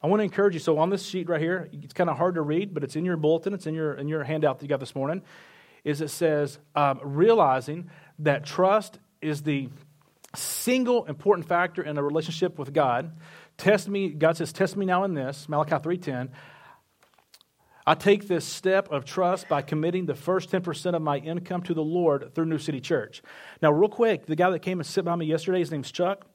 I 0.01 0.07
want 0.07 0.19
to 0.19 0.23
encourage 0.23 0.53
you. 0.53 0.59
So 0.59 0.77
on 0.79 0.89
this 0.89 1.05
sheet 1.05 1.29
right 1.29 1.39
here, 1.39 1.69
it's 1.71 1.93
kind 1.93 2.09
of 2.09 2.17
hard 2.17 2.35
to 2.35 2.41
read, 2.41 2.73
but 2.73 2.83
it's 2.83 2.95
in 2.95 3.05
your 3.05 3.17
bulletin. 3.17 3.53
It's 3.53 3.67
in 3.67 3.75
your 3.75 3.93
in 3.93 4.07
your 4.07 4.23
handout 4.23 4.59
that 4.59 4.65
you 4.65 4.69
got 4.69 4.79
this 4.79 4.95
morning 4.95 5.21
is 5.83 6.01
it 6.01 6.09
says, 6.09 6.59
um, 6.75 6.99
realizing 7.03 7.89
that 8.19 8.45
trust 8.45 8.99
is 9.21 9.43
the 9.43 9.69
single 10.35 11.05
important 11.05 11.47
factor 11.47 11.81
in 11.81 11.97
a 11.97 12.03
relationship 12.03 12.57
with 12.57 12.73
God. 12.73 13.17
Test 13.57 13.89
me, 13.89 14.09
God 14.09 14.37
says, 14.37 14.53
test 14.53 14.77
me 14.77 14.85
now 14.85 15.03
in 15.03 15.13
this, 15.13 15.49
Malachi 15.49 15.75
3.10. 15.75 16.29
I 17.85 17.95
take 17.95 18.27
this 18.27 18.45
step 18.45 18.91
of 18.91 19.05
trust 19.05 19.49
by 19.49 19.61
committing 19.63 20.05
the 20.05 20.15
first 20.15 20.51
10% 20.51 20.95
of 20.95 21.01
my 21.01 21.17
income 21.17 21.63
to 21.63 21.73
the 21.73 21.83
Lord 21.83 22.33
through 22.35 22.45
New 22.45 22.59
City 22.59 22.79
Church. 22.79 23.21
Now, 23.61 23.71
real 23.71 23.89
quick, 23.89 24.27
the 24.27 24.35
guy 24.35 24.49
that 24.51 24.59
came 24.59 24.79
and 24.79 24.85
sit 24.85 25.03
by 25.03 25.15
me 25.15 25.25
yesterday, 25.25 25.59
his 25.59 25.71
name's 25.71 25.91
Chuck. 25.91 26.25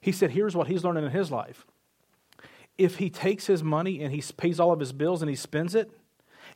He 0.00 0.12
said, 0.12 0.30
here's 0.30 0.54
what 0.54 0.68
he's 0.68 0.84
learning 0.84 1.04
in 1.04 1.10
his 1.10 1.30
life. 1.30 1.66
If 2.78 2.96
he 2.96 3.10
takes 3.10 3.46
his 3.46 3.62
money 3.62 4.02
and 4.02 4.12
he 4.12 4.22
pays 4.36 4.60
all 4.60 4.72
of 4.72 4.80
his 4.80 4.92
bills 4.92 5.20
and 5.22 5.28
he 5.28 5.36
spends 5.36 5.74
it, 5.74 5.90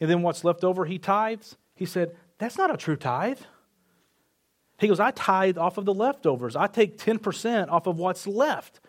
and 0.01 0.09
then 0.09 0.22
what's 0.22 0.44
left 0.44 0.64
over 0.64 0.85
he 0.85 0.98
tithes, 0.98 1.57
he 1.74 1.87
said, 1.87 2.14
that's 2.38 2.57
not 2.57 2.72
a 2.72 2.77
true 2.77 2.96
tithe. 2.96 3.40
He 4.79 4.87
goes, 4.87 5.01
I 5.01 5.11
tithe 5.11 5.59
off 5.59 5.77
of 5.77 5.85
the 5.85 5.94
leftovers. 5.94 6.55
I 6.55 6.68
take 6.68 6.98
10% 6.98 7.68
off 7.68 7.87
of 7.87 7.98
what's 7.98 8.27
left. 8.27 8.81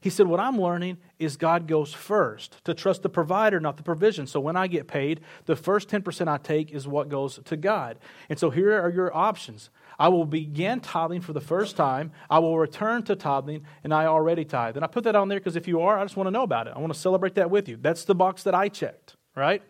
He 0.00 0.10
said, 0.10 0.26
What 0.26 0.40
I'm 0.40 0.60
learning 0.60 0.98
is 1.18 1.36
God 1.36 1.68
goes 1.68 1.94
first, 1.94 2.64
to 2.64 2.74
trust 2.74 3.02
the 3.02 3.08
provider, 3.08 3.60
not 3.60 3.76
the 3.76 3.84
provision. 3.84 4.26
So 4.26 4.40
when 4.40 4.56
I 4.56 4.66
get 4.66 4.88
paid, 4.88 5.20
the 5.46 5.54
first 5.54 5.88
10% 5.88 6.26
I 6.26 6.38
take 6.38 6.72
is 6.72 6.88
what 6.88 7.08
goes 7.08 7.38
to 7.44 7.56
God. 7.56 7.98
And 8.28 8.38
so 8.38 8.50
here 8.50 8.80
are 8.80 8.90
your 8.90 9.16
options. 9.16 9.70
I 9.98 10.08
will 10.08 10.24
begin 10.24 10.80
tithing 10.80 11.20
for 11.20 11.32
the 11.32 11.40
first 11.40 11.76
time. 11.76 12.10
I 12.28 12.40
will 12.40 12.58
return 12.58 13.04
to 13.04 13.14
tithing, 13.14 13.64
and 13.84 13.94
I 13.94 14.06
already 14.06 14.44
tithe. 14.44 14.76
And 14.76 14.84
I 14.84 14.88
put 14.88 15.04
that 15.04 15.14
on 15.14 15.28
there 15.28 15.38
because 15.38 15.54
if 15.54 15.68
you 15.68 15.80
are, 15.80 15.98
I 15.98 16.02
just 16.02 16.16
want 16.16 16.26
to 16.26 16.32
know 16.32 16.42
about 16.42 16.66
it. 16.66 16.72
I 16.74 16.80
want 16.80 16.92
to 16.92 16.98
celebrate 16.98 17.36
that 17.36 17.50
with 17.50 17.68
you. 17.68 17.78
That's 17.80 18.04
the 18.04 18.14
box 18.16 18.42
that 18.42 18.56
I 18.56 18.68
checked, 18.68 19.16
right? 19.36 19.62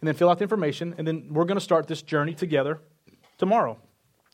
And 0.00 0.08
then 0.08 0.14
fill 0.14 0.28
out 0.28 0.38
the 0.38 0.44
information, 0.44 0.94
and 0.98 1.06
then 1.06 1.28
we're 1.30 1.44
going 1.44 1.56
to 1.56 1.64
start 1.64 1.86
this 1.86 2.02
journey 2.02 2.34
together 2.34 2.80
tomorrow. 3.38 3.78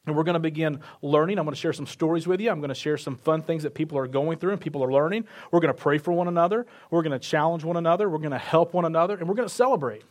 And 0.04 0.16
we're 0.16 0.24
going 0.24 0.34
to 0.34 0.40
begin 0.40 0.80
learning. 1.00 1.38
I'm 1.38 1.44
going 1.44 1.54
to 1.54 1.60
share 1.60 1.72
some 1.72 1.86
stories 1.86 2.26
with 2.26 2.40
you. 2.40 2.50
I'm 2.50 2.58
going 2.58 2.70
to 2.70 2.74
share 2.74 2.98
some 2.98 3.14
fun 3.14 3.42
things 3.42 3.62
that 3.62 3.72
people 3.72 3.96
are 3.98 4.08
going 4.08 4.38
through 4.38 4.50
and 4.50 4.60
people 4.60 4.82
are 4.82 4.92
learning. 4.92 5.26
We're 5.52 5.60
going 5.60 5.72
to 5.72 5.80
pray 5.80 5.98
for 5.98 6.10
one 6.10 6.26
another. 6.26 6.66
We're 6.90 7.02
going 7.02 7.12
to 7.12 7.20
challenge 7.20 7.62
one 7.62 7.76
another. 7.76 8.08
We're 8.08 8.18
going 8.18 8.32
to 8.32 8.38
help 8.38 8.74
one 8.74 8.84
another. 8.84 9.16
And 9.16 9.28
we're 9.28 9.36
going 9.36 9.48
to 9.48 9.54
celebrate. 9.54 10.02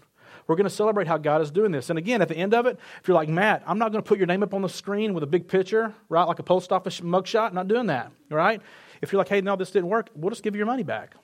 We're 0.47 0.55
going 0.55 0.67
to 0.67 0.73
celebrate 0.73 1.07
how 1.07 1.17
God 1.17 1.41
is 1.41 1.51
doing 1.51 1.71
this. 1.71 1.89
And 1.89 1.99
again, 1.99 2.21
at 2.21 2.29
the 2.29 2.37
end 2.37 2.53
of 2.53 2.65
it, 2.65 2.79
if 3.01 3.07
you're 3.07 3.15
like, 3.15 3.29
Matt, 3.29 3.63
I'm 3.67 3.77
not 3.77 3.91
going 3.91 4.01
to 4.01 4.07
put 4.07 4.17
your 4.17 4.27
name 4.27 4.43
up 4.43 4.53
on 4.53 4.61
the 4.61 4.69
screen 4.69 5.13
with 5.13 5.23
a 5.23 5.27
big 5.27 5.47
picture, 5.47 5.93
right, 6.09 6.23
like 6.23 6.39
a 6.39 6.43
post 6.43 6.71
office 6.71 7.01
mugshot, 7.01 7.53
not 7.53 7.67
doing 7.67 7.87
that, 7.87 8.11
right? 8.29 8.61
If 9.01 9.11
you're 9.11 9.17
like, 9.17 9.29
hey, 9.29 9.41
no, 9.41 9.55
this 9.55 9.71
didn't 9.71 9.89
work, 9.89 10.09
we'll 10.15 10.29
just 10.29 10.43
give 10.43 10.55
you 10.55 10.59
your 10.59 10.67
money 10.67 10.83
back 10.83 11.15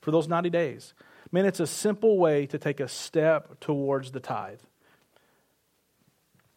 for 0.00 0.10
those 0.10 0.28
90 0.28 0.50
days. 0.50 0.94
Man, 1.36 1.44
it's 1.44 1.60
a 1.60 1.66
simple 1.66 2.16
way 2.16 2.46
to 2.46 2.56
take 2.56 2.80
a 2.80 2.88
step 2.88 3.60
towards 3.60 4.10
the 4.10 4.20
tithe. 4.20 4.60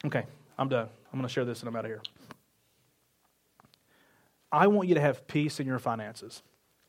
Okay, 0.05 0.23
I'm 0.57 0.69
done. 0.69 0.87
I'm 1.11 1.19
going 1.19 1.27
to 1.27 1.33
share 1.33 1.43
this 1.43 1.59
and 1.59 1.67
I'm 1.67 1.75
out 1.75 1.83
of 1.83 1.91
here. 1.91 2.01
I 4.53 4.67
want 4.67 4.87
you 4.87 4.95
to 4.95 5.01
have 5.01 5.27
peace 5.27 5.59
in 5.59 5.67
your 5.67 5.79
finances. 5.79 6.43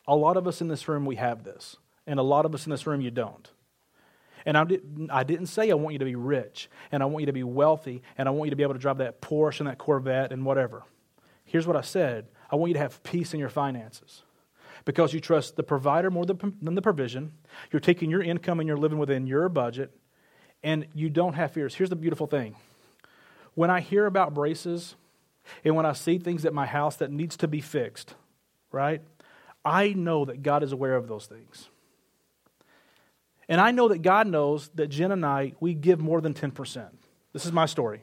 A 0.07 0.15
lot 0.15 0.37
of 0.37 0.47
us 0.47 0.61
in 0.61 0.69
this 0.69 0.87
room, 0.87 1.05
we 1.05 1.17
have 1.17 1.43
this. 1.43 1.79
And 2.07 2.21
a 2.21 2.23
lot 2.23 2.47
of 2.47 2.55
us 2.55 2.65
in 2.65 2.71
this 2.71 2.87
room, 2.87 3.01
you 3.01 3.11
don't. 3.11 3.51
And 4.47 4.57
I 4.57 4.63
didn't, 4.63 5.11
I 5.11 5.25
didn't 5.25 5.47
say 5.47 5.73
I 5.73 5.75
want 5.75 5.95
you 5.95 5.99
to 5.99 6.05
be 6.05 6.15
rich 6.15 6.71
and 6.93 7.03
I 7.03 7.07
want 7.07 7.23
you 7.23 7.27
to 7.27 7.33
be 7.33 7.43
wealthy 7.43 8.05
and 8.17 8.29
I 8.29 8.31
want 8.31 8.47
you 8.47 8.51
to 8.51 8.57
be 8.57 8.63
able 8.63 8.75
to 8.75 8.79
drive 8.79 8.99
that 8.99 9.21
Porsche 9.21 9.59
and 9.59 9.69
that 9.69 9.79
Corvette 9.79 10.31
and 10.31 10.45
whatever. 10.45 10.85
Here's 11.45 11.67
what 11.67 11.75
I 11.75 11.81
said 11.81 12.29
I 12.53 12.55
want 12.55 12.71
you 12.71 12.75
to 12.75 12.81
have 12.81 13.03
peace 13.03 13.35
in 13.35 13.41
your 13.41 13.49
finances 13.49 14.23
because 14.85 15.13
you 15.13 15.21
trust 15.21 15.57
the 15.57 15.63
provider 15.63 16.11
more 16.11 16.25
than 16.25 16.75
the 16.75 16.83
provision. 16.83 17.33
You're 17.73 17.81
taking 17.81 18.11
your 18.11 18.23
income 18.23 18.61
and 18.61 18.67
you're 18.67 18.77
living 18.77 18.99
within 18.99 19.27
your 19.27 19.49
budget, 19.49 19.93
and 20.63 20.87
you 20.95 21.11
don't 21.11 21.35
have 21.35 21.53
fears. 21.53 21.75
Here's 21.75 21.91
the 21.91 21.97
beautiful 21.97 22.27
thing 22.27 22.57
when 23.55 23.71
I 23.71 23.81
hear 23.81 24.07
about 24.07 24.35
braces 24.35 24.95
and 25.65 25.75
when 25.75 25.87
I 25.87 25.93
see 25.93 26.19
things 26.19 26.45
at 26.45 26.55
my 26.55 26.67
house 26.67 26.97
that 26.97 27.11
needs 27.11 27.37
to 27.39 27.49
be 27.49 27.61
fixed, 27.61 28.15
right? 28.71 29.03
I 29.65 29.93
know 29.93 30.25
that 30.25 30.43
God 30.43 30.63
is 30.63 30.73
aware 30.73 30.95
of 30.95 31.09
those 31.09 31.27
things. 31.27 31.69
And 33.49 33.61
I 33.61 33.73
know 33.73 33.89
that 33.89 34.03
God 34.03 34.29
knows 34.29 34.69
that 34.77 34.89
Jen 34.89 35.11
and 35.11 35.27
I, 35.27 35.55
we 35.59 35.75
give 35.75 35.99
more 35.99 36.21
than 36.21 36.35
10%. 36.35 36.89
This 37.33 37.45
is 37.45 37.53
my 37.53 37.67
story. 37.67 38.03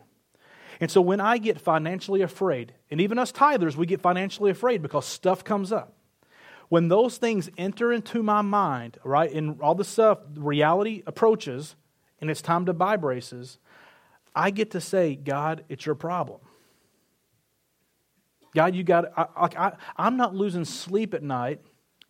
And 0.80 0.92
so 0.92 1.02
when 1.02 1.20
I 1.20 1.38
get 1.38 1.60
financially 1.60 2.22
afraid, 2.22 2.74
and 2.92 3.02
even 3.02 3.18
us 3.18 3.32
tithers, 3.32 3.76
we 3.76 3.86
get 3.86 4.02
financially 4.02 4.52
afraid 4.52 4.82
because 4.82 5.06
stuff 5.06 5.44
comes 5.44 5.72
up. 5.72 5.97
When 6.70 6.90
those 6.90 7.18
things 7.18 7.50
enter 7.58 7.94
into 7.94 8.22
my 8.22 8.42
mind, 8.42 8.98
right, 9.04 9.32
and 9.32 9.62
all 9.62 9.76
the 9.76 9.86
stuff, 9.86 10.20
reality 10.36 11.04
approaches, 11.08 11.76
and 12.20 12.30
it's 12.30 12.42
time 12.42 12.66
to 12.66 12.74
buy 12.74 12.98
braces, 12.98 13.58
I 14.36 14.52
get 14.52 14.72
to 14.72 14.82
say, 14.82 15.16
God, 15.16 15.64
it's 15.70 15.86
your 15.86 15.96
problem. 15.96 16.42
God, 18.54 18.76
you 18.76 18.84
got, 18.84 19.06
I, 19.18 19.28
I, 19.36 19.72
I'm 19.98 20.18
not 20.18 20.36
losing 20.36 20.66
sleep 20.66 21.14
at 21.14 21.24
night 21.24 21.62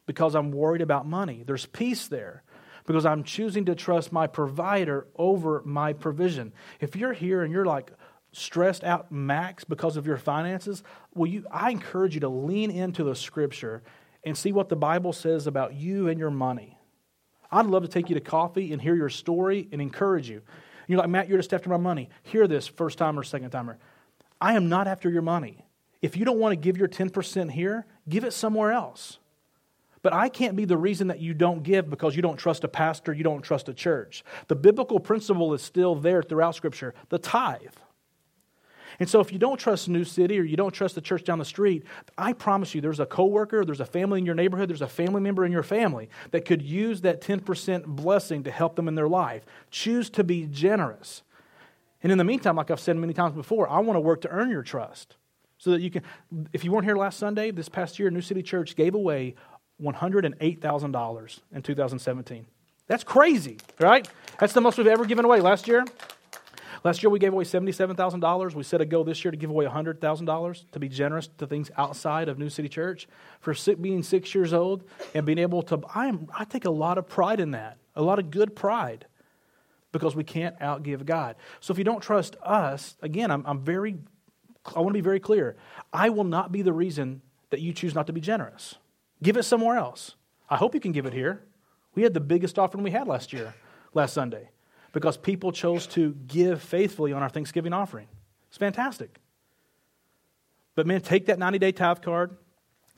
because 0.05 0.33
I'm 0.33 0.51
worried 0.51 0.81
about 0.81 1.05
money. 1.05 1.43
There's 1.45 1.65
peace 1.65 2.07
there 2.07 2.43
because 2.85 3.05
I'm 3.05 3.23
choosing 3.23 3.65
to 3.65 3.75
trust 3.75 4.11
my 4.11 4.27
provider 4.27 5.07
over 5.17 5.61
my 5.65 5.93
provision. 5.93 6.53
If 6.79 6.95
you're 6.95 7.13
here 7.13 7.43
and 7.43 7.51
you're 7.51 7.65
like 7.65 7.91
stressed 8.31 8.83
out 8.83 9.11
max 9.11 9.63
because 9.65 9.97
of 9.97 10.07
your 10.07 10.17
finances, 10.17 10.83
well, 11.13 11.29
you, 11.29 11.45
I 11.51 11.71
encourage 11.71 12.13
you 12.13 12.21
to 12.21 12.29
lean 12.29 12.71
into 12.71 13.03
the 13.03 13.15
scripture 13.15 13.83
and 14.27 14.37
see 14.37 14.51
what 14.51 14.69
the 14.69 14.75
Bible 14.75 15.13
says 15.13 15.47
about 15.47 15.73
you 15.73 16.07
and 16.07 16.19
your 16.19 16.31
money. 16.31 16.77
I'd 17.51 17.65
love 17.65 17.83
to 17.83 17.87
take 17.87 18.09
you 18.09 18.15
to 18.15 18.21
coffee 18.21 18.73
and 18.73 18.81
hear 18.81 18.95
your 18.95 19.09
story 19.09 19.67
and 19.71 19.81
encourage 19.81 20.29
you. 20.29 20.41
You're 20.87 20.99
like, 20.99 21.09
Matt, 21.09 21.27
you're 21.27 21.37
just 21.37 21.53
after 21.53 21.69
my 21.69 21.77
money. 21.77 22.09
Hear 22.23 22.47
this, 22.47 22.67
first 22.67 22.97
timer, 22.97 23.23
second 23.23 23.49
timer. 23.51 23.77
I 24.39 24.53
am 24.53 24.69
not 24.69 24.87
after 24.87 25.09
your 25.09 25.21
money. 25.21 25.65
If 26.01 26.15
you 26.15 26.25
don't 26.25 26.39
want 26.39 26.51
to 26.53 26.55
give 26.55 26.77
your 26.77 26.87
10% 26.87 27.51
here, 27.51 27.85
give 28.07 28.23
it 28.23 28.33
somewhere 28.33 28.71
else. 28.71 29.19
But 30.01 30.13
I 30.13 30.29
can't 30.29 30.55
be 30.55 30.65
the 30.65 30.77
reason 30.77 31.07
that 31.07 31.19
you 31.19 31.33
don't 31.33 31.63
give 31.63 31.89
because 31.89 32.15
you 32.15 32.21
don't 32.21 32.37
trust 32.37 32.63
a 32.63 32.67
pastor, 32.67 33.13
you 33.13 33.23
don't 33.23 33.41
trust 33.41 33.67
a 33.67 33.73
church. 33.73 34.23
The 34.47 34.55
biblical 34.55 34.99
principle 34.99 35.53
is 35.53 35.61
still 35.61 35.95
there 35.95 36.21
throughout 36.21 36.55
Scripture 36.55 36.93
the 37.09 37.17
tithe. 37.17 37.75
And 38.99 39.09
so 39.09 39.19
if 39.19 39.31
you 39.31 39.39
don't 39.39 39.57
trust 39.57 39.87
New 39.89 40.03
City 40.03 40.39
or 40.39 40.43
you 40.43 40.57
don't 40.57 40.71
trust 40.71 40.95
the 40.95 41.01
church 41.01 41.23
down 41.23 41.39
the 41.39 41.45
street, 41.45 41.83
I 42.17 42.33
promise 42.33 42.73
you 42.73 42.81
there's 42.81 42.99
a 42.99 43.05
coworker, 43.05 43.63
there's 43.63 43.79
a 43.79 43.85
family 43.85 44.19
in 44.19 44.25
your 44.25 44.35
neighborhood, 44.35 44.69
there's 44.69 44.81
a 44.81 44.87
family 44.87 45.21
member 45.21 45.45
in 45.45 45.51
your 45.51 45.63
family 45.63 46.09
that 46.31 46.45
could 46.45 46.61
use 46.61 47.01
that 47.01 47.21
10% 47.21 47.85
blessing 47.85 48.43
to 48.43 48.51
help 48.51 48.75
them 48.75 48.87
in 48.87 48.95
their 48.95 49.07
life. 49.07 49.45
Choose 49.69 50.09
to 50.11 50.23
be 50.23 50.47
generous. 50.47 51.21
And 52.03 52.11
in 52.11 52.17
the 52.17 52.23
meantime, 52.23 52.55
like 52.55 52.71
I've 52.71 52.79
said 52.79 52.95
many 52.97 53.13
times 53.13 53.35
before, 53.35 53.69
I 53.69 53.79
want 53.79 53.97
to 53.97 54.01
work 54.01 54.21
to 54.21 54.29
earn 54.29 54.49
your 54.49 54.63
trust. 54.63 55.15
So 55.59 55.71
that 55.71 55.81
you 55.81 55.89
can, 55.89 56.03
if 56.53 56.63
you 56.63 56.71
weren't 56.71 56.85
here 56.85 56.95
last 56.95 57.17
Sunday, 57.17 57.49
this 57.49 57.67
past 57.67 57.97
year, 57.97 58.11
New 58.11 58.21
City 58.21 58.43
Church 58.43 58.75
gave 58.75 58.93
away 58.93 59.35
$108,000 59.81 61.39
in 61.51 61.61
2017. 61.61 62.45
That's 62.87 63.03
crazy, 63.03 63.57
right? 63.79 64.07
That's 64.39 64.53
the 64.53 64.61
most 64.61 64.77
we've 64.77 64.87
ever 64.87 65.05
given 65.05 65.25
away. 65.25 65.41
Last 65.41 65.67
year, 65.67 65.83
Last 66.87 67.03
year 67.03 67.09
we 67.09 67.19
gave 67.19 67.33
away 67.33 67.43
$77,000. 67.43 68.55
We 68.55 68.63
set 68.63 68.79
a 68.79 68.85
goal 68.85 69.03
this 69.03 69.25
year 69.25 69.31
to 69.31 69.35
give 69.35 69.49
away 69.49 69.65
$100,000 69.65 70.71
to 70.71 70.79
be 70.79 70.87
generous 70.87 71.27
to 71.37 71.45
things 71.45 71.69
outside 71.75 72.29
of 72.29 72.39
New 72.39 72.49
City 72.49 72.69
Church. 72.69 73.09
For 73.41 73.53
being 73.75 74.01
six 74.03 74.33
years 74.33 74.53
old 74.53 74.85
and 75.13 75.25
being 75.25 75.37
able 75.37 75.63
to, 75.63 75.81
I, 75.93 76.07
am, 76.07 76.29
I 76.33 76.45
take 76.45 76.63
a 76.63 76.69
lot 76.69 76.97
of 76.97 77.05
pride 77.05 77.41
in 77.41 77.51
that, 77.51 77.77
a 77.97 78.01
lot 78.01 78.19
of 78.19 78.31
good 78.31 78.55
pride 78.55 79.05
because 79.91 80.15
we 80.15 80.23
can't 80.23 80.57
outgive 80.61 81.03
God. 81.03 81.35
So 81.59 81.73
if 81.73 81.77
you 81.77 81.83
don't 81.83 81.99
trust 81.99 82.37
us, 82.41 82.95
again, 83.01 83.31
I'm, 83.31 83.45
I'm 83.45 83.59
very, 83.59 83.97
I 84.73 84.79
want 84.79 84.91
to 84.91 84.97
be 84.97 85.01
very 85.01 85.19
clear. 85.19 85.57
I 85.91 86.07
will 86.07 86.23
not 86.23 86.53
be 86.53 86.61
the 86.61 86.71
reason 86.71 87.21
that 87.49 87.59
you 87.59 87.73
choose 87.73 87.95
not 87.95 88.07
to 88.07 88.13
be 88.13 88.21
generous. 88.21 88.75
Give 89.21 89.35
it 89.35 89.43
somewhere 89.43 89.75
else. 89.75 90.15
I 90.49 90.55
hope 90.55 90.73
you 90.73 90.79
can 90.79 90.93
give 90.93 91.05
it 91.05 91.11
here. 91.11 91.43
We 91.95 92.03
had 92.03 92.13
the 92.13 92.21
biggest 92.21 92.57
offering 92.57 92.81
we 92.81 92.91
had 92.91 93.09
last 93.09 93.33
year, 93.33 93.55
last 93.93 94.13
Sunday 94.13 94.51
because 94.97 95.15
people 95.15 95.51
chose 95.51 95.85
to 95.85 96.15
give 96.25 96.59
faithfully 96.59 97.13
on 97.13 97.21
our 97.21 97.29
Thanksgiving 97.29 97.71
offering. 97.71 98.07
It's 98.47 98.57
fantastic. 98.57 99.19
But 100.73 100.87
man, 100.87 101.01
take 101.01 101.27
that 101.27 101.37
90 101.37 101.59
day 101.59 101.71
tithe 101.71 102.01
card, 102.01 102.35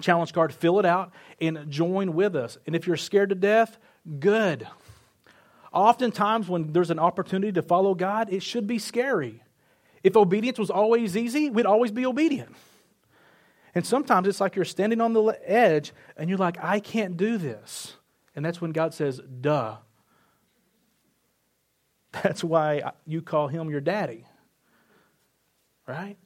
challenge 0.02 0.32
card, 0.32 0.54
fill 0.54 0.80
it 0.80 0.86
out, 0.86 1.12
and 1.42 1.70
join 1.70 2.14
with 2.14 2.38
us. 2.38 2.58
And 2.66 2.74
if 2.74 2.88
you're 2.88 2.96
scared 2.96 3.28
to 3.30 3.36
death, 3.36 3.78
good. 4.18 4.66
Oftentimes, 5.74 6.48
when 6.48 6.72
there's 6.72 6.90
an 6.90 7.00
opportunity 7.00 7.52
to 7.52 7.62
follow 7.62 7.94
God, 7.94 8.32
it 8.32 8.44
should 8.44 8.66
be 8.66 8.80
scary. 8.80 9.44
If 10.02 10.16
obedience 10.16 10.58
was 10.58 10.70
always 10.70 11.18
easy, 11.18 11.50
we'd 11.50 11.66
always 11.66 11.92
be 11.92 12.06
obedient. 12.06 12.56
And 13.76 13.86
sometimes 13.86 14.26
it's 14.30 14.40
like 14.40 14.56
you're 14.56 14.64
standing 14.64 15.02
on 15.02 15.12
the 15.12 15.38
edge 15.44 15.92
and 16.16 16.30
you're 16.30 16.40
like, 16.40 16.64
I 16.64 16.80
can't 16.80 17.18
do 17.18 17.38
this. 17.38 17.98
And 18.38 18.46
that's 18.46 18.62
when 18.62 18.72
God 18.72 18.94
says, 18.94 19.20
duh, 19.42 19.76
that's 22.12 22.44
why 22.44 22.92
you 23.06 23.22
call 23.22 23.48
him 23.48 23.70
your 23.70 23.82
daddy. 23.82 24.26
Right? 25.88 26.18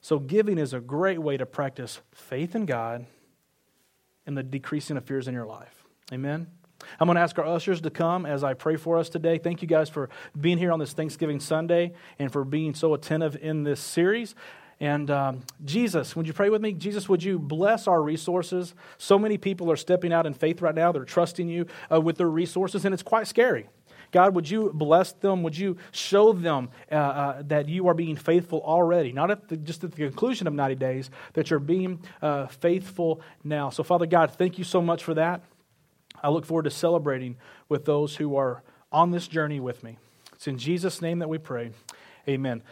So, 0.00 0.18
giving 0.18 0.58
is 0.58 0.72
a 0.72 0.80
great 0.80 1.18
way 1.18 1.36
to 1.36 1.46
practice 1.46 2.00
faith 2.12 2.54
in 2.54 2.66
God 2.66 3.06
and 4.26 4.36
the 4.36 4.42
decreasing 4.42 4.96
of 4.96 5.04
fears 5.04 5.28
in 5.28 5.34
your 5.34 5.46
life. 5.46 5.84
Amen? 6.12 6.46
I'm 7.00 7.06
going 7.06 7.16
to 7.16 7.20
ask 7.20 7.38
our 7.38 7.46
ushers 7.46 7.80
to 7.80 7.90
come 7.90 8.24
as 8.24 8.44
I 8.44 8.54
pray 8.54 8.76
for 8.76 8.98
us 8.98 9.08
today. 9.08 9.38
Thank 9.38 9.62
you 9.62 9.68
guys 9.68 9.88
for 9.88 10.08
being 10.40 10.58
here 10.58 10.72
on 10.72 10.78
this 10.78 10.92
Thanksgiving 10.92 11.40
Sunday 11.40 11.92
and 12.18 12.32
for 12.32 12.44
being 12.44 12.74
so 12.74 12.94
attentive 12.94 13.36
in 13.40 13.64
this 13.64 13.80
series. 13.80 14.34
And 14.80 15.10
um, 15.10 15.40
Jesus, 15.64 16.14
would 16.14 16.28
you 16.28 16.32
pray 16.32 16.50
with 16.50 16.62
me? 16.62 16.72
Jesus, 16.72 17.08
would 17.08 17.22
you 17.22 17.38
bless 17.38 17.88
our 17.88 18.00
resources? 18.00 18.74
So 18.96 19.18
many 19.18 19.36
people 19.36 19.72
are 19.72 19.76
stepping 19.76 20.12
out 20.12 20.24
in 20.24 20.34
faith 20.34 20.62
right 20.62 20.74
now. 20.74 20.92
They're 20.92 21.04
trusting 21.04 21.48
you 21.48 21.66
uh, 21.92 22.00
with 22.00 22.16
their 22.16 22.30
resources, 22.30 22.84
and 22.84 22.94
it's 22.94 23.02
quite 23.02 23.26
scary. 23.26 23.68
God, 24.10 24.34
would 24.34 24.48
you 24.48 24.70
bless 24.72 25.12
them? 25.12 25.42
Would 25.42 25.56
you 25.56 25.76
show 25.92 26.32
them 26.32 26.70
uh, 26.90 26.94
uh, 26.94 27.42
that 27.46 27.68
you 27.68 27.88
are 27.88 27.94
being 27.94 28.16
faithful 28.16 28.62
already? 28.64 29.12
Not 29.12 29.30
at 29.30 29.48
the, 29.48 29.56
just 29.56 29.84
at 29.84 29.92
the 29.92 29.96
conclusion 29.96 30.46
of 30.46 30.54
90 30.54 30.74
days, 30.76 31.10
that 31.34 31.50
you're 31.50 31.58
being 31.58 32.02
uh, 32.22 32.46
faithful 32.46 33.20
now. 33.44 33.70
So, 33.70 33.82
Father 33.82 34.06
God, 34.06 34.32
thank 34.32 34.58
you 34.58 34.64
so 34.64 34.80
much 34.80 35.04
for 35.04 35.14
that. 35.14 35.42
I 36.22 36.30
look 36.30 36.46
forward 36.46 36.64
to 36.64 36.70
celebrating 36.70 37.36
with 37.68 37.84
those 37.84 38.16
who 38.16 38.36
are 38.36 38.62
on 38.90 39.10
this 39.10 39.28
journey 39.28 39.60
with 39.60 39.84
me. 39.84 39.98
It's 40.34 40.48
in 40.48 40.58
Jesus' 40.58 41.02
name 41.02 41.18
that 41.18 41.28
we 41.28 41.38
pray. 41.38 41.72
Amen. 42.28 42.62